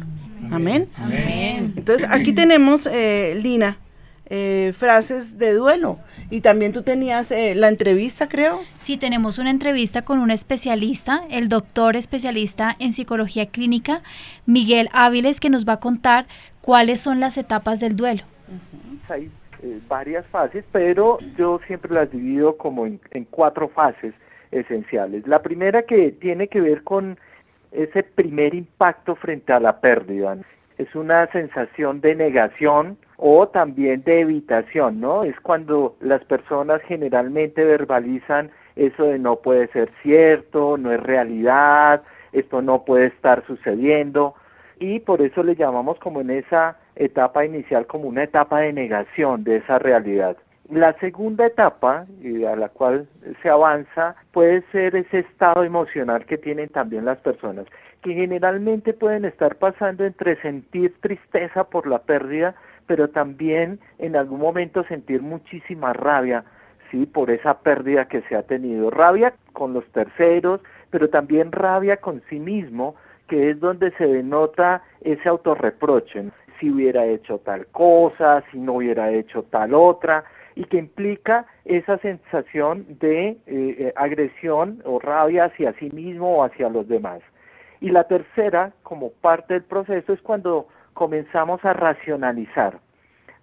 Amén. 0.52 0.90
Amén. 0.98 1.74
Entonces 1.76 2.08
aquí 2.10 2.34
tenemos, 2.34 2.88
eh, 2.88 3.40
Lina, 3.42 3.78
eh, 4.34 4.74
frases 4.78 5.38
de 5.38 5.54
duelo. 5.54 6.00
Y 6.30 6.40
también 6.40 6.72
tú 6.72 6.84
tenías 6.84 7.32
eh, 7.32 7.54
la 7.54 7.68
entrevista, 7.68 8.30
creo. 8.30 8.62
Sí, 8.80 8.96
tenemos 8.96 9.38
una 9.38 9.50
entrevista 9.50 10.04
con 10.04 10.20
un 10.20 10.32
especialista, 10.32 11.24
el 11.30 11.50
doctor 11.50 11.98
especialista 11.98 12.74
en 12.80 12.94
psicología 12.94 13.48
clínica, 13.48 14.02
Miguel 14.46 14.88
Áviles, 14.94 15.42
que 15.42 15.50
nos 15.50 15.68
va 15.68 15.74
a 15.74 15.80
contar 15.82 16.28
cuáles 16.62 17.02
son 17.02 17.20
las 17.20 17.38
etapas 17.38 17.82
del 17.82 17.98
duelo. 17.98 18.24
Hay 19.10 19.30
eh, 19.64 19.80
varias 19.88 20.26
fases, 20.28 20.64
pero 20.72 21.18
yo 21.38 21.60
siempre 21.66 21.94
las 21.94 22.12
divido 22.12 22.58
como 22.58 22.86
en, 22.86 23.00
en 23.12 23.26
cuatro 23.26 23.68
fases 23.70 24.14
esenciales. 24.52 25.28
La 25.28 25.42
primera 25.42 25.84
que 25.84 26.12
tiene 26.12 26.48
que 26.48 26.62
ver 26.62 26.84
con 26.84 27.18
ese 27.72 28.04
primer 28.04 28.54
impacto 28.54 29.16
frente 29.16 29.54
a 29.54 29.60
la 29.60 29.80
pérdida. 29.80 30.38
Es 30.78 30.96
una 30.96 31.28
sensación 31.28 32.02
de 32.02 32.16
negación, 32.16 32.98
o 33.24 33.48
también 33.48 34.04
de 34.04 34.22
evitación, 34.22 35.00
¿no? 35.00 35.24
Es 35.24 35.40
cuando 35.40 35.96
las 36.00 36.26
personas 36.26 36.82
generalmente 36.82 37.64
verbalizan 37.64 38.50
eso 38.76 39.04
de 39.04 39.20
no 39.20 39.36
puede 39.36 39.68
ser 39.68 39.92
cierto, 40.02 40.76
no 40.76 40.92
es 40.92 41.00
realidad, 41.00 42.02
esto 42.34 42.64
no 42.64 42.84
puede 42.84 43.06
estar 43.06 43.46
sucediendo 43.46 44.34
y 44.80 45.02
por 45.02 45.22
eso 45.22 45.44
le 45.44 45.56
llamamos 45.56 46.00
como 46.00 46.22
en 46.22 46.32
esa 46.32 46.80
etapa 46.96 47.46
inicial 47.46 47.88
como 47.88 48.08
una 48.08 48.24
etapa 48.24 48.60
de 48.60 48.74
negación 48.74 49.44
de 49.44 49.58
esa 49.58 49.80
realidad. 49.80 50.38
La 50.70 50.94
segunda 51.00 51.48
etapa, 51.48 52.06
a 52.48 52.56
la 52.56 52.70
cual 52.70 53.10
se 53.42 53.50
avanza, 53.50 54.16
puede 54.32 54.64
ser 54.72 54.96
ese 54.96 55.20
estado 55.20 55.66
emocional 55.66 56.26
que 56.26 56.38
tienen 56.38 56.70
también 56.70 57.04
las 57.04 57.18
personas, 57.18 57.66
que 58.02 58.14
generalmente 58.14 58.94
pueden 58.94 59.26
estar 59.26 59.58
pasando 59.58 60.06
entre 60.06 60.38
sentir 60.38 60.96
tristeza 61.02 61.66
por 61.66 61.88
la 61.88 62.04
pérdida, 62.04 62.56
pero 62.88 63.10
también 63.10 63.82
en 64.00 64.16
algún 64.16 64.40
momento 64.40 64.86
sentir 64.86 65.22
muchísima 65.22 65.92
rabia, 65.92 66.46
sí, 66.90 67.06
por 67.06 67.32
esa 67.32 67.60
pérdida 67.60 68.08
que 68.08 68.22
se 68.22 68.38
ha 68.38 68.44
tenido. 68.44 68.90
Rabia 68.92 69.34
con 69.52 69.74
los 69.74 69.86
terceros, 69.92 70.62
pero 70.90 71.10
también 71.10 71.52
rabia 71.52 71.98
con 71.98 72.22
sí 72.30 72.40
mismo, 72.40 72.96
que 73.28 73.50
es 73.50 73.60
donde 73.60 73.92
se 73.92 74.08
denota 74.08 74.84
ese 75.02 75.28
autorreproche. 75.28 76.32
Si 76.62 76.70
hubiera 76.70 77.08
hecho 77.08 77.40
tal 77.40 77.66
cosa, 77.68 78.44
si 78.52 78.60
no 78.60 78.74
hubiera 78.74 79.10
hecho 79.10 79.42
tal 79.42 79.74
otra, 79.74 80.26
y 80.54 80.66
que 80.66 80.78
implica 80.78 81.48
esa 81.66 81.98
sensación 81.98 82.86
de 83.00 83.30
eh, 83.30 83.40
eh, 83.48 83.94
agresión 83.96 84.80
o 84.86 85.00
rabia 85.00 85.46
hacia 85.46 85.74
sí 85.74 85.90
mismo 85.90 86.38
o 86.38 86.44
hacia 86.44 86.70
los 86.70 86.88
demás. 86.88 87.22
Y 87.80 87.90
la 87.90 88.04
tercera, 88.04 88.74
como 88.84 89.10
parte 89.10 89.56
del 89.56 89.64
proceso, 89.64 90.14
es 90.14 90.22
cuando 90.22 90.68
comenzamos 90.94 91.66
a 91.66 91.74
racionalizar, 91.74 92.80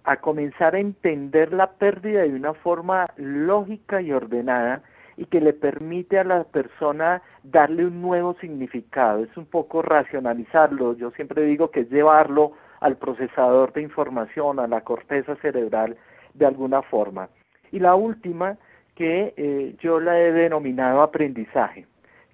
a 0.05 0.15
comenzar 0.21 0.75
a 0.75 0.79
entender 0.79 1.51
la 1.51 1.71
pérdida 1.71 2.21
de 2.21 2.33
una 2.33 2.53
forma 2.53 3.05
lógica 3.17 4.01
y 4.01 4.13
ordenada 4.13 4.81
y 5.17 5.25
que 5.25 5.41
le 5.41 5.51
permite 5.51 6.19
a 6.19 6.23
la 6.23 6.45
persona 6.45 7.21
darle 7.43 7.85
un 7.85 8.01
nuevo 8.01 8.37
significado. 8.39 9.25
Es 9.25 9.35
un 9.35 9.45
poco 9.45 9.81
racionalizarlo. 9.81 10.95
Yo 10.95 11.11
siempre 11.11 11.43
digo 11.43 11.69
que 11.69 11.81
es 11.81 11.89
llevarlo 11.89 12.53
al 12.79 12.97
procesador 12.97 13.73
de 13.73 13.81
información, 13.81 14.59
a 14.59 14.67
la 14.67 14.81
corteza 14.81 15.35
cerebral 15.37 15.97
de 16.33 16.45
alguna 16.45 16.81
forma. 16.81 17.29
Y 17.71 17.79
la 17.79 17.95
última, 17.95 18.57
que 18.95 19.33
eh, 19.37 19.75
yo 19.79 19.99
la 19.99 20.19
he 20.19 20.31
denominado 20.31 21.01
aprendizaje, 21.01 21.85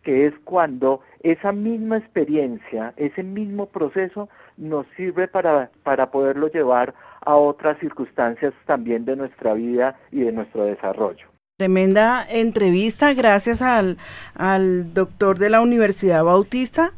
que 0.02 0.26
es 0.26 0.34
cuando 0.44 1.02
esa 1.22 1.52
misma 1.52 1.98
experiencia, 1.98 2.94
ese 2.98 3.24
mismo 3.24 3.68
proceso 3.68 4.30
nos 4.58 4.86
sirve 4.96 5.28
para, 5.28 5.72
para 5.84 6.12
poderlo 6.12 6.48
llevar 6.50 6.94
a 7.22 7.36
otras 7.36 7.78
circunstancias 7.80 8.54
también 8.66 9.06
de 9.06 9.16
nuestra 9.16 9.54
vida 9.54 9.98
y 10.12 10.22
de 10.22 10.32
nuestro 10.32 10.66
desarrollo. 10.66 11.35
Tremenda 11.58 12.28
entrevista, 12.30 13.14
gracias 13.14 13.62
al, 13.62 13.98
al 14.34 14.94
doctor 14.94 15.40
de 15.40 15.50
la 15.50 15.62
Universidad 15.62 16.22
Bautista. 16.22 16.92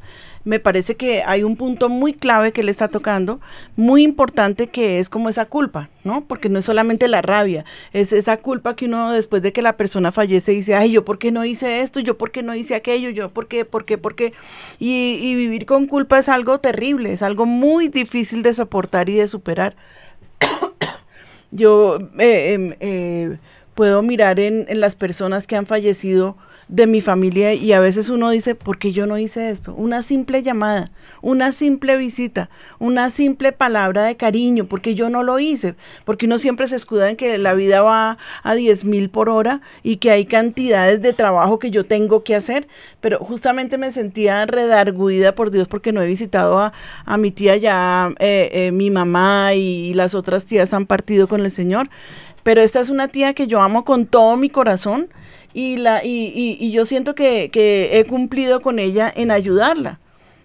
Me 0.46 0.60
parece 0.60 0.96
que 0.96 1.22
hay 1.22 1.44
un 1.44 1.58
punto 1.58 1.90
muy 1.90 2.12
clave 2.12 2.52
que 2.52 2.64
le 2.64 2.72
está 2.72 2.88
tocando, 2.88 3.40
muy 3.76 4.02
importante, 4.02 4.66
que 4.66 4.98
es 4.98 5.12
como 5.12 5.30
esa 5.30 5.46
culpa, 5.46 5.92
¿no? 6.04 6.26
Porque 6.26 6.50
no 6.50 6.58
es 6.58 6.66
solamente 6.66 7.08
la 7.08 7.22
rabia, 7.22 7.66
es 7.94 8.14
esa 8.14 8.38
culpa 8.38 8.76
que 8.76 8.86
uno 8.86 9.12
después 9.12 9.44
de 9.44 9.54
que 9.54 9.62
la 9.62 9.78
persona 9.78 10.12
fallece 10.12 10.54
dice, 10.54 10.74
ay, 10.74 10.92
yo 10.92 11.06
por 11.06 11.20
qué 11.20 11.32
no 11.32 11.46
hice 11.46 11.82
esto, 11.82 12.00
yo 12.00 12.18
por 12.18 12.32
qué 12.32 12.42
no 12.42 12.56
hice 12.56 12.74
aquello, 12.74 13.12
yo 13.12 13.30
por 13.30 13.48
qué, 13.48 13.64
por 13.64 13.86
qué, 13.86 14.00
por 14.00 14.16
qué. 14.16 14.34
Y, 14.80 15.36
vivir 15.36 15.68
con 15.68 15.86
culpa 15.86 16.18
es 16.18 16.30
algo 16.30 16.58
terrible, 16.60 17.14
es 17.14 17.22
algo 17.22 17.46
muy 17.46 17.90
difícil 17.90 18.42
de 18.42 18.56
soportar 18.56 19.08
y 19.08 19.18
de 19.18 19.28
superar. 19.28 19.76
yo 21.52 22.00
eh, 22.18 22.54
em, 22.54 22.74
eh, 22.80 23.38
puedo 23.78 24.02
mirar 24.02 24.40
en, 24.40 24.66
las 24.72 24.96
personas 24.96 25.46
que 25.46 25.56
han 25.56 25.68
fallecido 25.68 26.36
de 26.68 26.88
mi 26.88 27.00
familia 27.00 27.54
y 27.54 27.72
a 27.74 27.80
veces 27.80 28.10
uno 28.10 28.32
dice, 28.32 28.56
¿por 28.56 28.80
qué 28.80 28.92
yo 28.92 29.06
no 29.06 29.20
hice 29.20 29.52
esto? 29.52 29.74
Una 29.76 30.02
simple 30.02 30.42
llamada, 30.42 30.90
una 31.22 31.52
simple 31.52 31.96
visita, 31.96 32.50
una 32.80 33.12
simple 33.12 33.52
palabra 33.52 34.04
de 34.04 34.18
cariño, 34.18 34.66
porque 34.66 34.96
yo 34.96 35.10
no 35.10 35.22
lo 35.22 35.40
hice, 35.40 35.76
porque 36.06 36.26
uno 36.26 36.40
siempre 36.40 36.68
se 36.68 36.76
escuda 36.76 37.12
en 37.12 37.18
que 37.18 37.38
la 37.38 37.54
vida 37.54 37.84
va 37.84 38.18
a 38.42 38.56
10 38.56 38.84
mil 38.86 39.12
por 39.12 39.30
hora 39.30 39.62
y 39.84 39.98
que 39.98 40.10
hay 40.10 40.26
cantidades 40.26 41.02
de 41.04 41.14
trabajo 41.14 41.60
que 41.60 41.70
yo 41.70 41.86
tengo 41.86 42.24
que 42.24 42.36
hacer, 42.36 42.68
pero 43.00 43.20
justamente 43.20 43.78
me 43.78 43.92
sentía 43.92 44.48
redarguida 44.48 45.36
por 45.36 45.52
Dios 45.52 45.68
porque 45.68 45.94
no 45.94 46.02
he 46.02 46.08
visitado 46.08 46.58
a, 46.58 46.74
a 47.06 47.18
mi 47.18 47.30
tía 47.30 47.56
ya, 47.58 48.10
eh, 48.18 48.50
eh, 48.52 48.72
mi 48.72 48.90
mamá 48.90 49.54
y 49.54 49.94
las 49.94 50.16
otras 50.16 50.48
tías 50.48 50.74
han 50.74 50.88
partido 50.88 51.28
con 51.28 51.42
el 51.42 51.52
Señor 51.52 51.90
pero 52.48 52.62
esta 52.62 52.80
es 52.80 52.90
una 52.90 53.10
tía 53.10 53.34
que 53.34 53.48
yo 53.48 53.60
amo 53.60 53.84
con 53.84 54.06
todo 54.06 54.38
mi 54.38 54.50
corazón 54.50 55.10
y, 55.54 55.76
la, 55.76 56.06
y, 56.06 56.32
y, 56.34 56.56
y 56.66 56.72
yo 56.72 56.86
siento 56.86 57.14
que, 57.14 57.50
que, 57.52 58.00
he 58.00 58.06
cumplido 58.06 58.62
con 58.62 58.80
ella 58.80 59.12
en 59.14 59.32
ayudarla 59.32 60.00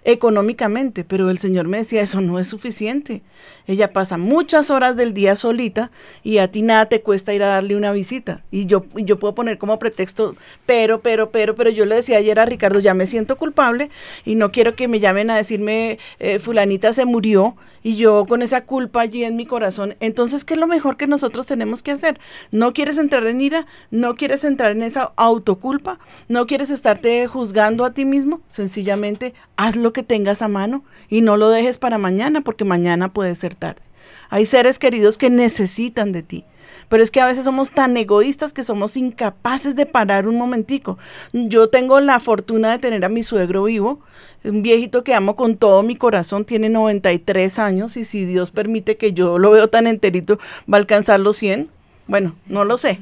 económicamente, 0.04 1.04
pero 1.04 1.30
el 1.30 1.38
Señor 1.38 1.68
me 1.68 1.78
decía, 1.78 2.02
eso 2.02 2.20
no 2.20 2.38
es 2.38 2.48
suficiente. 2.48 3.22
Ella 3.66 3.92
pasa 3.92 4.18
muchas 4.18 4.70
horas 4.70 4.96
del 4.96 5.14
día 5.14 5.36
solita 5.36 5.90
y 6.22 6.38
a 6.38 6.50
ti 6.50 6.62
nada 6.62 6.86
te 6.86 7.02
cuesta 7.02 7.34
ir 7.34 7.42
a 7.42 7.48
darle 7.48 7.76
una 7.76 7.92
visita. 7.92 8.44
Y 8.50 8.66
yo, 8.66 8.84
yo 8.94 9.18
puedo 9.18 9.34
poner 9.34 9.58
como 9.58 9.78
pretexto, 9.78 10.34
pero, 10.66 11.00
pero, 11.00 11.30
pero, 11.30 11.54
pero 11.54 11.70
yo 11.70 11.86
le 11.86 11.96
decía 11.96 12.18
ayer 12.18 12.38
a 12.40 12.46
Ricardo, 12.46 12.80
ya 12.80 12.94
me 12.94 13.06
siento 13.06 13.36
culpable 13.36 13.90
y 14.24 14.34
no 14.34 14.50
quiero 14.50 14.74
que 14.74 14.88
me 14.88 15.00
llamen 15.00 15.30
a 15.30 15.36
decirme, 15.36 15.98
eh, 16.18 16.38
fulanita 16.38 16.92
se 16.92 17.04
murió 17.04 17.56
y 17.82 17.96
yo 17.96 18.26
con 18.26 18.42
esa 18.42 18.64
culpa 18.64 19.00
allí 19.00 19.24
en 19.24 19.36
mi 19.36 19.46
corazón. 19.46 19.96
Entonces, 20.00 20.44
¿qué 20.44 20.54
es 20.54 20.60
lo 20.60 20.66
mejor 20.66 20.96
que 20.96 21.06
nosotros 21.06 21.46
tenemos 21.46 21.82
que 21.82 21.90
hacer? 21.90 22.18
¿No 22.50 22.72
quieres 22.72 22.98
entrar 22.98 23.26
en 23.26 23.40
ira? 23.40 23.66
¿No 23.90 24.14
quieres 24.14 24.44
entrar 24.44 24.72
en 24.72 24.82
esa 24.82 25.12
autoculpa? 25.16 25.98
¿No 26.28 26.46
quieres 26.46 26.70
estarte 26.70 27.26
juzgando 27.26 27.84
a 27.84 27.92
ti 27.92 28.04
mismo? 28.04 28.40
Sencillamente, 28.48 29.34
haz 29.56 29.76
lo 29.76 29.91
que 29.92 30.02
tengas 30.02 30.42
a 30.42 30.48
mano 30.48 30.84
y 31.08 31.20
no 31.20 31.36
lo 31.36 31.50
dejes 31.50 31.78
para 31.78 31.98
mañana, 31.98 32.40
porque 32.40 32.64
mañana 32.64 33.12
puede 33.12 33.34
ser 33.34 33.54
tarde. 33.54 33.82
Hay 34.30 34.46
seres 34.46 34.78
queridos 34.78 35.18
que 35.18 35.30
necesitan 35.30 36.12
de 36.12 36.22
ti. 36.22 36.44
Pero 36.88 37.02
es 37.02 37.10
que 37.10 37.20
a 37.20 37.26
veces 37.26 37.44
somos 37.44 37.70
tan 37.70 37.96
egoístas 37.96 38.52
que 38.52 38.64
somos 38.64 38.96
incapaces 38.96 39.76
de 39.76 39.86
parar 39.86 40.26
un 40.26 40.36
momentico. 40.36 40.98
Yo 41.32 41.68
tengo 41.68 42.00
la 42.00 42.20
fortuna 42.20 42.70
de 42.70 42.78
tener 42.78 43.04
a 43.04 43.08
mi 43.08 43.22
suegro 43.22 43.64
vivo, 43.64 44.00
un 44.44 44.62
viejito 44.62 45.04
que 45.04 45.14
amo 45.14 45.36
con 45.36 45.56
todo 45.56 45.82
mi 45.82 45.96
corazón, 45.96 46.44
tiene 46.44 46.68
93 46.68 47.58
años 47.58 47.96
y 47.96 48.04
si 48.04 48.24
Dios 48.24 48.50
permite 48.50 48.96
que 48.96 49.12
yo 49.12 49.38
lo 49.38 49.50
veo 49.50 49.68
tan 49.68 49.86
enterito, 49.86 50.38
va 50.70 50.78
a 50.78 50.80
alcanzar 50.80 51.20
los 51.20 51.36
100. 51.36 51.68
Bueno, 52.08 52.34
no 52.46 52.64
lo 52.64 52.76
sé. 52.76 52.98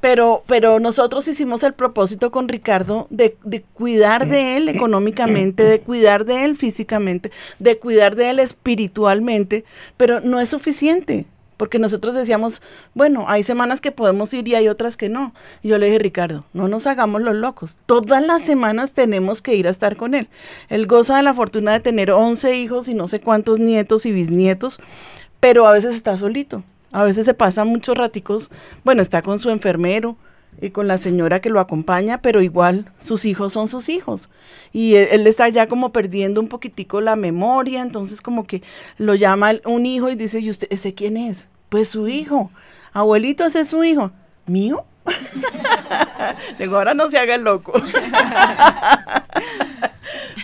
Pero, 0.00 0.44
pero 0.46 0.78
nosotros 0.80 1.26
hicimos 1.26 1.62
el 1.64 1.74
propósito 1.74 2.30
con 2.30 2.48
Ricardo 2.48 3.06
de, 3.10 3.36
de, 3.42 3.62
cuidar 3.62 4.28
de 4.28 4.56
él 4.56 4.68
económicamente, 4.68 5.64
de 5.64 5.80
cuidar 5.80 6.24
de 6.24 6.44
él 6.44 6.56
físicamente, 6.56 7.32
de 7.58 7.78
cuidar 7.78 8.14
de 8.14 8.30
él 8.30 8.38
espiritualmente, 8.38 9.64
pero 9.96 10.20
no 10.20 10.38
es 10.40 10.50
suficiente 10.50 11.26
porque 11.58 11.80
nosotros 11.80 12.14
decíamos, 12.14 12.62
bueno, 12.94 13.26
hay 13.28 13.42
semanas 13.42 13.82
que 13.82 13.92
podemos 13.92 14.32
ir 14.32 14.48
y 14.48 14.54
hay 14.54 14.68
otras 14.68 14.96
que 14.96 15.08
no. 15.08 15.34
Y 15.60 15.68
yo 15.68 15.78
le 15.78 15.86
dije, 15.86 15.98
Ricardo, 15.98 16.44
no 16.54 16.68
nos 16.68 16.86
hagamos 16.86 17.20
los 17.20 17.36
locos. 17.36 17.78
Todas 17.84 18.24
las 18.24 18.42
semanas 18.42 18.94
tenemos 18.94 19.42
que 19.42 19.56
ir 19.56 19.66
a 19.66 19.70
estar 19.70 19.96
con 19.96 20.14
él. 20.14 20.28
Él 20.68 20.86
goza 20.86 21.16
de 21.16 21.24
la 21.24 21.34
fortuna 21.34 21.72
de 21.72 21.80
tener 21.80 22.12
11 22.12 22.56
hijos 22.56 22.88
y 22.88 22.94
no 22.94 23.08
sé 23.08 23.20
cuántos 23.20 23.58
nietos 23.58 24.06
y 24.06 24.12
bisnietos, 24.12 24.78
pero 25.40 25.66
a 25.66 25.72
veces 25.72 25.96
está 25.96 26.16
solito. 26.16 26.62
A 26.92 27.02
veces 27.04 27.26
se 27.26 27.34
pasa 27.34 27.64
muchos 27.64 27.96
raticos, 27.96 28.50
bueno, 28.84 29.02
está 29.02 29.22
con 29.22 29.38
su 29.38 29.50
enfermero 29.50 30.16
y 30.60 30.70
con 30.70 30.88
la 30.88 30.98
señora 30.98 31.40
que 31.40 31.50
lo 31.50 31.60
acompaña, 31.60 32.22
pero 32.22 32.42
igual 32.42 32.92
sus 32.98 33.24
hijos 33.24 33.52
son 33.52 33.68
sus 33.68 33.88
hijos. 33.88 34.28
Y 34.72 34.94
él, 34.94 35.08
él, 35.12 35.26
está 35.26 35.48
ya 35.48 35.68
como 35.68 35.92
perdiendo 35.92 36.40
un 36.40 36.48
poquitico 36.48 37.00
la 37.00 37.16
memoria, 37.16 37.82
entonces 37.82 38.20
como 38.22 38.46
que 38.46 38.62
lo 38.96 39.14
llama 39.14 39.52
un 39.64 39.86
hijo 39.86 40.08
y 40.08 40.14
dice, 40.14 40.40
¿y 40.40 40.50
usted 40.50 40.68
ese 40.70 40.94
quién 40.94 41.16
es? 41.16 41.48
Pues 41.68 41.88
su 41.88 42.08
hijo. 42.08 42.50
Abuelito, 42.92 43.44
ese 43.44 43.60
es 43.60 43.68
su 43.68 43.84
hijo. 43.84 44.10
¿Mío? 44.46 44.84
Digo, 46.58 46.76
ahora 46.76 46.94
no 46.94 47.10
se 47.10 47.18
haga 47.18 47.34
el 47.34 47.42
loco. 47.42 47.72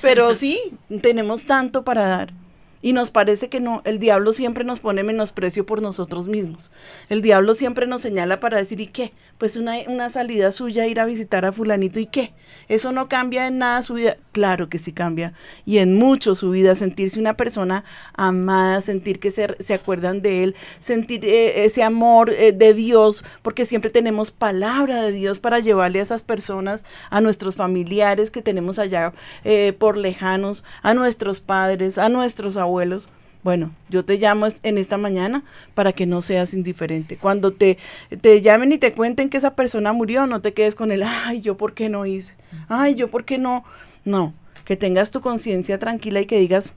pero 0.02 0.34
sí, 0.34 0.60
tenemos 1.02 1.46
tanto 1.46 1.84
para 1.84 2.06
dar. 2.06 2.43
Y 2.84 2.92
nos 2.92 3.10
parece 3.10 3.48
que 3.48 3.60
no, 3.60 3.80
el 3.86 3.98
diablo 3.98 4.34
siempre 4.34 4.62
nos 4.62 4.78
pone 4.78 5.02
menosprecio 5.04 5.64
por 5.64 5.80
nosotros 5.80 6.28
mismos. 6.28 6.70
El 7.08 7.22
diablo 7.22 7.54
siempre 7.54 7.86
nos 7.86 8.02
señala 8.02 8.40
para 8.40 8.58
decir, 8.58 8.78
¿y 8.78 8.88
qué? 8.88 9.14
Pues 9.38 9.56
una, 9.56 9.76
una 9.86 10.10
salida 10.10 10.52
suya 10.52 10.86
ir 10.86 11.00
a 11.00 11.06
visitar 11.06 11.46
a 11.46 11.52
fulanito, 11.52 11.98
¿y 11.98 12.04
qué? 12.04 12.34
Eso 12.68 12.92
no 12.92 13.08
cambia 13.08 13.46
en 13.46 13.56
nada 13.56 13.80
su 13.80 13.94
vida. 13.94 14.18
Claro 14.32 14.68
que 14.68 14.78
sí 14.78 14.92
cambia. 14.92 15.32
Y 15.64 15.78
en 15.78 15.96
mucho 15.96 16.34
su 16.34 16.50
vida, 16.50 16.74
sentirse 16.74 17.18
una 17.18 17.38
persona 17.38 17.84
amada, 18.18 18.82
sentir 18.82 19.18
que 19.18 19.30
se, 19.30 19.56
se 19.60 19.72
acuerdan 19.72 20.20
de 20.20 20.44
él, 20.44 20.54
sentir 20.78 21.24
eh, 21.24 21.64
ese 21.64 21.82
amor 21.82 22.28
eh, 22.28 22.52
de 22.52 22.74
Dios, 22.74 23.24
porque 23.40 23.64
siempre 23.64 23.88
tenemos 23.88 24.30
palabra 24.30 25.00
de 25.04 25.12
Dios 25.12 25.38
para 25.38 25.58
llevarle 25.58 26.00
a 26.00 26.02
esas 26.02 26.22
personas, 26.22 26.84
a 27.08 27.22
nuestros 27.22 27.54
familiares 27.54 28.30
que 28.30 28.42
tenemos 28.42 28.78
allá 28.78 29.14
eh, 29.44 29.72
por 29.72 29.96
lejanos, 29.96 30.64
a 30.82 30.92
nuestros 30.92 31.40
padres, 31.40 31.96
a 31.96 32.10
nuestros 32.10 32.58
abuelos 32.58 32.73
abuelos, 32.74 33.08
bueno, 33.44 33.72
yo 33.90 34.04
te 34.04 34.16
llamo 34.16 34.48
en 34.62 34.78
esta 34.78 34.96
mañana 34.96 35.44
para 35.74 35.92
que 35.92 36.06
no 36.06 36.22
seas 36.22 36.54
indiferente. 36.54 37.18
Cuando 37.18 37.52
te, 37.52 37.78
te 38.20 38.40
llamen 38.40 38.72
y 38.72 38.78
te 38.78 38.92
cuenten 38.92 39.28
que 39.28 39.36
esa 39.36 39.54
persona 39.54 39.92
murió, 39.92 40.26
no 40.26 40.40
te 40.40 40.54
quedes 40.54 40.74
con 40.74 40.90
el, 40.90 41.02
ay, 41.02 41.42
yo 41.42 41.56
por 41.56 41.74
qué 41.74 41.88
no 41.88 42.06
hice, 42.06 42.34
ay, 42.68 42.94
yo 42.94 43.08
por 43.08 43.24
qué 43.24 43.38
no. 43.38 43.64
No, 44.04 44.34
que 44.64 44.76
tengas 44.76 45.10
tu 45.10 45.20
conciencia 45.20 45.78
tranquila 45.78 46.20
y 46.20 46.26
que 46.26 46.38
digas, 46.38 46.72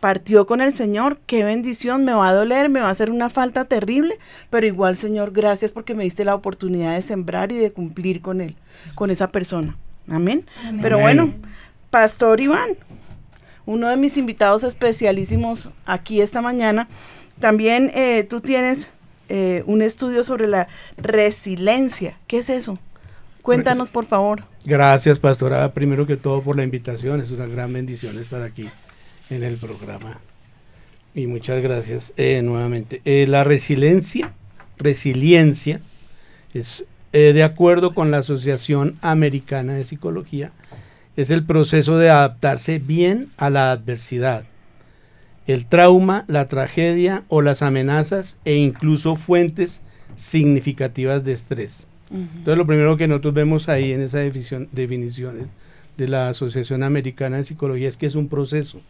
partió 0.00 0.46
con 0.46 0.62
el 0.62 0.72
Señor, 0.72 1.20
qué 1.26 1.44
bendición, 1.44 2.04
me 2.04 2.12
va 2.12 2.28
a 2.28 2.34
doler, 2.34 2.70
me 2.70 2.80
va 2.80 2.88
a 2.88 2.90
hacer 2.90 3.10
una 3.10 3.28
falta 3.28 3.66
terrible, 3.66 4.18
pero 4.48 4.66
igual, 4.66 4.96
Señor, 4.96 5.32
gracias 5.32 5.70
porque 5.70 5.94
me 5.94 6.04
diste 6.04 6.24
la 6.24 6.34
oportunidad 6.34 6.94
de 6.94 7.02
sembrar 7.02 7.52
y 7.52 7.58
de 7.58 7.70
cumplir 7.70 8.20
con 8.22 8.40
Él, 8.40 8.56
con 8.94 9.10
esa 9.10 9.28
persona. 9.28 9.76
Amén. 10.08 10.46
Amén. 10.64 10.80
Pero 10.82 10.98
bueno, 10.98 11.32
Pastor 11.90 12.40
Iván, 12.40 12.70
uno 13.66 13.88
de 13.88 13.96
mis 13.96 14.16
invitados 14.16 14.64
especialísimos 14.64 15.70
aquí 15.86 16.20
esta 16.20 16.40
mañana. 16.40 16.88
También 17.38 17.90
eh, 17.94 18.24
tú 18.28 18.40
tienes 18.40 18.88
eh, 19.28 19.62
un 19.66 19.82
estudio 19.82 20.24
sobre 20.24 20.46
la 20.46 20.68
resiliencia. 20.96 22.18
¿Qué 22.26 22.38
es 22.38 22.50
eso? 22.50 22.78
Cuéntanos, 23.42 23.90
por 23.90 24.04
favor. 24.04 24.44
Gracias, 24.64 25.18
pastora, 25.18 25.72
primero 25.72 26.06
que 26.06 26.16
todo 26.16 26.42
por 26.42 26.56
la 26.56 26.64
invitación. 26.64 27.20
Es 27.20 27.30
una 27.30 27.46
gran 27.46 27.72
bendición 27.72 28.18
estar 28.18 28.42
aquí 28.42 28.68
en 29.30 29.42
el 29.42 29.56
programa. 29.56 30.20
Y 31.14 31.26
muchas 31.26 31.62
gracias 31.62 32.12
eh, 32.16 32.42
nuevamente. 32.42 33.00
la 33.26 33.42
resiliencia 33.44 34.32
resiliencia 34.80 35.80
es, 36.52 36.84
eh, 37.12 37.32
de 37.32 37.42
acuerdo 37.44 37.94
con 37.94 38.10
la 38.10 38.18
Asociación 38.18 38.98
Americana 39.02 39.74
de 39.74 39.84
Psicología, 39.84 40.50
es 41.16 41.30
el 41.30 41.44
proceso 41.44 41.98
de 41.98 42.10
adaptarse 42.10 42.78
bien 42.78 43.28
a 43.36 43.50
la 43.50 43.72
adversidad, 43.72 44.44
el 45.46 45.66
trauma, 45.66 46.24
la 46.28 46.48
tragedia 46.48 47.24
o 47.28 47.42
las 47.42 47.62
amenazas 47.62 48.36
e 48.44 48.56
incluso 48.56 49.16
fuentes 49.16 49.82
significativas 50.14 51.24
de 51.24 51.32
estrés. 51.32 51.86
Entonces 52.12 52.56
lo 52.56 52.66
primero 52.66 52.96
que 52.96 53.06
nosotros 53.06 53.34
vemos 53.34 53.68
ahí 53.68 53.92
en 53.92 54.00
esa 54.00 54.18
definición, 54.18 54.68
definiciones 54.72 55.46
de 55.96 56.08
la 56.08 56.28
Asociación 56.28 56.82
Americana 56.82 57.36
de 57.36 57.44
Psicología 57.44 57.88
es 57.88 57.96
que 57.96 58.06
es 58.06 58.14
un 58.14 58.28
proceso. 58.28 58.80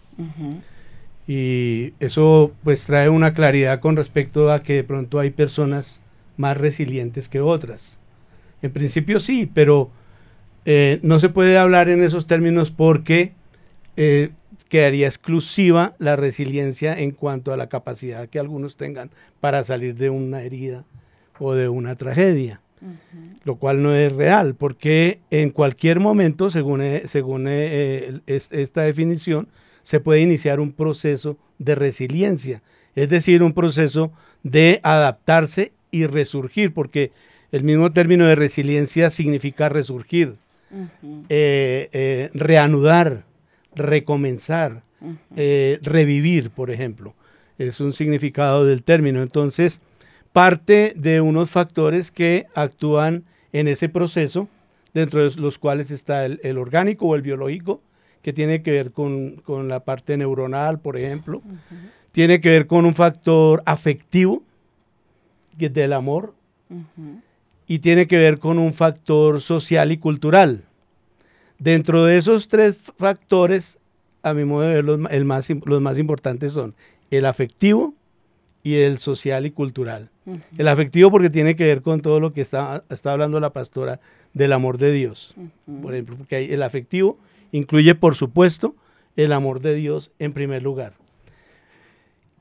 Y 1.26 1.92
eso 2.00 2.52
pues 2.64 2.84
trae 2.84 3.08
una 3.08 3.34
claridad 3.34 3.80
con 3.80 3.96
respecto 3.96 4.50
a 4.50 4.62
que 4.62 4.74
de 4.74 4.84
pronto 4.84 5.18
hay 5.18 5.30
personas 5.30 6.00
más 6.36 6.56
resilientes 6.56 7.28
que 7.28 7.40
otras. 7.40 7.98
En 8.62 8.72
principio 8.72 9.20
sí, 9.20 9.50
pero 9.52 9.90
eh, 10.72 11.00
no 11.02 11.18
se 11.18 11.30
puede 11.30 11.58
hablar 11.58 11.88
en 11.88 12.00
esos 12.00 12.28
términos 12.28 12.70
porque 12.70 13.32
eh, 13.96 14.30
quedaría 14.68 15.08
exclusiva 15.08 15.96
la 15.98 16.14
resiliencia 16.14 16.96
en 16.96 17.10
cuanto 17.10 17.52
a 17.52 17.56
la 17.56 17.68
capacidad 17.68 18.28
que 18.28 18.38
algunos 18.38 18.76
tengan 18.76 19.10
para 19.40 19.64
salir 19.64 19.96
de 19.96 20.10
una 20.10 20.42
herida 20.42 20.84
o 21.40 21.54
de 21.54 21.68
una 21.68 21.96
tragedia, 21.96 22.60
lo 23.42 23.56
cual 23.56 23.82
no 23.82 23.96
es 23.96 24.12
real, 24.12 24.54
porque 24.54 25.18
en 25.32 25.50
cualquier 25.50 25.98
momento, 25.98 26.50
según, 26.50 26.82
eh, 26.82 27.02
según 27.06 27.48
esta 27.48 28.82
definición, 28.82 29.48
se 29.82 29.98
puede 29.98 30.20
iniciar 30.20 30.60
un 30.60 30.70
proceso 30.70 31.36
de 31.58 31.74
resiliencia, 31.74 32.62
es 32.94 33.08
decir, 33.08 33.42
un 33.42 33.54
proceso 33.54 34.12
de 34.44 34.78
adaptarse 34.84 35.72
y 35.90 36.06
resurgir, 36.06 36.72
porque 36.72 37.10
el 37.50 37.64
mismo 37.64 37.92
término 37.92 38.24
de 38.28 38.36
resiliencia 38.36 39.10
significa 39.10 39.68
resurgir, 39.68 40.36
eh, 41.28 41.88
eh, 41.92 42.30
reanudar, 42.34 43.24
recomenzar, 43.74 44.82
eh, 45.36 45.78
revivir, 45.82 46.50
por 46.50 46.70
ejemplo. 46.70 47.14
Es 47.58 47.80
un 47.80 47.92
significado 47.92 48.64
del 48.64 48.82
término. 48.82 49.22
Entonces, 49.22 49.80
parte 50.32 50.92
de 50.96 51.20
unos 51.20 51.50
factores 51.50 52.10
que 52.10 52.46
actúan 52.54 53.24
en 53.52 53.68
ese 53.68 53.88
proceso, 53.88 54.48
dentro 54.94 55.28
de 55.28 55.40
los 55.40 55.58
cuales 55.58 55.90
está 55.90 56.24
el 56.24 56.58
orgánico 56.58 57.06
o 57.06 57.14
el 57.14 57.22
biológico, 57.22 57.80
que 58.22 58.32
tiene 58.32 58.62
que 58.62 58.70
ver 58.70 58.92
con, 58.92 59.68
la 59.68 59.80
parte 59.80 60.16
neuronal, 60.16 60.78
por 60.78 60.96
ejemplo. 60.96 61.42
Tiene 62.12 62.40
que 62.40 62.50
ver 62.50 62.66
con 62.66 62.84
un 62.84 62.94
factor 62.94 63.62
afectivo, 63.66 64.42
que 65.58 65.66
es 65.66 65.72
del 65.72 65.92
amor. 65.92 66.34
Y 67.70 67.78
tiene 67.78 68.08
que 68.08 68.18
ver 68.18 68.38
con 68.38 68.58
un 68.58 68.74
factor 68.74 69.40
social 69.40 69.92
y 69.92 69.98
cultural. 69.98 70.64
Dentro 71.58 72.04
de 72.04 72.18
esos 72.18 72.48
tres 72.48 72.76
factores, 72.98 73.78
a 74.22 74.34
mi 74.34 74.44
modo 74.44 74.62
de 74.62 74.74
ver, 74.74 74.84
los, 74.84 75.00
el 75.10 75.24
más, 75.24 75.48
los 75.64 75.80
más 75.80 75.98
importantes 75.98 76.52
son 76.52 76.74
el 77.10 77.26
afectivo 77.26 77.94
y 78.62 78.74
el 78.76 78.98
social 78.98 79.46
y 79.46 79.52
cultural. 79.52 80.10
El 80.58 80.68
afectivo 80.68 81.10
porque 81.10 81.30
tiene 81.30 81.54
que 81.54 81.64
ver 81.64 81.82
con 81.82 82.02
todo 82.02 82.18
lo 82.18 82.32
que 82.32 82.40
está, 82.40 82.82
está 82.90 83.12
hablando 83.12 83.38
la 83.38 83.52
pastora 83.52 84.00
del 84.34 84.52
amor 84.52 84.78
de 84.78 84.92
Dios. 84.92 85.34
Por 85.82 85.94
ejemplo, 85.94 86.16
porque 86.16 86.52
el 86.52 86.62
afectivo 86.62 87.18
Incluye, 87.52 87.94
por 87.94 88.14
supuesto, 88.14 88.74
el 89.16 89.32
amor 89.32 89.60
de 89.60 89.74
Dios 89.74 90.10
en 90.18 90.32
primer 90.32 90.62
lugar. 90.62 90.94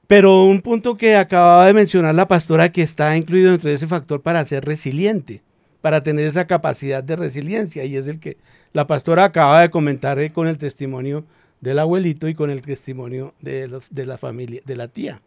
Pero 0.10 0.44
un 0.46 0.62
punto 0.62 0.98
que 0.98 1.16
acababa 1.16 1.68
de 1.68 1.74
mencionar 1.76 2.16
la 2.16 2.28
pastora 2.28 2.72
que 2.72 2.82
está 2.82 3.16
incluido 3.16 3.52
dentro 3.52 3.70
de 3.70 3.76
ese 3.76 3.86
factor 3.86 4.24
para 4.24 4.44
ser 4.44 4.66
resiliente, 4.66 5.44
para 5.82 6.02
tener 6.02 6.26
esa 6.26 6.48
capacidad 6.48 7.04
de 7.04 7.16
resiliencia, 7.16 7.86
y 7.86 7.96
es 7.96 8.08
el 8.08 8.20
que 8.20 8.38
la 8.74 8.88
pastora 8.88 9.26
acaba 9.26 9.62
de 9.62 9.70
comentar 9.70 10.18
eh, 10.18 10.32
con 10.32 10.48
el 10.48 10.58
testimonio 10.58 11.26
del 11.62 11.78
abuelito 11.78 12.28
y 12.28 12.34
con 12.34 12.50
el 12.50 12.64
testimonio 12.64 13.36
de, 13.40 13.70
de 13.92 14.06
la 14.08 14.18
familia, 14.18 14.64
de 14.66 14.76
la 14.76 14.88
tía. 14.88 15.22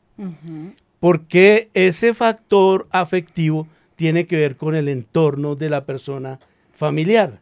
Porque 0.99 1.69
ese 1.75 2.13
factor 2.13 2.89
afectivo 2.91 3.69
tiene 3.95 4.27
que 4.27 4.35
ver 4.35 4.57
con 4.57 4.75
el 4.75 4.89
entorno 4.89 5.55
de 5.55 5.71
la 5.71 5.85
persona 5.85 6.41
familiar, 6.73 7.39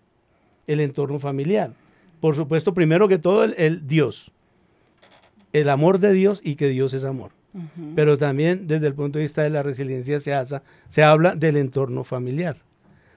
el 0.66 0.80
entorno 0.80 1.18
familiar. 1.18 1.72
Por 2.20 2.36
supuesto, 2.36 2.74
primero 2.74 3.08
que 3.08 3.16
todo, 3.16 3.44
el, 3.44 3.86
Dios, 3.86 4.30
el 5.52 5.68
amor 5.68 5.98
de 5.98 6.12
Dios 6.12 6.40
y 6.42 6.56
que 6.56 6.68
Dios 6.68 6.92
es 6.94 7.04
amor. 7.04 7.32
Pero 7.96 8.16
también 8.16 8.68
desde 8.68 8.86
el 8.86 8.94
punto 8.94 9.18
de 9.18 9.24
vista 9.24 9.42
de 9.42 9.50
la 9.50 9.64
resiliencia 9.64 10.20
se, 10.20 10.32
se 10.88 11.02
habla 11.02 11.34
del 11.34 11.56
entorno 11.56 12.04
familiar, 12.04 12.58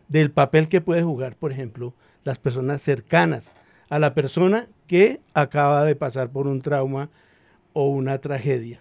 del 0.07 0.31
papel 0.31 0.69
que 0.69 0.81
puede 0.81 1.03
jugar, 1.03 1.35
por 1.35 1.51
ejemplo, 1.51 1.93
las 2.23 2.39
personas 2.39 2.81
cercanas 2.81 3.51
a 3.89 3.99
la 3.99 4.15
persona 4.15 4.67
que 4.87 5.21
acaba 5.35 5.85
de 5.85 5.95
pasar 5.95 6.29
por 6.29 6.47
un 6.47 6.61
trauma 6.61 7.09
o 7.73 7.89
una 7.89 8.17
tragedia. 8.17 8.79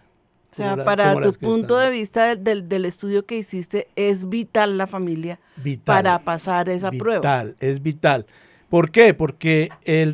O 0.52 0.54
sea, 0.54 0.84
para 0.84 1.18
tu 1.20 1.32
punto 1.32 1.78
de 1.78 1.90
vista 1.90 2.36
del, 2.36 2.84
estudio 2.84 3.24
que 3.24 3.36
hiciste, 3.36 3.88
es 3.96 4.28
vital 4.28 4.76
la 4.76 4.86
familia 4.86 5.40
para 5.84 6.18
pasar 6.24 6.68
esa 6.68 6.90
prueba. 6.90 7.20
Vital, 7.20 7.56
es 7.60 7.82
vital. 7.82 8.26
¿Por 8.72 8.90
qué? 8.90 9.12
Porque 9.12 9.68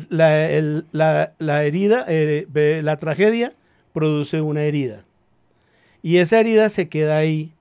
la, 0.09 1.63
herida, 1.63 2.05
eh, 2.09 2.81
la 2.83 2.97
tragedia 2.97 3.53
produce 3.93 4.41
una 4.41 4.63
herida. 4.63 5.05
Y 6.03 6.17
esa 6.17 6.41
herida 6.41 6.67
se 6.67 6.89
queda 6.89 7.15
ahí 7.15 7.53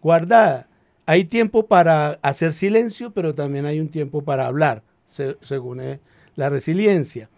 guardada. 0.00 0.68
Hay 1.06 1.24
tiempo 1.24 1.66
para 1.66 2.20
hacer 2.22 2.52
silencio, 2.52 3.10
pero 3.10 3.34
también 3.34 3.66
hay 3.66 3.80
un 3.80 3.88
tiempo 3.88 4.22
para 4.22 4.46
hablar, 4.46 4.84
según 5.40 5.80
eh, 5.80 5.98
la 6.36 6.50
resiliencia. 6.50 7.28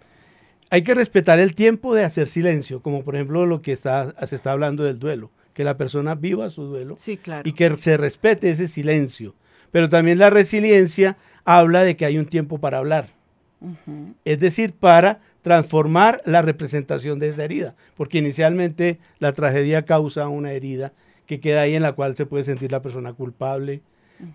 Hay 0.69 0.83
que 0.83 0.95
respetar 0.95 1.39
el 1.39 1.55
tiempo 1.55 1.95
de 1.95 2.05
hacer 2.05 2.29
silencio, 2.29 2.83
como 2.83 3.03
por 3.03 3.15
ejemplo 3.15 3.47
lo 3.47 3.63
que 3.63 3.73
está, 3.73 4.15
se 4.27 4.37
está 4.37 4.53
hablando 4.53 4.85
del 4.85 4.99
duelo, 4.99 5.31
que 5.55 5.65
la 5.65 5.79
persona 5.79 6.17
viva 6.17 6.51
su 6.51 6.65
duelo 6.65 6.97
sí, 6.99 7.17
claro. 7.17 7.49
y 7.49 7.55
que 7.55 7.79
se 7.79 7.97
respete 7.97 8.51
ese 8.51 8.69
silencio. 8.69 9.35
Pero 9.71 9.89
también 9.89 10.19
la 10.19 10.29
resiliencia 10.29 11.17
habla 11.47 11.83
de 11.85 11.97
que 11.97 12.05
hay 12.05 12.19
un 12.19 12.27
tiempo 12.27 12.59
para 12.59 12.79
hablar. 12.79 13.07
Es 14.27 14.39
decir, 14.39 14.75
para 14.75 15.21
transformar 15.41 16.21
la 16.27 16.43
representación 16.43 17.19
de 17.19 17.29
esa 17.29 17.45
herida, 17.45 17.75
porque 17.97 18.19
inicialmente 18.19 18.99
la 19.19 19.33
tragedia 19.33 19.87
causa 19.87 20.29
una 20.29 20.53
herida 20.53 20.93
que 21.25 21.41
queda 21.41 21.63
ahí 21.63 21.75
en 21.75 21.83
la 21.83 21.93
cual 21.93 22.17
se 22.17 22.27
puede 22.27 22.45
sentir 22.45 22.71
la 22.73 22.83
persona 22.83 23.15
culpable, 23.15 23.81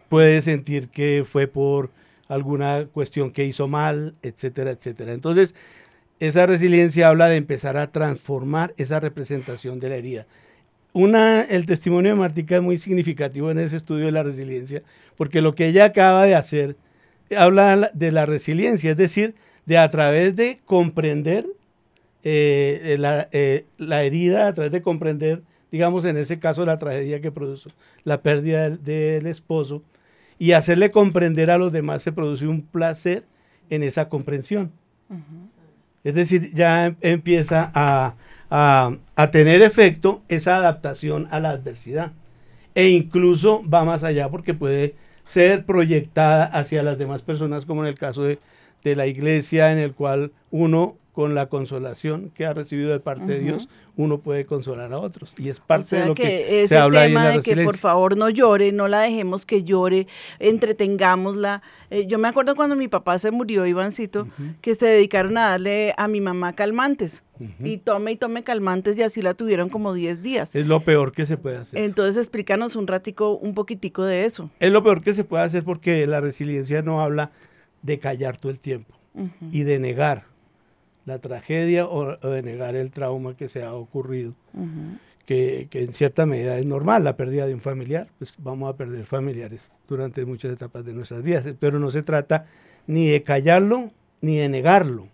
puede 0.10 0.42
sentir 0.42 0.88
que 0.88 1.24
fue 1.28 1.48
por 1.48 1.92
alguna 2.28 2.88
cuestión 2.92 3.32
que 3.32 3.46
hizo 3.46 3.68
mal, 3.68 4.14
etcétera, 4.22 4.72
etcétera. 4.72 5.14
Entonces, 5.14 5.54
esa 6.20 6.46
resiliencia 6.46 7.10
habla 7.10 7.28
de 7.28 7.36
empezar 7.36 7.78
a 7.78 7.92
transformar 7.92 8.74
esa 8.78 9.00
representación 9.00 9.80
de 9.80 9.90
la 9.90 9.96
herida. 9.96 10.28
Una, 10.94 11.42
el 11.42 11.66
testimonio 11.66 12.12
de 12.12 12.20
Martica 12.20 12.56
es 12.56 12.62
muy 12.62 12.78
significativo 12.78 13.52
en 13.52 13.60
ese 13.60 13.78
estudio 13.78 14.06
de 14.06 14.12
la 14.12 14.24
resiliencia, 14.24 14.82
porque 15.18 15.42
lo 15.42 15.56
que 15.56 15.68
ella 15.68 15.86
acaba 15.86 16.26
de 16.26 16.36
hacer 16.36 16.76
habla 17.38 17.92
de 17.94 18.12
la 18.12 18.26
resiliencia, 18.26 18.92
es 18.92 18.98
decir, 18.98 19.36
de 19.66 19.78
a 19.78 19.90
través 19.90 20.36
de 20.36 20.60
comprender 20.66 21.46
eh, 22.24 22.98
eh, 23.32 23.66
la, 23.78 24.04
herida, 24.04 24.48
a 24.48 24.54
través 24.54 24.72
de 24.72 24.82
comprender, 24.82 25.42
digamos, 25.72 26.06
en 26.06 26.18
ese 26.18 26.40
caso, 26.40 26.66
la 26.66 26.78
tragedia 26.78 27.22
que 27.22 27.32
produjo 27.32 27.70
la 28.04 28.22
pérdida 28.22 28.70
del, 28.70 29.26
esposo, 29.28 29.84
y 30.38 30.54
hacerle 30.54 30.92
comprender 30.92 31.52
a 31.52 31.58
los 31.58 31.72
demás 31.72 32.02
se 32.04 32.12
produce 32.12 32.48
un 32.48 32.62
placer 32.64 33.24
en 33.70 33.84
esa 33.84 34.10
comprensión. 34.10 34.72
Es 36.04 36.16
decir, 36.16 36.52
ya 36.54 36.88
em, 36.88 36.96
empieza 37.02 37.72
a, 37.76 38.16
a, 38.50 39.32
tener 39.32 39.62
efecto 39.62 40.22
esa 40.30 40.58
adaptación 40.58 41.28
a 41.32 41.40
la 41.40 41.52
adversidad. 41.52 42.12
E 42.74 42.90
incluso 42.90 43.62
va 43.70 43.84
más 43.84 44.04
allá 44.04 44.30
porque 44.30 44.54
puede 44.54 44.96
ser 45.32 45.66
proyectada 45.66 46.44
hacia 46.44 46.84
las 46.84 46.98
demás 46.98 47.22
personas, 47.22 47.66
como 47.66 47.84
en 47.84 47.88
el 47.88 47.98
caso 47.98 48.24
de, 48.24 48.40
de 48.84 48.98
la 48.98 49.08
iglesia, 49.08 49.72
en 49.72 49.78
el 49.78 49.94
cual 49.94 50.34
uno 50.50 50.98
con 51.12 51.36
la 51.36 51.48
consolación 51.48 52.32
que 52.34 52.46
ha 52.46 52.54
recibido 52.54 52.92
de 52.92 53.00
parte 53.00 53.26
de 53.26 53.40
Dios, 53.40 53.68
uno 53.98 54.20
puede 54.20 54.46
consolar 54.46 54.94
a 54.94 55.00
otros. 55.00 55.34
Y 55.38 55.50
es 55.50 55.60
parte 55.60 55.98
de 55.98 56.06
lo 56.06 56.16
que, 56.16 56.66
se 56.68 56.78
habla 56.78 57.06
tema 57.06 57.28
de 57.28 57.42
que 57.42 57.64
por 57.64 57.78
favor 57.78 58.16
no 58.16 58.30
llore, 58.30 58.72
no 58.72 58.88
la 58.88 59.02
dejemos 59.02 59.46
que 59.46 59.64
llore, 59.64 60.08
entretengámosla. 60.40 61.62
Eh, 61.90 62.08
yo 62.08 62.18
me 62.18 62.30
acuerdo 62.30 62.56
cuando 62.56 62.78
mi 62.78 62.88
papá 62.88 63.20
se 63.20 63.32
murió, 63.32 63.66
Ivancito, 63.66 64.28
que 64.62 64.74
se 64.74 64.86
dedicaron 64.86 65.38
a 65.38 65.50
darle 65.50 65.94
a 65.98 66.08
mi 66.08 66.22
mamá 66.22 66.54
calmantes. 66.54 67.24
Y 67.60 67.78
tome 67.78 68.12
y 68.12 68.18
tome 68.18 68.44
calmantes 68.44 69.00
y 69.00 69.02
así 69.02 69.24
la 69.24 69.34
tuvieron 69.34 69.70
como 69.70 69.96
10 69.96 70.22
días. 70.22 70.54
Es 70.54 70.68
lo 70.68 70.82
peor 70.82 71.12
que 71.12 71.26
se 71.26 71.38
puede 71.38 71.58
hacer. 71.58 71.80
Entonces 71.80 72.18
explícanos 72.18 72.76
un 72.76 72.86
ratico, 72.86 73.36
un 73.36 73.56
poquitico 73.56 74.04
de 74.06 74.26
eso. 74.26 74.52
Es 74.60 74.72
lo 74.72 74.84
peor 74.84 75.02
que 75.02 75.16
se 75.16 75.24
puede 75.24 75.44
hacer 75.44 75.64
porque 75.64 76.06
la 76.06 76.22
resiliencia 76.22 76.84
no 76.84 77.02
habla 77.02 77.32
de 77.82 77.98
callar 77.98 78.38
todo 78.38 78.52
el 78.52 78.60
tiempo 78.60 78.96
y 79.52 79.64
de 79.64 79.80
negar 79.80 80.31
la 81.06 81.20
tragedia 81.20 81.86
o, 81.86 82.18
de 82.18 82.44
negar 82.44 82.76
el 82.76 82.92
trauma 82.92 83.36
que 83.36 83.50
se 83.50 83.64
ha 83.64 83.74
ocurrido. 83.74 84.34
que, 85.26 85.68
que, 85.70 85.84
en 85.84 85.94
cierta 85.94 86.26
medida 86.26 86.58
es 86.58 86.66
normal 86.66 87.04
la 87.04 87.16
pérdida 87.16 87.46
de 87.46 87.54
un 87.54 87.62
familiar, 87.62 88.08
pues 88.18 88.34
vamos 88.38 88.70
a 88.70 88.76
perder 88.76 89.06
familiares 89.06 89.72
durante 89.88 90.26
muchas 90.26 90.52
etapas 90.52 90.84
de 90.84 90.94
nuestras 90.94 91.24
vidas, 91.24 91.46
pero 91.60 91.80
no 91.80 91.92
se 91.92 92.02
trata 92.02 92.46
ni 92.88 93.08
de 93.08 93.24
callarlo 93.24 93.92
ni 94.22 94.38
de 94.38 94.50
negarlo. 94.50 95.08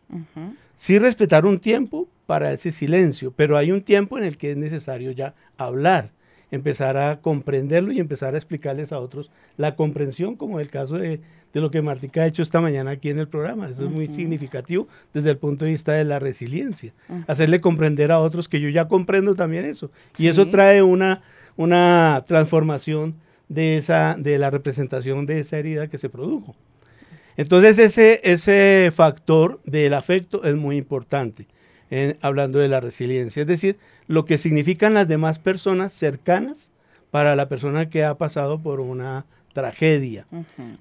Sí 0.76 1.00
respetar 1.00 1.46
un 1.46 1.60
tiempo 1.60 2.08
para 2.26 2.52
ese 2.52 2.72
silencio, 2.72 3.32
pero 3.36 3.58
hay 3.58 3.72
un 3.72 3.82
tiempo 3.82 4.18
en 4.18 4.26
el 4.26 4.38
que 4.38 4.52
es 4.52 4.58
necesario 4.58 5.12
ya 5.12 5.34
hablar, 5.58 6.12
empezar 6.52 6.98
a 6.98 7.20
comprenderlo 7.20 7.92
y 7.92 8.00
empezar 8.00 8.34
a 8.34 8.38
explicarles 8.38 8.92
a 8.92 9.00
otros 9.00 9.32
la 9.58 9.76
comprensión, 9.76 10.36
como 10.36 10.60
el 10.60 10.70
caso 10.70 10.98
de, 10.98 11.20
de 11.54 11.62
lo 11.62 11.72
que 11.72 11.82
Martica 11.82 12.22
ha 12.22 12.28
hecho 12.28 12.42
esta 12.42 12.62
mañana 12.62 12.92
aquí 12.92 13.10
en 13.10 13.20
el 13.20 13.28
programa. 13.28 13.70
Eso 13.70 13.86
es 13.86 13.92
muy 13.92 14.08
significativo 14.08 14.88
desde 15.14 15.32
el 15.32 15.38
punto 15.38 15.66
de 15.66 15.72
vista 15.72 15.94
de 15.94 16.04
la 16.04 16.20
resiliencia. 16.20 16.94
Hacerle 17.28 17.60
comprender 17.62 18.12
a 18.12 18.20
otros 18.20 18.48
que 18.48 18.62
yo 18.62 18.70
ya 18.70 18.88
comprendo 18.88 19.36
también 19.36 19.66
eso. 19.66 19.92
Y 20.18 20.28
eso 20.28 20.48
trae 20.48 20.84
una, 20.84 21.22
una 21.56 22.24
transformación 22.28 23.16
de, 23.50 23.78
esa, 23.78 24.16
de 24.18 24.38
la 24.38 24.50
representación 24.50 25.26
de 25.26 25.40
esa 25.40 25.58
herida 25.58 25.88
que 25.88 25.98
se 25.98 26.10
produjo. 26.10 26.56
Entonces 27.38 27.78
ese, 27.78 28.20
ese 28.24 28.92
factor 28.94 29.60
del 29.64 29.94
afecto 29.94 30.44
es 30.44 30.56
muy 30.56 30.76
importante, 30.78 31.46
hablando 32.22 32.60
de 32.60 32.68
la 32.68 32.80
resiliencia, 32.80 33.42
es 33.42 33.48
decir, 33.48 33.78
lo 34.08 34.26
que 34.26 34.38
significan 34.38 34.94
las 34.94 35.08
demás 35.08 35.40
personas 35.40 35.94
cercanas 35.94 36.70
para 37.12 37.36
la 37.36 37.48
persona 37.48 37.90
que 37.90 38.04
ha 38.04 38.16
pasado 38.16 38.60
por 38.60 38.80
una 38.80 39.26
tragedia. 39.54 40.28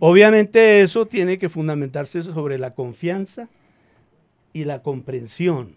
Obviamente 0.01 0.83
eso 0.83 1.07
tiene 1.07 1.39
que 1.39 1.49
fundamentarse 1.49 2.23
sobre 2.23 2.59
la 2.59 2.73
confianza 2.73 3.49
y 4.53 4.65
la 4.65 4.83
comprensión, 4.83 5.75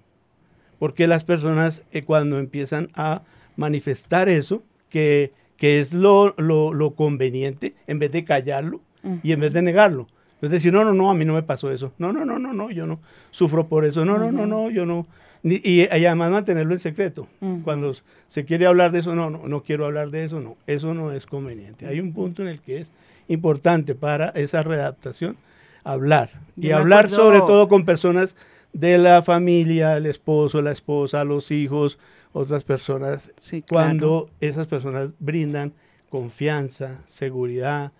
porque 0.79 1.07
las 1.07 1.23
personas 1.23 1.81
eh, 1.91 2.03
cuando 2.03 2.39
empiezan 2.39 2.89
a 2.93 3.21
manifestar 3.55 4.29
eso, 4.29 4.63
que, 4.89 5.31
que 5.57 5.79
es 5.79 5.93
lo, 5.93 6.33
lo, 6.37 6.73
lo, 6.73 6.95
conveniente, 6.95 7.75
en 7.87 7.99
vez 7.99 8.11
de 8.11 8.25
callarlo 8.25 8.81
y 9.23 9.31
en 9.31 9.39
vez 9.39 9.53
de 9.53 9.61
negarlo, 9.61 10.07
es 10.41 10.51
decir, 10.51 10.71
no, 10.71 10.85
no, 10.85 10.93
no, 10.93 11.11
a 11.11 11.13
mí 11.13 11.25
no 11.25 11.33
me 11.33 11.43
pasó 11.43 11.71
eso. 11.71 11.93
No, 11.97 12.13
no, 12.13 12.25
no, 12.25 12.39
no, 12.39 12.53
no, 12.53 12.71
yo 12.71 12.85
no 12.85 12.99
sufro 13.31 13.67
por 13.67 13.85
eso. 13.85 14.05
No, 14.05 14.17
no, 14.17 14.31
no, 14.31 14.45
no, 14.45 14.69
yo 14.69 14.85
no. 14.85 15.05
y, 15.43 15.81
además 15.87 16.31
mantenerlo 16.31 16.73
en 16.73 16.79
secreto. 16.79 17.27
Cuando 17.63 17.93
se 18.27 18.45
quiere 18.45 18.65
hablar 18.65 18.91
de 18.91 18.99
eso, 18.99 19.15
no, 19.15 19.29
no, 19.29 19.47
no 19.47 19.63
quiero 19.63 19.85
hablar 19.85 20.11
de 20.11 20.23
eso, 20.25 20.39
no. 20.39 20.55
Eso 20.67 20.93
no 20.93 21.11
es 21.11 21.25
conveniente. 21.25 21.87
Hay 21.87 21.99
un 21.99 22.13
punto 22.13 22.41
en 22.41 22.47
el 22.47 22.61
que 22.61 22.79
es 22.79 22.91
importante 23.27 23.95
para 23.95 24.29
esa 24.29 24.61
readaptación 24.61 25.37
hablar. 25.83 26.31
y 26.55 26.71
hablar 26.71 27.09
sobre 27.09 27.39
todo 27.39 27.67
con 27.67 27.85
personas 27.85 28.35
de 28.73 28.97
la 28.97 29.21
familia, 29.21 29.97
el 29.97 30.05
esposo, 30.05 30.61
la 30.61 30.71
esposa, 30.71 31.23
los 31.23 31.51
hijos, 31.51 31.99
otras 32.33 32.63
personas, 32.63 33.31
cuando 33.69 34.29
esas 34.39 34.67
personas 34.67 35.09
brindan 35.19 35.73
confianza, 36.09 36.99
seguridad, 37.07 37.91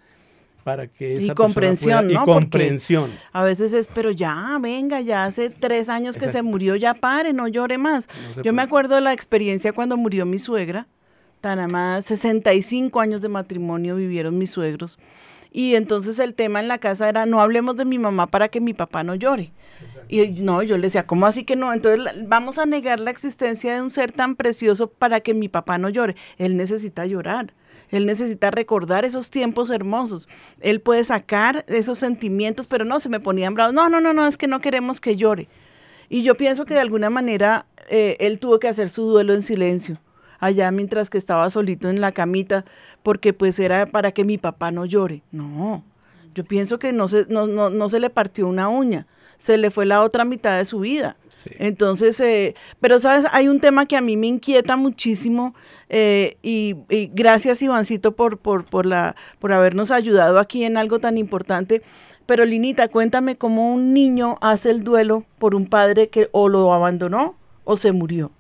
para 0.70 0.86
que 0.88 1.16
esa 1.16 1.24
y 1.24 1.30
comprensión, 1.32 2.06
pueda, 2.06 2.20
¿no? 2.20 2.24
Y 2.24 2.26
comprensión. 2.26 3.12
a 3.34 3.42
veces 3.42 3.74
es, 3.74 3.90
pero 3.92 4.12
ya, 4.12 4.60
venga, 4.62 5.02
ya 5.02 5.26
hace 5.26 5.50
tres 5.50 5.90
años 5.90 6.16
que 6.16 6.30
se 6.30 6.44
murió, 6.44 6.76
ya 6.76 6.94
pare, 6.94 7.34
no 7.34 7.48
llore 7.48 7.80
más. 7.80 8.08
Yo 8.44 8.54
me 8.54 8.62
acuerdo 8.62 8.94
de 8.94 9.02
la 9.02 9.12
experiencia 9.12 9.74
cuando 9.74 9.98
murió 9.98 10.28
mi 10.28 10.38
suegra, 10.38 10.86
tan 11.42 11.58
amada, 11.58 12.04
65 12.04 13.00
años 13.00 13.20
de 13.22 13.30
matrimonio 13.30 13.96
vivieron 13.96 14.38
mis 14.38 14.52
suegros. 14.52 15.00
Y 15.52 15.74
entonces 15.74 16.20
el 16.20 16.36
tema 16.36 16.60
en 16.60 16.68
la 16.68 16.78
casa 16.78 17.10
era, 17.10 17.26
no 17.26 17.42
hablemos 17.42 17.76
de 17.76 17.86
mi 17.86 17.98
mamá 17.98 18.28
para 18.28 18.50
que 18.50 18.62
mi 18.62 18.76
papá 18.76 19.04
no 19.04 19.16
llore. 19.16 19.52
Y 20.08 20.28
no, 20.42 20.62
yo 20.62 20.78
le 20.78 20.84
decía, 20.84 21.08
¿cómo 21.08 21.26
así 21.26 21.46
que 21.46 21.56
no? 21.56 21.74
Entonces 21.74 22.28
vamos 22.28 22.60
a 22.60 22.68
negar 22.68 23.00
la 23.00 23.10
existencia 23.10 23.74
de 23.74 23.82
un 23.82 23.90
ser 23.90 24.12
tan 24.12 24.36
precioso 24.36 24.88
para 24.88 25.22
que 25.22 25.34
mi 25.34 25.50
papá 25.50 25.80
no 25.80 25.90
llore. 25.90 26.16
Él 26.38 26.58
necesita 26.58 27.08
llorar. 27.08 27.56
Él 27.92 28.06
necesita 28.06 28.52
recordar 28.52 29.06
esos 29.06 29.30
tiempos 29.30 29.70
hermosos. 29.70 30.28
Él 30.60 30.80
puede 30.80 31.04
sacar 31.04 31.66
esos 31.68 31.98
sentimientos, 31.98 32.68
pero 32.68 32.86
no, 32.86 33.00
se 33.00 33.10
me 33.10 33.20
ponían 33.20 33.54
bravos. 33.54 33.74
No, 33.74 33.90
no, 33.90 34.00
no, 34.00 34.14
no, 34.14 34.26
es 34.28 34.38
que 34.38 34.48
no 34.48 34.62
queremos 34.62 35.02
que 35.02 35.16
llore. 35.16 35.48
Y 36.10 36.24
yo 36.24 36.36
pienso 36.36 36.66
que 36.66 36.74
de 36.74 36.80
alguna 36.80 37.10
manera 37.10 37.66
eh, 37.90 38.18
él 38.20 38.40
tuvo 38.40 38.60
que 38.60 38.68
hacer 38.68 38.90
su 38.90 39.04
duelo 39.04 39.34
en 39.34 39.44
silencio, 39.44 40.02
allá 40.40 40.72
mientras 40.72 41.10
que 41.10 41.20
estaba 41.20 41.50
solito 41.50 41.90
en 41.90 42.02
la 42.02 42.12
camita, 42.12 42.66
porque 43.04 43.32
pues 43.34 43.60
era 43.60 43.86
para 43.86 44.12
que 44.12 44.26
mi 44.26 44.40
papá 44.40 44.72
no 44.72 44.86
llore. 44.86 45.22
No, 45.32 45.84
yo 46.34 46.44
pienso 46.44 46.80
que 46.80 46.94
no 46.94 47.08
se, 47.08 47.28
no, 47.30 47.46
no, 47.46 47.70
no 47.70 47.90
se 47.90 48.00
le 48.00 48.10
partió 48.10 48.48
una 48.48 48.70
uña, 48.70 49.06
se 49.38 49.58
le 49.58 49.70
fue 49.70 49.86
la 49.86 50.02
otra 50.02 50.26
mitad 50.26 50.58
de 50.58 50.66
su 50.66 50.80
vida. 50.80 51.16
Entonces, 51.58 52.20
eh, 52.20 52.56
pero 52.80 53.00
sabes, 53.00 53.26
hay 53.32 53.48
un 53.48 53.60
tema 53.60 53.86
que 53.86 53.98
a 53.98 54.02
mí 54.02 54.18
me 54.18 54.28
inquieta 54.28 54.76
muchísimo 54.76 55.56
eh, 55.90 56.38
y, 56.42 56.76
gracias 57.14 57.62
Ivancito 57.62 58.16
por, 58.16 58.38
por, 58.38 58.66
por, 58.66 58.86
la, 58.86 59.16
por 59.40 59.54
habernos 59.54 59.92
ayudado 59.92 60.40
aquí 60.40 60.64
en 60.64 60.78
algo 60.78 61.00
tan 61.00 61.18
importante. 61.18 61.82
Pero 62.26 62.46
Linita, 62.46 62.88
cuéntame 62.88 63.38
cómo 63.38 63.74
un 63.74 63.94
niño 63.94 64.38
hace 64.42 64.70
el 64.70 64.84
duelo 64.84 65.26
por 65.40 65.56
un 65.56 65.66
padre 65.66 66.10
que 66.10 66.30
o 66.32 66.48
lo 66.48 66.74
abandonó 66.74 67.36
o 67.64 67.76
se 67.76 67.92
murió. 67.92 68.32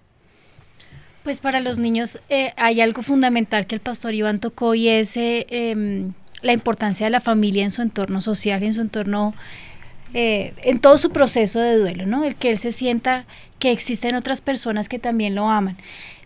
Pues 1.23 1.41
para 1.41 1.59
los 1.59 1.77
niños 1.77 2.21
eh, 2.29 2.53
hay 2.55 2.81
algo 2.81 3.01
fundamental 3.01 3.67
que 3.67 3.75
el 3.75 3.81
pastor 3.81 4.13
Iván 4.13 4.39
tocó 4.39 4.75
y 4.75 4.89
es 4.89 5.13
em, 5.15 6.13
la 6.41 6.53
importancia 6.53 7.07
de 7.07 7.09
la 7.09 7.19
familia 7.19 7.63
en 7.63 7.71
su 7.71 7.81
entorno 7.81 8.21
social, 8.21 8.63
en 8.63 8.73
su 8.73 8.81
entorno 8.81 9.33
eh, 10.13 10.53
en 10.63 10.79
todo 10.79 10.97
su 10.97 11.11
proceso 11.11 11.59
de 11.59 11.77
duelo, 11.77 12.05
¿no? 12.05 12.23
El 12.23 12.35
que 12.35 12.49
él 12.49 12.57
se 12.57 12.71
sienta 12.71 13.25
que 13.59 13.71
existen 13.71 14.15
otras 14.15 14.41
personas 14.41 14.89
que 14.89 14.99
también 14.99 15.35
lo 15.35 15.49
aman. 15.49 15.77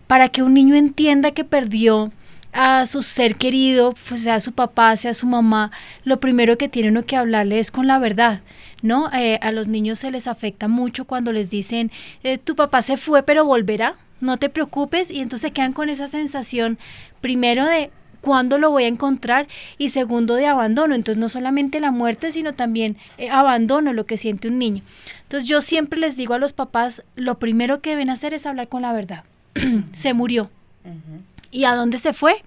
Para 0.06 0.28
que 0.28 0.42
un 0.42 0.54
niño 0.54 0.74
entienda 0.74 1.32
que 1.32 1.44
perdió 1.44 2.12
a 2.54 2.86
su 2.86 3.02
ser 3.02 3.34
querido, 3.34 3.94
pues 4.08 4.22
sea 4.22 4.38
su 4.38 4.52
papá, 4.52 4.96
sea 4.96 5.12
su 5.12 5.26
mamá, 5.26 5.72
lo 6.04 6.20
primero 6.20 6.56
que 6.56 6.68
tiene 6.68 6.88
uno 6.88 7.04
que 7.04 7.16
hablarle 7.16 7.58
es 7.58 7.72
con 7.72 7.88
la 7.88 7.98
verdad, 7.98 8.42
¿no? 8.80 9.10
Eh, 9.12 9.40
a 9.42 9.50
los 9.50 9.66
niños 9.66 9.98
se 9.98 10.12
les 10.12 10.28
afecta 10.28 10.68
mucho 10.68 11.04
cuando 11.04 11.32
les 11.32 11.50
dicen, 11.50 11.90
eh, 12.22 12.38
tu 12.38 12.54
papá 12.54 12.80
se 12.82 12.96
fue 12.96 13.24
pero 13.24 13.44
volverá, 13.44 13.96
no 14.20 14.36
te 14.36 14.50
preocupes, 14.50 15.10
y 15.10 15.20
entonces 15.20 15.50
quedan 15.50 15.72
con 15.72 15.88
esa 15.88 16.06
sensación, 16.06 16.78
primero 17.20 17.64
de 17.64 17.90
cuándo 18.24 18.58
lo 18.58 18.70
voy 18.70 18.84
a 18.84 18.88
encontrar 18.88 19.46
y 19.76 19.90
segundo 19.90 20.34
de 20.34 20.46
abandono. 20.46 20.94
Entonces 20.94 21.20
no 21.20 21.28
solamente 21.28 21.78
la 21.78 21.90
muerte, 21.90 22.32
sino 22.32 22.54
también 22.54 22.96
eh, 23.18 23.28
abandono, 23.30 23.92
lo 23.92 24.06
que 24.06 24.16
siente 24.16 24.48
un 24.48 24.58
niño. 24.58 24.82
Entonces 25.22 25.48
yo 25.48 25.60
siempre 25.60 26.00
les 26.00 26.16
digo 26.16 26.32
a 26.34 26.38
los 26.38 26.54
papás, 26.54 27.02
lo 27.16 27.38
primero 27.38 27.80
que 27.80 27.90
deben 27.90 28.10
hacer 28.10 28.32
es 28.32 28.46
hablar 28.46 28.68
con 28.68 28.82
la 28.82 28.92
verdad. 28.92 29.24
se 29.92 30.14
murió. 30.14 30.50
¿Y 31.50 31.64
a 31.64 31.74
dónde 31.74 31.98
se 31.98 32.12
fue? 32.12 32.42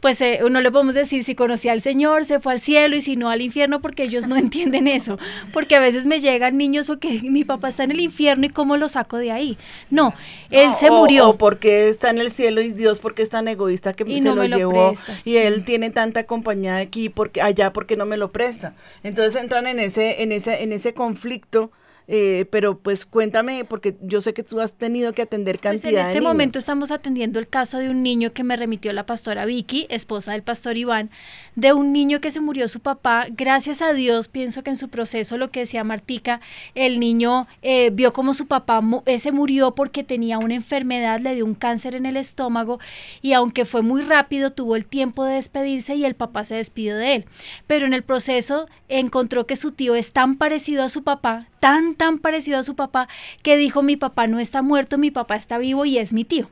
Pues 0.00 0.20
eh, 0.20 0.40
no 0.48 0.60
le 0.60 0.70
podemos 0.70 0.94
decir 0.94 1.24
si 1.24 1.34
conocía 1.34 1.72
al 1.72 1.82
Señor, 1.82 2.26
se 2.26 2.38
fue 2.38 2.52
al 2.52 2.60
cielo 2.60 2.96
y 2.96 3.00
si 3.00 3.16
no 3.16 3.30
al 3.30 3.40
infierno, 3.40 3.80
porque 3.80 4.04
ellos 4.04 4.26
no 4.26 4.36
entienden 4.46 4.88
eso. 4.88 5.18
Porque 5.52 5.76
a 5.76 5.80
veces 5.80 6.06
me 6.06 6.20
llegan 6.20 6.56
niños 6.56 6.86
porque 6.86 7.20
mi 7.22 7.44
papá 7.44 7.68
está 7.70 7.84
en 7.84 7.92
el 7.92 8.00
infierno 8.00 8.46
y 8.46 8.50
cómo 8.50 8.76
lo 8.76 8.88
saco 8.88 9.16
de 9.16 9.32
ahí. 9.32 9.58
No, 9.90 10.14
él 10.50 10.70
se 10.78 10.90
murió. 10.90 11.30
O 11.30 11.38
porque 11.38 11.88
está 11.88 12.10
en 12.10 12.18
el 12.18 12.30
cielo 12.30 12.60
y 12.60 12.72
Dios 12.72 12.98
porque 12.98 13.22
es 13.22 13.30
tan 13.30 13.48
egoísta 13.48 13.94
que 13.94 14.04
se 14.04 14.34
lo, 14.34 14.44
llevó 14.44 14.94
y 15.24 15.36
él 15.36 15.64
tiene 15.64 15.90
tanta 15.90 16.24
compañía 16.24 16.76
aquí 16.76 17.08
porque 17.08 17.42
allá 17.42 17.72
porque 17.72 17.96
no 17.96 18.06
me 18.06 18.16
lo 18.16 18.32
presta. 18.32 18.74
Entonces 19.02 19.40
entran 19.40 19.66
en 19.66 19.80
ese 19.80 20.22
en 20.22 20.32
ese 20.32 20.62
en 20.62 20.72
ese 20.72 20.94
conflicto 20.94 21.70
eh, 22.08 22.46
pero 22.50 22.78
pues 22.78 23.04
cuéntame, 23.04 23.64
porque 23.64 23.96
yo 24.00 24.20
sé 24.20 24.32
que 24.34 24.42
tú 24.42 24.60
has 24.60 24.74
tenido 24.74 25.12
que 25.12 25.22
atender 25.22 25.58
cantidad 25.58 25.90
pues 25.90 25.94
en 25.94 26.06
este 26.06 26.20
momento 26.20 26.58
estamos 26.58 26.90
atendiendo 26.90 27.38
el 27.38 27.48
caso 27.48 27.78
de 27.78 27.90
un 27.90 28.02
niño 28.02 28.32
que 28.32 28.44
me 28.44 28.56
remitió 28.56 28.92
la 28.92 29.06
pastora 29.06 29.44
Vicky, 29.44 29.86
esposa 29.90 30.32
del 30.32 30.42
pastor 30.42 30.76
Iván, 30.76 31.10
de 31.54 31.72
un 31.72 31.92
niño 31.92 32.20
que 32.20 32.30
se 32.30 32.40
murió 32.40 32.68
su 32.68 32.80
papá. 32.80 33.26
Gracias 33.30 33.82
a 33.82 33.92
Dios, 33.92 34.28
pienso 34.28 34.62
que 34.62 34.70
en 34.70 34.76
su 34.76 34.88
proceso, 34.88 35.38
lo 35.38 35.50
que 35.50 35.60
decía 35.60 35.84
Martica, 35.84 36.40
el 36.74 37.00
niño 37.00 37.46
eh, 37.62 37.90
vio 37.90 38.12
como 38.12 38.34
su 38.34 38.46
papá 38.46 38.80
se 39.18 39.32
murió 39.32 39.74
porque 39.74 40.04
tenía 40.04 40.38
una 40.38 40.54
enfermedad, 40.54 41.20
le 41.20 41.34
dio 41.34 41.44
un 41.44 41.54
cáncer 41.54 41.94
en 41.94 42.06
el 42.06 42.16
estómago 42.16 42.78
y 43.22 43.32
aunque 43.32 43.64
fue 43.64 43.82
muy 43.82 44.02
rápido, 44.02 44.52
tuvo 44.52 44.76
el 44.76 44.84
tiempo 44.84 45.24
de 45.24 45.34
despedirse 45.34 45.94
y 45.94 46.04
el 46.04 46.14
papá 46.14 46.44
se 46.44 46.56
despidió 46.56 46.96
de 46.96 47.14
él. 47.14 47.24
Pero 47.66 47.86
en 47.86 47.94
el 47.94 48.02
proceso 48.02 48.68
encontró 48.88 49.46
que 49.46 49.56
su 49.56 49.72
tío 49.72 49.94
es 49.94 50.12
tan 50.12 50.36
parecido 50.36 50.82
a 50.82 50.88
su 50.88 51.02
papá, 51.02 51.48
tan, 51.66 51.96
tan 51.96 52.18
parecido 52.20 52.60
a 52.60 52.62
su 52.62 52.76
papá, 52.76 53.08
que 53.42 53.56
dijo, 53.56 53.82
mi 53.82 53.96
papá 53.96 54.28
no 54.28 54.38
está 54.38 54.62
muerto, 54.62 54.98
mi 54.98 55.10
papá 55.10 55.34
está 55.34 55.58
vivo 55.58 55.84
y 55.84 55.98
es 55.98 56.12
mi 56.12 56.24
tío. 56.24 56.48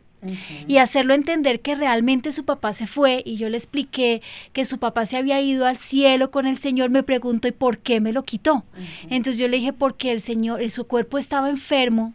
Y 0.67 0.79
hacerlo 0.79 1.15
entender 1.15 1.61
que 1.61 1.77
realmente 1.77 2.33
su 2.33 2.45
papá 2.45 2.73
se 2.73 2.89
fue 2.89 3.23
y 3.25 3.37
yo 3.37 3.49
le 3.49 3.57
expliqué 3.57 4.23
que 4.53 4.65
su 4.65 4.79
papá 4.79 5.07
se 5.07 5.17
había 5.17 5.41
ido 5.41 5.67
al 5.67 5.77
cielo 5.77 6.33
con 6.33 6.47
el 6.47 6.57
Señor, 6.57 6.91
me 6.91 7.05
preguntó, 7.05 7.47
¿y 7.47 7.53
por 7.53 7.79
qué 7.79 8.01
me 8.01 8.13
lo 8.13 8.25
quitó? 8.25 8.65
Entonces 9.09 9.39
yo 9.39 9.47
le 9.47 9.59
dije, 9.59 9.73
porque 9.73 10.11
el 10.11 10.21
Señor, 10.21 10.69
su 10.69 10.85
cuerpo 10.89 11.19
estaba 11.19 11.49
enfermo, 11.49 12.13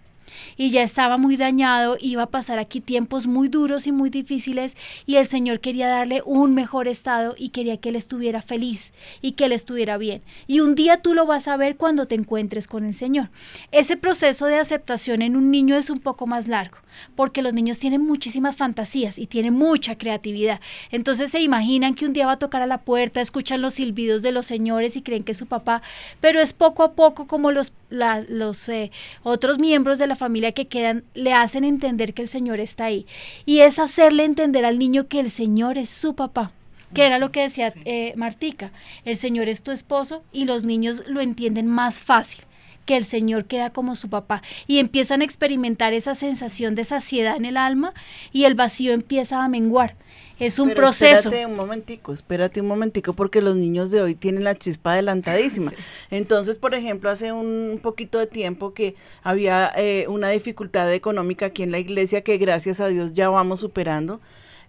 y 0.57 0.71
ya 0.71 0.84
estaba 0.84 1.17
muy 1.17 1.38
dañado, 1.38 1.97
iba 1.99 2.23
a 2.23 2.30
pasar 2.30 2.59
aquí 2.59 2.82
tiempos 2.82 3.27
muy 3.27 3.47
duros 3.47 3.88
y 3.88 3.91
muy 3.91 4.09
difíciles 4.09 4.75
y 5.05 5.15
el 5.15 5.27
Señor 5.27 5.59
quería 5.59 5.88
darle 5.88 6.21
un 6.25 6.53
mejor 6.53 6.88
estado 6.88 7.36
y 7.38 7.49
quería 7.49 7.77
que 7.77 7.89
él 7.89 7.95
estuviera 7.95 8.41
feliz 8.41 8.93
y 9.21 9.34
que 9.34 9.45
él 9.45 9.51
estuviera 9.51 9.97
bien. 9.97 10.21
Y 10.47 10.59
un 10.59 10.75
día 10.75 11.01
tú 11.01 11.13
lo 11.13 11.25
vas 11.25 11.47
a 11.47 11.57
ver 11.57 11.75
cuando 11.75 12.05
te 12.05 12.15
encuentres 12.15 12.67
con 12.67 12.86
el 12.86 12.93
Señor. 12.93 13.30
Ese 13.71 13.97
proceso 13.97 14.45
de 14.45 14.57
aceptación 14.57 15.21
en 15.21 15.36
un 15.36 15.51
niño 15.51 15.75
es 15.75 15.89
un 15.89 15.99
poco 15.99 16.27
más 16.27 16.47
largo 16.47 16.77
porque 17.15 17.41
los 17.41 17.53
niños 17.53 17.80
tienen 17.80 18.05
muchísimas 18.05 18.57
fantasías 18.57 19.17
y 19.17 19.27
tienen 19.27 19.53
mucha 19.53 19.97
creatividad. 19.97 20.59
Entonces 20.91 21.32
se 21.32 21.41
imaginan 21.41 21.95
que 21.95 22.05
un 22.05 22.13
día 22.13 22.25
va 22.25 22.34
a 22.34 22.39
tocar 22.39 22.61
a 22.61 22.67
la 22.67 22.80
puerta, 22.80 23.21
escuchan 23.21 23.61
los 23.61 23.75
silbidos 23.75 24.21
de 24.21 24.32
los 24.32 24.45
señores 24.45 24.95
y 24.95 25.01
creen 25.01 25.23
que 25.23 25.34
es 25.34 25.38
su 25.38 25.47
papá, 25.47 25.82
pero 26.21 26.39
es 26.39 26.53
poco 26.53 26.84
a 26.84 26.93
poco 26.93 27.27
como 27.27 27.51
los, 27.51 27.73
los 27.89 28.69
eh, 28.69 28.91
otros 29.23 29.59
miembros 29.59 29.99
de 29.99 30.07
la 30.07 30.15
familia 30.20 30.51
que 30.51 30.67
quedan 30.67 31.03
le 31.15 31.34
hacen 31.34 31.63
entender 31.63 32.13
que 32.13 32.22
el 32.22 32.28
Señor 32.28 32.59
está 32.59 32.86
ahí. 32.86 33.07
Y 33.45 33.61
es 33.61 33.80
hacerle 33.80 34.26
entender 34.26 34.65
al 34.65 34.78
niño 34.78 35.07
que 35.07 35.20
el 35.20 35.32
Señor 35.32 35.80
es 35.80 35.89
su 35.89 36.13
papá 36.15 36.51
que 36.93 37.05
era 37.05 37.20
lo 37.20 37.32
que 37.32 37.41
decía 37.41 37.72
eh, 37.86 38.13
Martica, 38.15 38.72
el 39.05 39.15
Señor 39.15 39.47
es 39.47 39.61
tu 39.61 39.70
esposo 39.70 40.24
y 40.32 40.45
los 40.45 40.63
niños 40.63 41.03
lo 41.05 41.22
entienden 41.22 41.67
más 41.67 42.01
fácil 42.01 42.41
que 42.89 42.97
el 42.97 43.05
Señor 43.05 43.45
queda 43.45 43.69
como 43.69 43.95
su 43.95 44.09
papá 44.09 44.41
y 44.65 44.79
empiezan 44.79 45.21
a 45.21 45.23
experimentar 45.23 45.93
esa 45.93 46.15
sensación 46.15 46.73
de 46.73 46.83
saciedad 46.83 47.37
en 47.37 47.45
el 47.45 47.55
alma 47.55 47.93
y 48.33 48.45
el 48.45 48.55
vacío 48.55 48.93
empieza 48.93 49.43
a 49.43 49.47
menguar. 49.47 49.95
Es 50.39 50.57
un 50.57 50.71
proceso. 50.71 51.29
Espérate 51.29 51.45
un 51.45 51.55
momentico, 51.55 52.13
espérate 52.13 52.61
un 52.61 52.67
momentico, 52.67 53.13
porque 53.13 53.43
los 53.43 53.55
niños 53.57 53.91
de 53.91 54.01
hoy 54.01 54.15
tienen 54.15 54.43
la 54.43 54.55
chispa 54.55 54.93
adelantadísima. 54.93 55.71
Entonces, 56.09 56.57
por 56.57 56.73
ejemplo, 56.73 57.11
hace 57.11 57.31
un 57.31 57.79
poquito 57.79 58.17
de 58.17 58.25
tiempo 58.25 58.73
que 58.73 58.95
había 59.21 59.71
eh, 59.77 60.07
una 60.07 60.29
dificultad 60.29 60.91
económica 60.91 61.45
aquí 61.45 61.61
en 61.61 61.69
la 61.69 61.77
iglesia 61.77 62.23
que 62.23 62.39
gracias 62.39 62.79
a 62.79 62.87
Dios 62.87 63.13
ya 63.13 63.29
vamos 63.29 63.59
superando. 63.59 64.19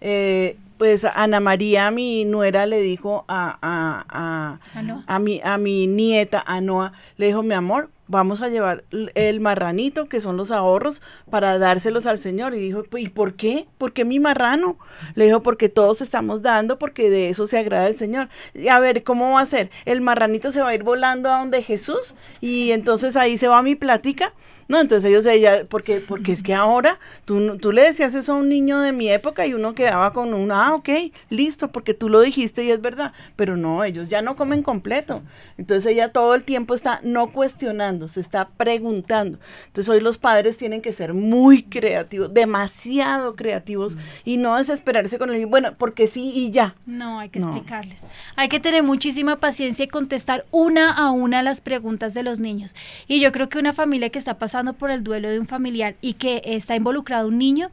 Eh, 0.01 0.57
pues 0.77 1.05
Ana 1.05 1.39
María, 1.39 1.91
mi 1.91 2.25
nuera, 2.25 2.65
le 2.65 2.81
dijo 2.81 3.23
a, 3.27 3.59
a, 3.61 4.05
a, 4.09 4.59
a, 5.05 5.19
mi, 5.19 5.39
a 5.43 5.57
mi 5.59 5.85
nieta, 5.85 6.43
a 6.45 6.59
Noa, 6.59 6.93
le 7.17 7.27
dijo, 7.27 7.43
mi 7.43 7.53
amor, 7.53 7.91
vamos 8.07 8.41
a 8.41 8.49
llevar 8.49 8.83
el 8.89 9.39
marranito, 9.39 10.09
que 10.09 10.21
son 10.21 10.37
los 10.37 10.49
ahorros, 10.49 11.03
para 11.29 11.59
dárselos 11.59 12.07
al 12.07 12.17
Señor. 12.17 12.55
Y 12.55 12.59
dijo, 12.59 12.83
¿y 12.97 13.09
por 13.09 13.35
qué? 13.35 13.67
¿Por 13.77 13.93
qué 13.93 14.05
mi 14.05 14.19
marrano? 14.19 14.77
Le 15.15 15.25
dijo, 15.25 15.43
porque 15.43 15.69
todos 15.69 16.01
estamos 16.01 16.41
dando, 16.41 16.79
porque 16.79 17.09
de 17.09 17.29
eso 17.29 17.47
se 17.47 17.59
agrada 17.59 17.87
el 17.87 17.95
Señor. 17.95 18.29
Y 18.53 18.67
a 18.67 18.79
ver, 18.79 19.03
¿cómo 19.03 19.33
va 19.33 19.41
a 19.41 19.45
ser? 19.45 19.69
El 19.85 20.01
marranito 20.01 20.51
se 20.51 20.61
va 20.61 20.69
a 20.69 20.75
ir 20.75 20.83
volando 20.83 21.29
a 21.29 21.39
donde 21.39 21.61
Jesús 21.61 22.15
y 22.41 22.71
entonces 22.71 23.15
ahí 23.15 23.37
se 23.37 23.47
va 23.47 23.61
mi 23.61 23.75
plática. 23.75 24.33
No, 24.71 24.79
entonces 24.79 25.09
ellos, 25.11 25.25
ella, 25.25 25.65
porque, 25.67 25.99
porque 25.99 26.31
es 26.31 26.41
que 26.41 26.53
ahora 26.53 26.97
tú, 27.25 27.57
tú 27.57 27.73
le 27.73 27.81
decías 27.81 28.15
eso 28.15 28.31
a 28.31 28.35
un 28.37 28.47
niño 28.47 28.79
de 28.79 28.93
mi 28.93 29.09
época 29.09 29.45
y 29.45 29.53
uno 29.53 29.75
quedaba 29.75 30.13
con 30.13 30.33
un, 30.33 30.49
ah, 30.49 30.75
ok, 30.75 30.87
listo, 31.29 31.73
porque 31.73 31.93
tú 31.93 32.07
lo 32.07 32.21
dijiste 32.21 32.63
y 32.63 32.71
es 32.71 32.79
verdad. 32.79 33.11
Pero 33.35 33.57
no, 33.57 33.83
ellos 33.83 34.07
ya 34.07 34.21
no 34.21 34.37
comen 34.37 34.63
completo. 34.63 35.23
Entonces 35.57 35.91
ella 35.91 36.13
todo 36.13 36.35
el 36.35 36.45
tiempo 36.45 36.73
está 36.73 37.01
no 37.03 37.33
cuestionando, 37.33 38.07
se 38.07 38.21
está 38.21 38.47
preguntando. 38.47 39.39
Entonces 39.65 39.89
hoy 39.89 39.99
los 39.99 40.17
padres 40.17 40.57
tienen 40.57 40.81
que 40.81 40.93
ser 40.93 41.13
muy 41.13 41.63
creativos, 41.63 42.33
demasiado 42.33 43.35
creativos 43.35 43.97
y 44.23 44.37
no 44.37 44.55
desesperarse 44.55 45.19
con 45.19 45.35
el, 45.35 45.47
bueno, 45.47 45.73
porque 45.77 46.07
sí 46.07 46.31
y 46.33 46.49
ya. 46.49 46.75
No, 46.85 47.19
hay 47.19 47.27
que 47.27 47.39
explicarles. 47.39 48.05
Hay 48.37 48.47
que 48.47 48.61
tener 48.61 48.83
muchísima 48.83 49.35
paciencia 49.41 49.83
y 49.83 49.89
contestar 49.89 50.45
una 50.49 50.93
a 50.93 51.11
una 51.11 51.43
las 51.43 51.59
preguntas 51.59 52.13
de 52.13 52.23
los 52.23 52.39
niños. 52.39 52.73
Y 53.09 53.19
yo 53.19 53.33
creo 53.33 53.49
que 53.49 53.59
una 53.59 53.73
familia 53.73 54.09
que 54.09 54.17
está 54.17 54.37
pasando 54.37 54.60
por 54.73 54.91
el 54.91 55.03
duelo 55.03 55.29
de 55.29 55.39
un 55.39 55.47
familiar 55.47 55.95
y 56.01 56.13
que 56.13 56.41
está 56.45 56.75
involucrado 56.75 57.27
un 57.27 57.37
niño, 57.37 57.69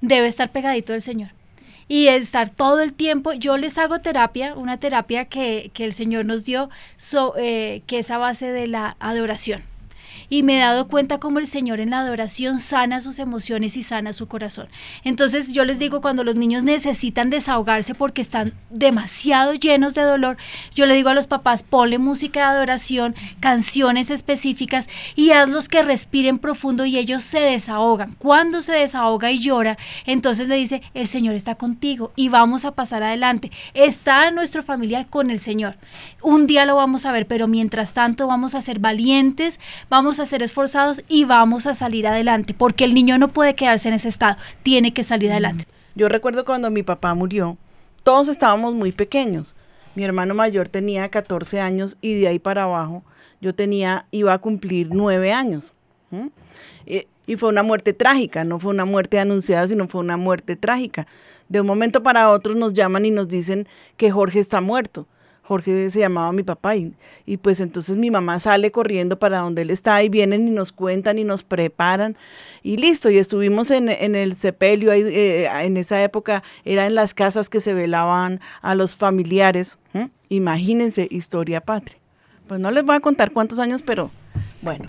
debe 0.00 0.26
estar 0.26 0.50
pegadito 0.50 0.92
del 0.92 1.02
Señor. 1.02 1.30
Y 1.88 2.06
estar 2.06 2.50
todo 2.50 2.80
el 2.80 2.94
tiempo, 2.94 3.32
yo 3.32 3.56
les 3.56 3.76
hago 3.76 3.98
terapia, 3.98 4.54
una 4.54 4.78
terapia 4.78 5.24
que, 5.24 5.72
el 5.76 5.92
Señor 5.92 6.24
nos 6.24 6.44
dio, 6.44 6.70
eh, 7.36 7.82
que 7.86 7.98
es 7.98 8.10
a 8.10 8.18
base 8.18 8.52
de 8.52 8.68
la 8.68 8.96
adoración 9.00 9.69
y 10.28 10.42
me 10.42 10.56
he 10.56 10.60
dado 10.60 10.88
cuenta 10.88 11.18
cómo 11.18 11.38
el 11.38 11.46
Señor 11.46 11.80
en 11.80 11.90
la 11.90 12.00
adoración 12.00 12.60
sana 12.60 13.00
sus 13.00 13.18
emociones 13.18 13.76
y 13.76 13.82
sana 13.82 14.12
su 14.12 14.28
corazón. 14.28 14.68
Entonces 15.04 15.52
yo 15.52 15.64
les 15.64 15.78
digo, 15.78 16.00
cuando 16.00 16.24
los 16.24 16.36
niños 16.36 16.64
necesitan 16.64 17.30
desahogarse 17.30 17.94
porque 17.94 18.22
están 18.22 18.52
demasiado 18.70 19.54
llenos 19.54 19.94
de 19.94 20.02
dolor, 20.02 20.36
yo 20.74 20.86
le 20.86 20.94
digo 20.94 21.08
a 21.08 21.14
los 21.14 21.26
papás, 21.26 21.62
ponle 21.62 21.98
música 21.98 22.40
de 22.40 22.56
adoración, 22.56 23.14
canciones 23.40 24.10
específicas 24.10 24.88
y 25.16 25.30
hazlos 25.30 25.68
que 25.68 25.82
respiren 25.82 26.38
profundo 26.38 26.84
y 26.84 26.98
ellos 26.98 27.22
se 27.22 27.40
desahogan. 27.40 28.14
Cuando 28.18 28.62
se 28.62 28.72
desahoga 28.72 29.30
y 29.30 29.38
llora, 29.38 29.78
entonces 30.06 30.48
le 30.48 30.56
dice, 30.56 30.82
el 30.94 31.08
Señor 31.08 31.34
está 31.34 31.54
contigo 31.54 32.12
y 32.16 32.28
vamos 32.28 32.64
a 32.64 32.72
pasar 32.72 33.02
adelante. 33.02 33.50
Está 33.74 34.30
nuestro 34.30 34.62
familiar 34.62 35.06
con 35.08 35.30
el 35.30 35.38
Señor. 35.38 35.76
Un 36.22 36.46
día 36.46 36.64
lo 36.64 36.76
vamos 36.76 37.06
a 37.06 37.12
ver, 37.12 37.26
pero 37.26 37.46
mientras 37.46 37.92
tanto 37.92 38.26
vamos 38.26 38.54
a 38.54 38.60
ser 38.60 38.78
valientes, 38.78 39.58
vamos 39.88 39.99
a 40.08 40.26
ser 40.26 40.42
esforzados 40.42 41.02
y 41.08 41.24
vamos 41.24 41.66
a 41.66 41.74
salir 41.74 42.06
adelante, 42.06 42.54
porque 42.54 42.84
el 42.84 42.94
niño 42.94 43.18
no 43.18 43.28
puede 43.28 43.54
quedarse 43.54 43.88
en 43.88 43.94
ese 43.94 44.08
estado, 44.08 44.36
tiene 44.62 44.94
que 44.94 45.04
salir 45.04 45.30
adelante. 45.30 45.66
Yo 45.94 46.08
recuerdo 46.08 46.44
cuando 46.44 46.70
mi 46.70 46.82
papá 46.82 47.14
murió, 47.14 47.58
todos 48.02 48.28
estábamos 48.28 48.74
muy 48.74 48.92
pequeños. 48.92 49.54
Mi 49.94 50.04
hermano 50.04 50.34
mayor 50.34 50.68
tenía 50.68 51.08
14 51.08 51.60
años 51.60 51.96
y 52.00 52.20
de 52.20 52.28
ahí 52.28 52.38
para 52.38 52.62
abajo 52.62 53.02
yo 53.40 53.54
tenía, 53.54 54.06
iba 54.10 54.32
a 54.32 54.38
cumplir 54.38 54.88
9 54.90 55.32
años. 55.32 55.74
Y, 56.86 57.06
y 57.26 57.36
fue 57.36 57.48
una 57.48 57.62
muerte 57.62 57.92
trágica, 57.92 58.44
no 58.44 58.58
fue 58.58 58.72
una 58.72 58.84
muerte 58.84 59.18
anunciada, 59.18 59.66
sino 59.68 59.88
fue 59.88 60.00
una 60.00 60.16
muerte 60.16 60.56
trágica. 60.56 61.06
De 61.48 61.60
un 61.60 61.66
momento 61.66 62.02
para 62.02 62.30
otro 62.30 62.54
nos 62.54 62.72
llaman 62.72 63.04
y 63.04 63.10
nos 63.10 63.28
dicen 63.28 63.68
que 63.96 64.10
Jorge 64.10 64.40
está 64.40 64.60
muerto. 64.60 65.06
Jorge 65.50 65.90
se 65.90 65.98
llamaba 65.98 66.30
mi 66.30 66.44
papá 66.44 66.76
y, 66.76 66.94
y, 67.26 67.38
pues 67.38 67.58
entonces 67.58 67.96
mi 67.96 68.08
mamá 68.08 68.38
sale 68.38 68.70
corriendo 68.70 69.18
para 69.18 69.38
donde 69.38 69.62
él 69.62 69.70
está 69.70 70.00
y 70.00 70.08
vienen 70.08 70.46
y 70.46 70.52
nos 70.52 70.70
cuentan 70.70 71.18
y 71.18 71.24
nos 71.24 71.42
preparan 71.42 72.16
y 72.62 72.76
listo, 72.76 73.10
y 73.10 73.18
estuvimos 73.18 73.72
en, 73.72 73.88
el 73.88 74.36
sepelio, 74.36 74.92
eh, 74.92 75.46
en 75.64 75.76
esa 75.76 76.04
época 76.04 76.44
era 76.64 76.86
en 76.86 76.94
las 76.94 77.14
casas 77.14 77.48
que 77.48 77.58
se 77.58 77.74
velaban 77.74 78.38
a 78.62 78.76
los 78.76 78.94
familiares, 78.94 79.76
imagínense, 80.28 81.08
historia 81.10 81.60
patria. 81.60 81.98
Pues 82.46 82.60
no 82.60 82.70
les 82.70 82.84
voy 82.84 82.94
a 82.94 83.00
contar 83.00 83.32
cuántos 83.32 83.58
años, 83.58 83.82
pero 83.82 84.12
bueno. 84.62 84.88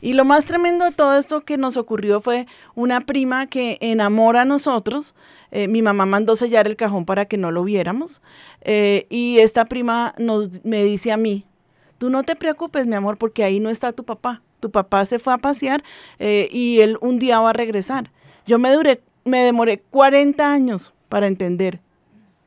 Y 0.00 0.12
lo 0.12 0.24
más 0.24 0.44
tremendo 0.44 0.84
de 0.84 0.92
todo 0.92 1.16
esto 1.16 1.42
que 1.42 1.56
nos 1.56 1.76
ocurrió 1.76 2.20
fue 2.20 2.46
una 2.74 3.00
prima 3.00 3.46
que 3.46 3.78
enamora 3.80 4.42
a 4.42 4.44
nosotros. 4.44 5.14
Eh, 5.50 5.68
mi 5.68 5.82
mamá 5.82 6.06
mandó 6.06 6.36
sellar 6.36 6.66
el 6.66 6.76
cajón 6.76 7.04
para 7.04 7.24
que 7.24 7.38
no 7.38 7.50
lo 7.50 7.64
viéramos. 7.64 8.20
Eh, 8.60 9.06
y 9.08 9.38
esta 9.38 9.64
prima 9.64 10.14
nos, 10.18 10.64
me 10.64 10.84
dice 10.84 11.12
a 11.12 11.16
mí, 11.16 11.46
tú 11.98 12.10
no 12.10 12.22
te 12.24 12.36
preocupes, 12.36 12.86
mi 12.86 12.94
amor, 12.94 13.16
porque 13.16 13.44
ahí 13.44 13.60
no 13.60 13.70
está 13.70 13.92
tu 13.92 14.04
papá. 14.04 14.42
Tu 14.60 14.70
papá 14.70 15.04
se 15.04 15.18
fue 15.18 15.32
a 15.34 15.38
pasear 15.38 15.82
eh, 16.18 16.48
y 16.50 16.80
él 16.80 16.98
un 17.00 17.18
día 17.18 17.40
va 17.40 17.50
a 17.50 17.54
regresar. 17.54 18.10
Yo 18.46 18.58
me, 18.58 18.72
duré, 18.72 19.02
me 19.24 19.38
demoré 19.38 19.78
40 19.90 20.52
años 20.52 20.92
para 21.08 21.26
entender 21.26 21.80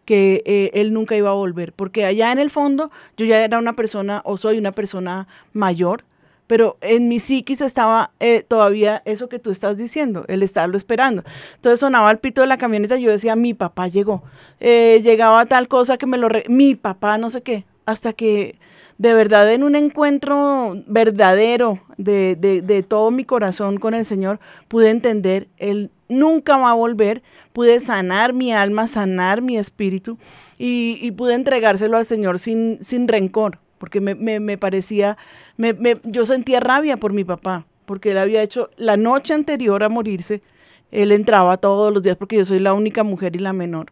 que 0.05 0.71
él 0.73 0.91
nunca 0.91 1.15
iba 1.15 1.29
a 1.29 1.33
volver, 1.33 1.71
porque 1.71 2.03
allá 2.03 2.31
en 2.31 2.39
el 2.39 2.49
fondo 2.49 2.89
yo 3.15 3.27
ya 3.27 3.43
era 3.43 3.59
una 3.59 3.75
persona 3.75 4.23
o 4.25 4.37
soy 4.37 4.57
una 4.57 4.71
persona 4.71 5.27
mayor, 5.53 6.03
pero 6.49 6.79
en 6.81 7.07
mi 7.09 7.19
psiquis 7.19 7.61
estaba 7.61 8.09
eh, 8.19 8.41
todavía 8.41 9.03
eso 9.05 9.29
que 9.29 9.37
tú 9.37 9.51
estás 9.51 9.77
diciendo, 9.77 10.25
el 10.27 10.41
estarlo 10.41 10.77
esperando. 10.77 11.23
Entonces 11.53 11.79
sonaba 11.79 12.09
el 12.09 12.17
pito 12.17 12.41
de 12.41 12.47
la 12.47 12.57
camioneta 12.57 12.97
y 12.97 13.03
yo 13.03 13.11
decía, 13.11 13.35
mi 13.35 13.53
papá 13.53 13.87
llegó, 13.87 14.23
eh, 14.59 14.99
llegaba 15.03 15.45
tal 15.45 15.67
cosa 15.67 15.99
que 15.99 16.07
me 16.07 16.17
lo... 16.17 16.27
mi 16.47 16.73
papá 16.73 17.19
no 17.19 17.29
sé 17.29 17.43
qué, 17.43 17.65
hasta 17.85 18.13
que 18.13 18.57
de 18.97 19.13
verdad 19.13 19.53
en 19.53 19.61
un 19.61 19.75
encuentro 19.75 20.73
verdadero 20.87 21.81
de, 21.97 22.35
de, 22.35 22.81
todo 22.81 23.11
mi 23.11 23.25
corazón 23.25 23.77
con 23.77 23.93
el 23.93 24.03
Señor, 24.03 24.39
pude 24.67 24.89
entender, 24.89 25.49
Él 25.57 25.91
nunca 26.07 26.57
va 26.57 26.71
a 26.71 26.73
volver, 26.73 27.21
pude 27.53 27.79
sanar 27.79 28.33
mi 28.33 28.51
alma, 28.53 28.87
sanar 28.87 29.43
mi 29.43 29.55
espíritu 29.55 30.17
y, 30.57 30.97
y 30.99 31.11
pude 31.11 31.35
entregárselo 31.35 31.95
al 31.95 32.05
Señor 32.05 32.39
sin, 32.39 32.79
sin 32.81 33.07
rencor 33.07 33.59
porque 33.79 34.01
me, 34.01 34.13
me, 34.15 34.57
parecía, 34.57 35.17
me, 35.57 35.75
yo 36.03 36.25
sentía 36.25 36.59
rabia 36.59 36.97
por 36.97 37.13
mi 37.13 37.23
papá, 37.23 37.65
porque 37.85 38.11
él 38.11 38.19
había 38.19 38.43
hecho 38.43 38.69
la 38.77 38.97
noche 38.97 39.33
anterior 39.33 39.83
a 39.83 39.89
morirse, 39.89 40.43
él 40.91 41.11
entraba 41.11 41.57
todos 41.57 41.91
los 41.93 42.03
días 42.03 42.17
porque 42.17 42.37
yo 42.37 42.45
soy 42.45 42.59
la 42.59 42.73
única 42.73 43.03
mujer 43.03 43.35
y 43.35 43.39
la 43.39 43.53
menor, 43.53 43.91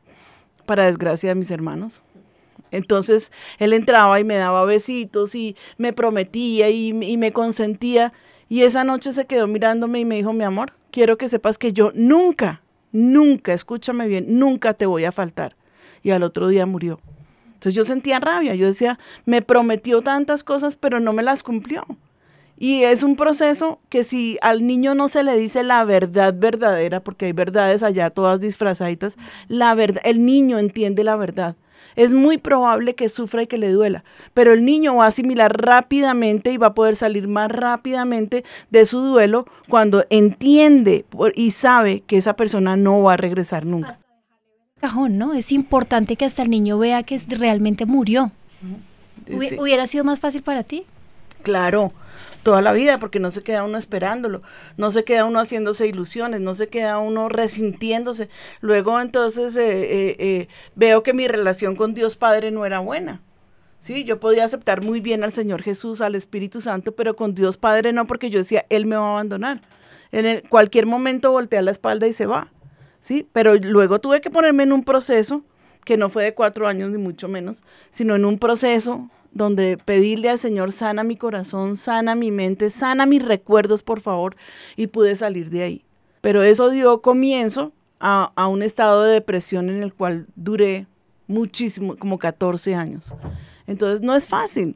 para 0.65 0.85
desgracia 0.85 1.29
de 1.29 1.35
mis 1.35 1.49
hermanos. 1.49 2.01
Entonces 2.69 3.31
él 3.59 3.73
entraba 3.73 4.19
y 4.19 4.23
me 4.23 4.35
daba 4.35 4.65
besitos 4.65 5.35
y 5.35 5.55
me 5.77 5.93
prometía 5.93 6.69
y, 6.69 6.89
y 6.89 7.17
me 7.17 7.31
consentía. 7.31 8.13
Y 8.49 8.63
esa 8.63 8.83
noche 8.83 9.13
se 9.13 9.25
quedó 9.25 9.47
mirándome 9.47 9.99
y 9.99 10.05
me 10.05 10.15
dijo, 10.15 10.33
mi 10.33 10.43
amor, 10.43 10.73
quiero 10.91 11.17
que 11.17 11.27
sepas 11.27 11.57
que 11.57 11.71
yo 11.71 11.91
nunca, 11.95 12.61
nunca, 12.91 13.53
escúchame 13.53 14.07
bien, 14.07 14.39
nunca 14.39 14.73
te 14.73 14.85
voy 14.85 15.05
a 15.05 15.11
faltar. 15.11 15.55
Y 16.03 16.11
al 16.11 16.23
otro 16.23 16.47
día 16.49 16.65
murió. 16.65 16.99
Entonces 17.57 17.73
yo 17.73 17.83
sentía 17.83 18.19
rabia, 18.19 18.53
yo 18.53 18.67
decía, 18.67 18.99
me 19.25 19.41
prometió 19.41 20.03
tantas 20.03 20.43
cosas, 20.43 20.75
pero 20.75 20.99
no 20.99 21.11
me 21.11 21.23
las 21.23 21.41
cumplió. 21.41 21.83
Y 22.55 22.83
es 22.83 23.01
un 23.01 23.15
proceso 23.15 23.79
que 23.89 24.03
si 24.03 24.37
al 24.43 24.67
niño 24.67 24.93
no 24.93 25.07
se 25.07 25.23
le 25.23 25.35
dice 25.35 25.63
la 25.63 25.83
verdad 25.83 26.35
verdadera, 26.37 26.99
porque 26.99 27.25
hay 27.25 27.31
verdades 27.31 27.81
allá 27.81 28.11
todas 28.11 28.39
disfrazaditas, 28.39 29.17
la 29.47 29.73
verdad, 29.73 30.03
el 30.05 30.23
niño 30.23 30.59
entiende 30.59 31.03
la 31.03 31.15
verdad. 31.15 31.55
Es 31.95 32.13
muy 32.13 32.37
probable 32.37 32.93
que 32.93 33.09
sufra 33.09 33.41
y 33.41 33.47
que 33.47 33.57
le 33.57 33.71
duela, 33.71 34.03
pero 34.35 34.53
el 34.53 34.63
niño 34.63 34.97
va 34.97 35.05
a 35.05 35.07
asimilar 35.07 35.59
rápidamente 35.59 36.51
y 36.51 36.57
va 36.57 36.67
a 36.67 36.73
poder 36.75 36.95
salir 36.95 37.27
más 37.27 37.51
rápidamente 37.51 38.45
de 38.69 38.85
su 38.85 38.99
duelo 38.99 39.47
cuando 39.67 40.05
entiende 40.11 41.05
y 41.33 41.51
sabe 41.51 42.01
que 42.01 42.17
esa 42.17 42.35
persona 42.35 42.77
no 42.77 43.01
va 43.01 43.13
a 43.13 43.17
regresar 43.17 43.65
nunca. 43.65 43.97
Cajón, 44.79 45.17
¿no? 45.17 45.33
Es 45.33 45.51
importante 45.51 46.15
que 46.15 46.25
hasta 46.25 46.43
el 46.43 46.49
niño 46.49 46.77
vea 46.77 47.03
que 47.03 47.19
realmente 47.29 47.85
murió. 47.85 48.31
¿Hubiera 49.29 49.87
sido 49.87 50.03
más 50.03 50.19
fácil 50.19 50.43
para 50.43 50.63
ti? 50.63 50.85
Claro, 51.43 51.93
toda 52.43 52.61
la 52.61 52.73
vida, 52.73 52.99
porque 52.99 53.19
no 53.19 53.31
se 53.31 53.43
queda 53.43 53.63
uno 53.63 53.77
esperándolo, 53.77 54.41
no 54.77 54.91
se 54.91 55.03
queda 55.03 55.25
uno 55.25 55.39
haciéndose 55.39 55.87
ilusiones, 55.87 56.41
no 56.41 56.53
se 56.53 56.67
queda 56.67 56.97
uno 56.97 57.29
resintiéndose. 57.29 58.29
Luego 58.61 58.99
entonces 59.01 59.55
eh, 59.55 59.81
eh, 59.81 60.15
eh, 60.19 60.47
veo 60.75 61.03
que 61.03 61.13
mi 61.13 61.27
relación 61.27 61.75
con 61.75 61.93
Dios 61.93 62.15
Padre 62.15 62.51
no 62.51 62.65
era 62.65 62.79
buena. 62.79 63.21
Sí, 63.79 64.03
yo 64.03 64.19
podía 64.19 64.45
aceptar 64.45 64.83
muy 64.83 65.01
bien 65.01 65.23
al 65.23 65.31
Señor 65.31 65.61
Jesús, 65.61 66.01
al 66.01 66.15
Espíritu 66.15 66.61
Santo, 66.61 66.93
pero 66.93 67.15
con 67.15 67.35
Dios 67.35 67.57
Padre 67.57 67.93
no, 67.93 68.07
porque 68.07 68.29
yo 68.29 68.39
decía, 68.39 68.65
Él 68.69 68.85
me 68.85 68.95
va 68.95 69.07
a 69.07 69.11
abandonar. 69.11 69.61
En 70.11 70.41
cualquier 70.47 70.85
momento 70.85 71.31
voltea 71.31 71.61
la 71.61 71.71
espalda 71.71 72.07
y 72.07 72.13
se 72.13 72.25
va. 72.25 72.51
Sí, 73.07 73.25
pero 73.31 73.55
luego 73.55 73.99
tuve 73.99 74.19
que 74.19 74.29
ponerme 74.29 74.63
en 74.63 74.73
un 74.73 74.83
proceso 74.83 75.41
que 75.85 75.95
no 75.95 76.09
fue 76.09 76.25
de 76.25 76.33
cuatro 76.33 76.67
años 76.67 76.89
ni 76.89 76.97
mucho 76.97 77.29
menos, 77.29 77.63
sino 77.89 78.17
en 78.17 78.25
un 78.25 78.37
proceso 78.37 79.09
donde 79.31 79.77
pedirle 79.77 80.29
al 80.29 80.37
Señor, 80.37 80.73
sana 80.73 81.05
mi 81.05 81.15
corazón, 81.15 81.77
sana 81.77 82.15
mi 82.15 82.31
mente, 82.31 82.69
sana 82.69 83.05
mis 83.05 83.23
recuerdos, 83.23 83.81
por 83.81 84.01
favor, 84.01 84.35
y 84.75 84.87
pude 84.87 85.15
salir 85.15 85.49
de 85.49 85.63
ahí. 85.63 85.85
Pero 86.19 86.43
eso 86.43 86.69
dio 86.69 87.01
comienzo 87.01 87.71
a, 88.01 88.33
a 88.35 88.47
un 88.47 88.61
estado 88.61 89.03
de 89.03 89.13
depresión 89.13 89.69
en 89.69 89.83
el 89.83 89.93
cual 89.93 90.27
duré 90.35 90.85
muchísimo, 91.27 91.95
como 91.95 92.19
14 92.19 92.75
años. 92.75 93.13
Entonces 93.67 94.01
no 94.01 94.15
es 94.15 94.27
fácil 94.27 94.75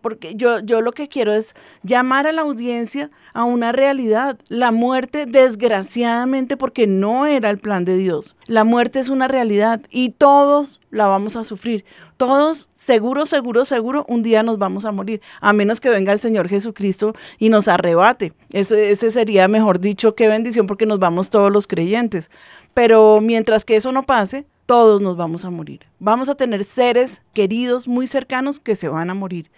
porque 0.00 0.34
yo, 0.34 0.60
yo 0.60 0.80
lo 0.80 0.92
que 0.92 1.08
quiero 1.08 1.32
es 1.32 1.54
llamar 1.82 2.26
a 2.26 2.32
la 2.32 2.42
audiencia 2.42 3.10
a 3.32 3.44
una 3.44 3.72
realidad. 3.72 4.38
La 4.48 4.72
muerte, 4.72 5.26
desgraciadamente, 5.26 6.56
porque 6.56 6.86
no 6.86 7.26
era 7.26 7.50
el 7.50 7.58
plan 7.58 7.84
de 7.84 7.96
Dios. 7.96 8.36
La 8.46 8.64
muerte 8.64 8.98
es 9.00 9.08
una 9.08 9.28
realidad 9.28 9.82
y 9.90 10.10
todos 10.10 10.80
la 10.90 11.06
vamos 11.06 11.36
a 11.36 11.44
sufrir. 11.44 11.84
Todos, 12.16 12.70
seguro, 12.72 13.26
seguro, 13.26 13.64
seguro, 13.64 14.06
un 14.08 14.22
día 14.22 14.42
nos 14.42 14.56
vamos 14.56 14.86
a 14.86 14.92
morir, 14.92 15.20
a 15.40 15.52
menos 15.52 15.80
que 15.80 15.90
venga 15.90 16.12
el 16.12 16.18
Señor 16.18 16.48
Jesucristo 16.48 17.14
y 17.38 17.50
nos 17.50 17.68
arrebate. 17.68 18.32
Ese, 18.52 18.90
ese 18.90 19.10
sería, 19.10 19.48
mejor 19.48 19.80
dicho, 19.80 20.14
qué 20.14 20.28
bendición 20.28 20.66
porque 20.66 20.86
nos 20.86 20.98
vamos 20.98 21.28
todos 21.28 21.52
los 21.52 21.66
creyentes. 21.66 22.30
Pero 22.72 23.20
mientras 23.20 23.64
que 23.64 23.76
eso 23.76 23.92
no 23.92 24.04
pase, 24.04 24.46
todos 24.66 25.00
nos 25.00 25.16
vamos 25.16 25.44
a 25.44 25.50
morir. 25.50 25.86
Vamos 25.98 26.28
a 26.28 26.34
tener 26.34 26.64
seres 26.64 27.22
queridos 27.32 27.88
muy 27.88 28.06
cercanos 28.06 28.60
que 28.60 28.76
se 28.76 28.88
van 28.88 29.10
a 29.10 29.14
morir. 29.14 29.50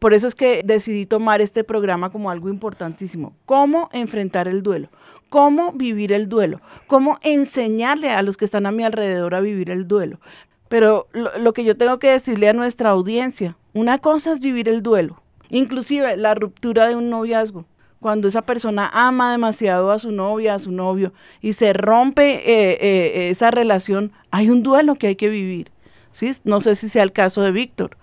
Por 0.00 0.14
eso 0.14 0.26
es 0.28 0.34
que 0.34 0.62
decidí 0.64 1.06
tomar 1.06 1.40
este 1.40 1.64
programa 1.64 2.10
como 2.10 2.30
algo 2.30 2.48
importantísimo. 2.48 3.34
¿Cómo 3.46 3.88
enfrentar 3.92 4.46
el 4.46 4.62
duelo? 4.62 4.88
¿Cómo 5.28 5.72
vivir 5.72 6.12
el 6.12 6.28
duelo? 6.28 6.60
¿Cómo 6.86 7.18
enseñarle 7.22 8.10
a 8.10 8.22
los 8.22 8.36
que 8.36 8.44
están 8.44 8.66
a 8.66 8.72
mi 8.72 8.84
alrededor 8.84 9.34
a 9.34 9.40
vivir 9.40 9.70
el 9.70 9.88
duelo? 9.88 10.20
Pero 10.68 11.08
lo, 11.12 11.52
que 11.52 11.64
yo 11.64 11.76
tengo 11.76 11.98
que 11.98 12.10
decirle 12.10 12.48
a 12.48 12.52
nuestra 12.52 12.90
audiencia, 12.90 13.56
una 13.72 13.98
cosa 13.98 14.32
es 14.32 14.40
vivir 14.40 14.68
el 14.68 14.82
duelo, 14.82 15.22
inclusive 15.48 16.16
la 16.16 16.34
ruptura 16.34 16.88
de 16.88 16.94
un 16.94 17.08
noviazgo 17.08 17.64
cuando 18.00 18.28
esa 18.28 18.42
persona 18.42 18.90
ama 18.92 19.32
demasiado 19.32 19.90
a 19.90 19.98
su 19.98 20.12
novia, 20.12 20.54
a 20.54 20.58
su 20.58 20.70
novio, 20.70 21.12
y 21.40 21.54
se 21.54 21.72
rompe 21.72 22.36
eh, 22.36 22.78
eh, 22.80 23.30
esa 23.30 23.50
relación, 23.50 24.12
hay 24.30 24.50
un 24.50 24.62
duelo 24.62 24.94
que 24.94 25.08
hay 25.08 25.16
que 25.16 25.28
vivir. 25.28 25.72
¿sí? 26.12 26.32
No 26.44 26.60
sé 26.60 26.76
si 26.76 26.88
sea 26.88 27.02
el 27.02 27.12
caso 27.12 27.42
de 27.42 27.52
Víctor. 27.52 27.96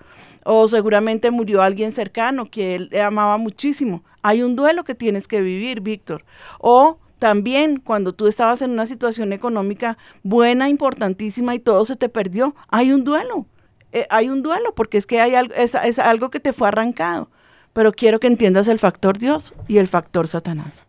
O 0.44 0.68
seguramente 0.68 1.32
murió 1.32 1.62
alguien 1.62 1.92
cercano 1.92 2.46
que 2.46 2.76
él 2.76 2.92
amaba 3.04 3.38
muchísimo. 3.38 4.04
Hay 4.22 4.44
un 4.44 4.56
duelo 4.56 4.84
que 4.84 4.94
tienes 4.94 5.28
que 5.28 5.42
vivir, 5.42 5.82
Víctor. 5.82 6.24
O 6.60 7.00
también 7.18 7.80
cuando 7.80 8.14
tú 8.14 8.28
estabas 8.28 8.62
en 8.62 8.72
una 8.72 8.86
situación 8.86 9.34
económica 9.34 9.98
buena, 10.22 10.70
importantísima 10.70 11.56
y 11.56 11.60
todo 11.60 11.84
se 11.86 11.96
te 11.96 12.10
perdió, 12.10 12.56
hay 12.70 12.92
un 12.92 13.04
duelo. 13.04 13.48
Eh, 13.92 14.06
hay 14.10 14.30
un 14.30 14.44
duelo 14.44 14.76
porque 14.76 14.98
es 14.98 15.08
que 15.08 15.20
hay 15.20 15.34
algo, 15.34 15.56
es 15.56 16.00
algo 16.00 16.30
que 16.30 16.40
te 16.40 16.54
fue 16.54 16.68
arrancado 16.68 17.30
pero 17.76 17.92
quiero 17.92 18.22
que 18.22 18.28
entiendas 18.28 18.70
el 18.70 18.80
factor 18.80 19.18
Dios 19.18 19.54
y 19.68 19.80
el 19.80 19.90
factor 19.90 20.30
Satanás. 20.30 20.82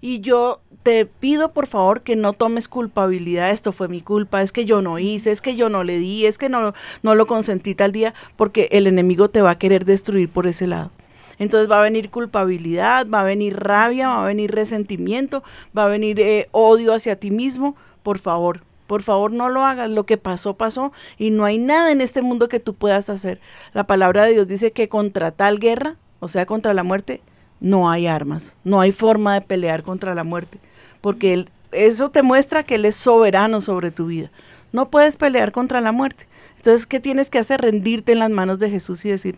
Y 0.00 0.18
yo 0.18 0.60
te 0.82 1.06
pido 1.06 1.52
por 1.52 1.68
favor 1.68 2.00
que 2.00 2.16
no 2.16 2.32
tomes 2.32 2.66
culpabilidad, 2.66 3.50
esto 3.50 3.70
fue 3.70 3.86
mi 3.86 4.00
culpa, 4.00 4.42
es 4.42 4.50
que 4.50 4.64
yo 4.64 4.82
no 4.82 4.98
hice, 4.98 5.30
es 5.30 5.40
que 5.40 5.54
yo 5.54 5.68
no 5.68 5.84
le 5.84 5.98
di, 5.98 6.26
es 6.26 6.38
que 6.38 6.48
no, 6.48 6.74
no 7.04 7.14
lo 7.14 7.26
consentí 7.26 7.76
tal 7.76 7.92
día, 7.92 8.12
porque 8.34 8.68
el 8.72 8.88
enemigo 8.88 9.30
te 9.30 9.40
va 9.40 9.50
a 9.50 9.58
querer 9.58 9.84
destruir 9.84 10.28
por 10.30 10.48
ese 10.48 10.66
lado. 10.66 10.90
Entonces 11.38 11.70
va 11.70 11.78
a 11.78 11.84
venir 11.84 12.10
culpabilidad, 12.10 13.06
va 13.08 13.20
a 13.20 13.24
venir 13.24 13.60
rabia, 13.60 14.08
va 14.08 14.24
a 14.24 14.26
venir 14.26 14.50
resentimiento, 14.50 15.44
va 15.78 15.84
a 15.84 15.88
venir 15.88 16.18
eh, 16.18 16.48
odio 16.50 16.92
hacia 16.92 17.14
ti 17.14 17.30
mismo. 17.30 17.76
Por 18.02 18.18
favor, 18.18 18.64
por 18.88 19.04
favor, 19.04 19.30
no 19.30 19.48
lo 19.48 19.64
hagas. 19.64 19.88
Lo 19.88 20.06
que 20.06 20.16
pasó, 20.18 20.54
pasó. 20.54 20.92
Y 21.18 21.30
no 21.30 21.44
hay 21.44 21.58
nada 21.58 21.92
en 21.92 22.00
este 22.00 22.20
mundo 22.20 22.48
que 22.48 22.58
tú 22.58 22.74
puedas 22.74 23.08
hacer. 23.10 23.40
La 23.74 23.86
palabra 23.86 24.24
de 24.24 24.32
Dios 24.32 24.48
dice 24.48 24.72
que 24.72 24.88
contra 24.88 25.30
tal 25.30 25.60
guerra 25.60 25.96
o 26.22 26.28
sea, 26.28 26.46
contra 26.46 26.72
la 26.72 26.84
muerte, 26.84 27.20
no 27.58 27.90
hay 27.90 28.06
armas, 28.06 28.54
no 28.62 28.80
hay 28.80 28.92
forma 28.92 29.34
de 29.34 29.40
pelear 29.40 29.82
contra 29.82 30.14
la 30.14 30.22
muerte, 30.22 30.60
porque 31.00 31.46
eso 31.72 32.12
te 32.12 32.22
muestra 32.22 32.62
que 32.62 32.76
Él 32.76 32.84
es 32.84 32.94
soberano 32.94 33.60
sobre 33.60 33.90
tu 33.90 34.06
vida. 34.06 34.30
No 34.70 34.88
puedes 34.88 35.16
pelear 35.16 35.50
contra 35.50 35.80
la 35.80 35.90
muerte. 35.90 36.28
Entonces, 36.58 36.86
¿qué 36.86 37.00
tienes 37.00 37.28
que 37.28 37.40
hacer? 37.40 37.60
Rendirte 37.60 38.12
en 38.12 38.20
las 38.20 38.30
manos 38.30 38.60
de 38.60 38.70
Jesús 38.70 39.04
y 39.04 39.08
decir, 39.08 39.36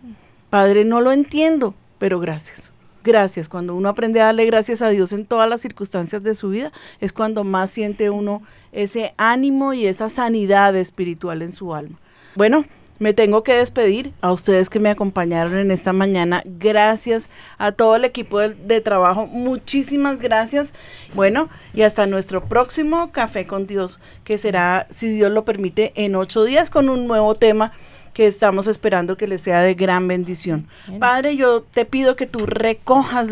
Padre, 0.51 0.85
no 0.85 1.01
lo 1.01 1.11
entiendo, 1.11 1.73
pero 1.97 2.19
gracias. 2.19 2.71
Gracias. 3.03 3.49
Cuando 3.49 3.73
uno 3.73 3.89
aprende 3.89 4.21
a 4.21 4.25
darle 4.25 4.45
gracias 4.45 4.83
a 4.83 4.89
Dios 4.89 5.11
en 5.11 5.25
todas 5.25 5.49
las 5.49 5.61
circunstancias 5.61 6.21
de 6.21 6.35
su 6.35 6.49
vida, 6.49 6.71
es 6.99 7.13
cuando 7.13 7.43
más 7.43 7.71
siente 7.71 8.11
uno 8.11 8.43
ese 8.71 9.15
ánimo 9.17 9.73
y 9.73 9.87
esa 9.87 10.07
sanidad 10.09 10.75
espiritual 10.75 11.41
en 11.41 11.51
su 11.51 11.73
alma. 11.73 11.97
Bueno, 12.35 12.63
me 12.99 13.13
tengo 13.13 13.43
que 13.43 13.55
despedir 13.55 14.13
a 14.21 14.31
ustedes 14.31 14.69
que 14.69 14.79
me 14.79 14.89
acompañaron 14.89 15.57
en 15.57 15.71
esta 15.71 15.93
mañana. 15.93 16.41
Gracias 16.45 17.29
a 17.57 17.71
todo 17.71 17.95
el 17.95 18.05
equipo 18.05 18.39
de, 18.39 18.81
trabajo. 18.81 19.27
Muchísimas 19.27 20.19
gracias. 20.19 20.73
Bueno, 21.13 21.49
y 21.73 21.81
hasta 21.81 22.05
nuestro 22.05 22.45
próximo 22.45 23.11
Café 23.11 23.47
con 23.47 23.67
Dios, 23.67 23.99
que 24.23 24.37
será, 24.37 24.87
si 24.89 25.09
Dios 25.09 25.31
lo 25.31 25.45
permite, 25.45 25.91
en 25.95 26.15
ocho 26.15 26.43
días 26.43 26.69
con 26.69 26.89
un 26.89 27.07
nuevo 27.07 27.35
tema 27.35 27.73
que 28.15 28.27
estamos 28.27 28.67
esperando 28.67 29.17
que 29.17 29.27
les 29.27 29.41
sea 29.41 29.59
de 29.59 29.73
gran 29.73 30.07
bendición. 30.07 30.69
Padre, 31.01 31.35
yo 31.35 31.63
te 31.63 31.83
pido 31.83 32.15
que 32.15 32.25
tú 32.25 32.45
recojas 32.45 33.27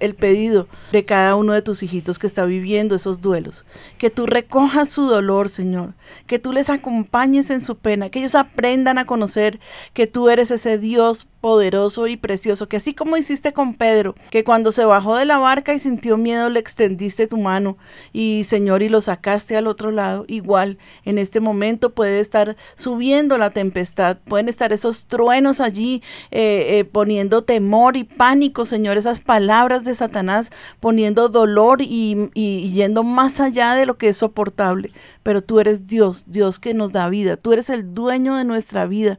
el 0.00 0.14
pedido 0.14 0.66
de 0.92 1.04
cada 1.04 1.36
uno 1.36 1.52
de 1.52 1.60
tus 1.60 1.82
hijitos 1.82 2.18
que 2.18 2.26
está 2.26 2.46
viviendo 2.46 2.94
esos 2.94 3.20
duelos, 3.20 3.66
que 3.98 4.08
tú 4.08 4.24
recojas 4.24 4.88
su 4.88 5.02
dolor, 5.02 5.50
Señor, 5.50 5.92
que 6.26 6.38
tú 6.38 6.54
les 6.54 6.70
acompañes 6.70 7.50
en 7.50 7.60
su 7.60 7.76
pena, 7.76 8.08
que 8.08 8.20
ellos 8.20 8.34
aprendan 8.34 8.96
a 8.96 9.04
conocer 9.04 9.60
que 9.92 10.06
tú 10.06 10.30
eres 10.30 10.50
ese 10.50 10.78
Dios 10.78 11.26
poderoso 11.46 12.08
y 12.08 12.16
precioso, 12.16 12.68
que 12.68 12.78
así 12.78 12.92
como 12.92 13.16
hiciste 13.16 13.52
con 13.52 13.74
Pedro, 13.74 14.16
que 14.32 14.42
cuando 14.42 14.72
se 14.72 14.84
bajó 14.84 15.14
de 15.14 15.26
la 15.26 15.38
barca 15.38 15.72
y 15.72 15.78
sintió 15.78 16.16
miedo 16.16 16.50
le 16.50 16.58
extendiste 16.58 17.28
tu 17.28 17.36
mano 17.36 17.78
y 18.12 18.42
Señor 18.42 18.82
y 18.82 18.88
lo 18.88 19.00
sacaste 19.00 19.56
al 19.56 19.68
otro 19.68 19.92
lado, 19.92 20.24
igual 20.26 20.76
en 21.04 21.18
este 21.18 21.38
momento 21.38 21.94
puede 21.94 22.18
estar 22.18 22.56
subiendo 22.74 23.38
la 23.38 23.50
tempestad, 23.50 24.16
pueden 24.24 24.48
estar 24.48 24.72
esos 24.72 25.06
truenos 25.06 25.60
allí 25.60 26.02
eh, 26.32 26.80
eh, 26.80 26.84
poniendo 26.84 27.44
temor 27.44 27.96
y 27.96 28.02
pánico, 28.02 28.66
Señor, 28.66 28.98
esas 28.98 29.20
palabras 29.20 29.84
de 29.84 29.94
Satanás 29.94 30.50
poniendo 30.80 31.28
dolor 31.28 31.80
y, 31.80 32.28
y 32.34 32.72
yendo 32.72 33.04
más 33.04 33.38
allá 33.38 33.76
de 33.76 33.86
lo 33.86 33.98
que 33.98 34.08
es 34.08 34.16
soportable, 34.16 34.90
pero 35.22 35.42
tú 35.42 35.60
eres 35.60 35.86
Dios, 35.86 36.24
Dios 36.26 36.58
que 36.58 36.74
nos 36.74 36.90
da 36.90 37.08
vida, 37.08 37.36
tú 37.36 37.52
eres 37.52 37.70
el 37.70 37.94
dueño 37.94 38.34
de 38.34 38.42
nuestra 38.42 38.86
vida. 38.86 39.16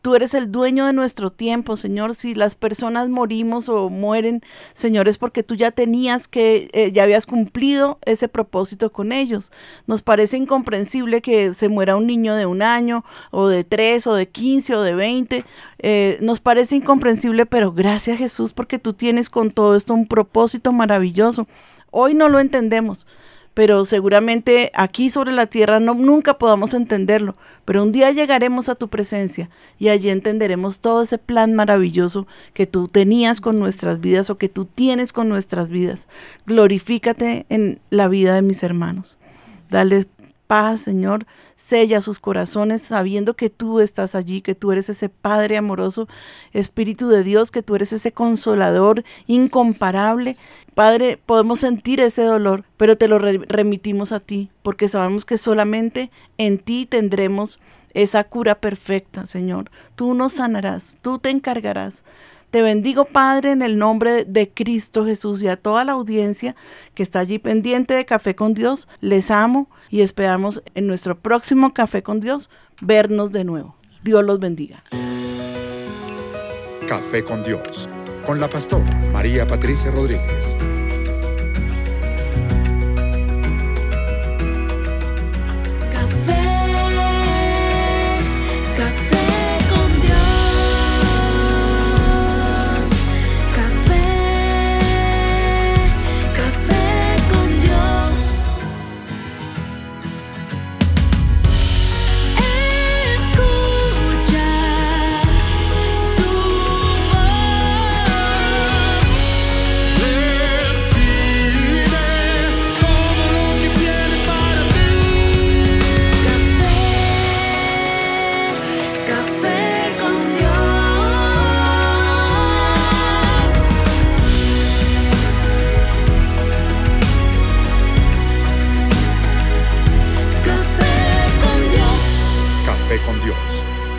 Tú 0.00 0.14
eres 0.14 0.34
el 0.34 0.52
dueño 0.52 0.86
de 0.86 0.92
nuestro 0.92 1.30
tiempo, 1.30 1.76
Señor. 1.76 2.14
Si 2.14 2.34
las 2.34 2.54
personas 2.54 3.08
morimos 3.08 3.68
o 3.68 3.88
mueren, 3.88 4.42
Señor, 4.72 5.08
es 5.08 5.18
porque 5.18 5.42
tú 5.42 5.56
ya 5.56 5.72
tenías 5.72 6.28
que, 6.28 6.68
eh, 6.72 6.92
ya 6.92 7.02
habías 7.02 7.26
cumplido 7.26 7.98
ese 8.04 8.28
propósito 8.28 8.92
con 8.92 9.12
ellos. 9.12 9.50
Nos 9.86 10.02
parece 10.02 10.36
incomprensible 10.36 11.20
que 11.20 11.52
se 11.52 11.68
muera 11.68 11.96
un 11.96 12.06
niño 12.06 12.36
de 12.36 12.46
un 12.46 12.62
año, 12.62 13.04
o 13.32 13.48
de 13.48 13.64
tres, 13.64 14.06
o 14.06 14.14
de 14.14 14.28
quince, 14.28 14.74
o 14.76 14.82
de 14.82 14.94
veinte. 14.94 15.44
Eh, 15.80 16.18
nos 16.20 16.40
parece 16.40 16.76
incomprensible, 16.76 17.46
pero 17.46 17.72
gracias 17.72 18.18
Jesús 18.18 18.52
porque 18.52 18.78
tú 18.78 18.92
tienes 18.92 19.30
con 19.30 19.50
todo 19.50 19.74
esto 19.76 19.94
un 19.94 20.06
propósito 20.06 20.72
maravilloso. 20.72 21.46
Hoy 21.90 22.14
no 22.14 22.28
lo 22.28 22.38
entendemos, 22.38 23.06
pero 23.58 23.84
seguramente 23.84 24.70
aquí 24.72 25.10
sobre 25.10 25.32
la 25.32 25.46
tierra 25.46 25.80
no, 25.80 25.94
nunca 25.94 26.38
podamos 26.38 26.74
entenderlo, 26.74 27.34
pero 27.64 27.82
un 27.82 27.90
día 27.90 28.12
llegaremos 28.12 28.68
a 28.68 28.76
tu 28.76 28.86
presencia 28.86 29.50
y 29.80 29.88
allí 29.88 30.10
entenderemos 30.10 30.78
todo 30.78 31.02
ese 31.02 31.18
plan 31.18 31.54
maravilloso 31.54 32.28
que 32.52 32.68
tú 32.68 32.86
tenías 32.86 33.40
con 33.40 33.58
nuestras 33.58 33.98
vidas 33.98 34.30
o 34.30 34.38
que 34.38 34.48
tú 34.48 34.64
tienes 34.64 35.12
con 35.12 35.28
nuestras 35.28 35.70
vidas. 35.70 36.06
Glorifícate 36.46 37.46
en 37.48 37.80
la 37.90 38.06
vida 38.06 38.36
de 38.36 38.42
mis 38.42 38.62
hermanos. 38.62 39.18
Dale 39.70 40.06
paz, 40.48 40.80
Señor, 40.80 41.26
sella 41.54 42.00
sus 42.00 42.18
corazones 42.18 42.82
sabiendo 42.82 43.34
que 43.34 43.50
tú 43.50 43.78
estás 43.78 44.16
allí, 44.16 44.40
que 44.40 44.56
tú 44.56 44.72
eres 44.72 44.88
ese 44.88 45.08
Padre 45.08 45.56
amoroso, 45.58 46.08
Espíritu 46.52 47.08
de 47.08 47.22
Dios, 47.22 47.52
que 47.52 47.62
tú 47.62 47.76
eres 47.76 47.92
ese 47.92 48.10
consolador 48.10 49.04
incomparable. 49.28 50.36
Padre, 50.74 51.20
podemos 51.24 51.60
sentir 51.60 52.00
ese 52.00 52.22
dolor, 52.22 52.64
pero 52.76 52.96
te 52.96 53.06
lo 53.06 53.18
remitimos 53.18 54.10
a 54.10 54.18
ti, 54.18 54.50
porque 54.62 54.88
sabemos 54.88 55.24
que 55.24 55.38
solamente 55.38 56.10
en 56.38 56.58
ti 56.58 56.86
tendremos 56.86 57.60
esa 57.94 58.24
cura 58.24 58.56
perfecta, 58.56 59.26
Señor. 59.26 59.70
Tú 59.96 60.14
nos 60.14 60.34
sanarás, 60.34 60.96
tú 61.02 61.18
te 61.18 61.30
encargarás. 61.30 62.04
Te 62.50 62.62
bendigo, 62.62 63.04
Padre, 63.04 63.50
en 63.50 63.60
el 63.60 63.76
nombre 63.76 64.24
de 64.24 64.50
Cristo 64.50 65.04
Jesús 65.04 65.42
y 65.42 65.48
a 65.48 65.56
toda 65.56 65.84
la 65.84 65.92
audiencia 65.92 66.56
que 66.94 67.02
está 67.02 67.18
allí 67.18 67.38
pendiente 67.38 67.92
de 67.92 68.06
Café 68.06 68.34
con 68.34 68.54
Dios. 68.54 68.88
Les 69.00 69.30
amo 69.30 69.68
y 69.90 70.00
esperamos 70.00 70.62
en 70.74 70.86
nuestro 70.86 71.18
próximo 71.18 71.74
Café 71.74 72.02
con 72.02 72.20
Dios 72.20 72.48
vernos 72.80 73.32
de 73.32 73.44
nuevo. 73.44 73.76
Dios 74.02 74.24
los 74.24 74.38
bendiga. 74.38 74.82
Café 76.86 77.22
con 77.22 77.44
Dios, 77.44 77.86
con 78.24 78.40
la 78.40 78.48
pastora 78.48 78.98
María 79.12 79.46
Patricia 79.46 79.90
Rodríguez. 79.90 80.56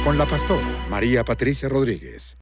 Con 0.10 0.18
la 0.18 0.26
pastora 0.26 0.88
María 0.89 1.24
Patricia 1.24 1.70
Rodríguez. 1.70 2.36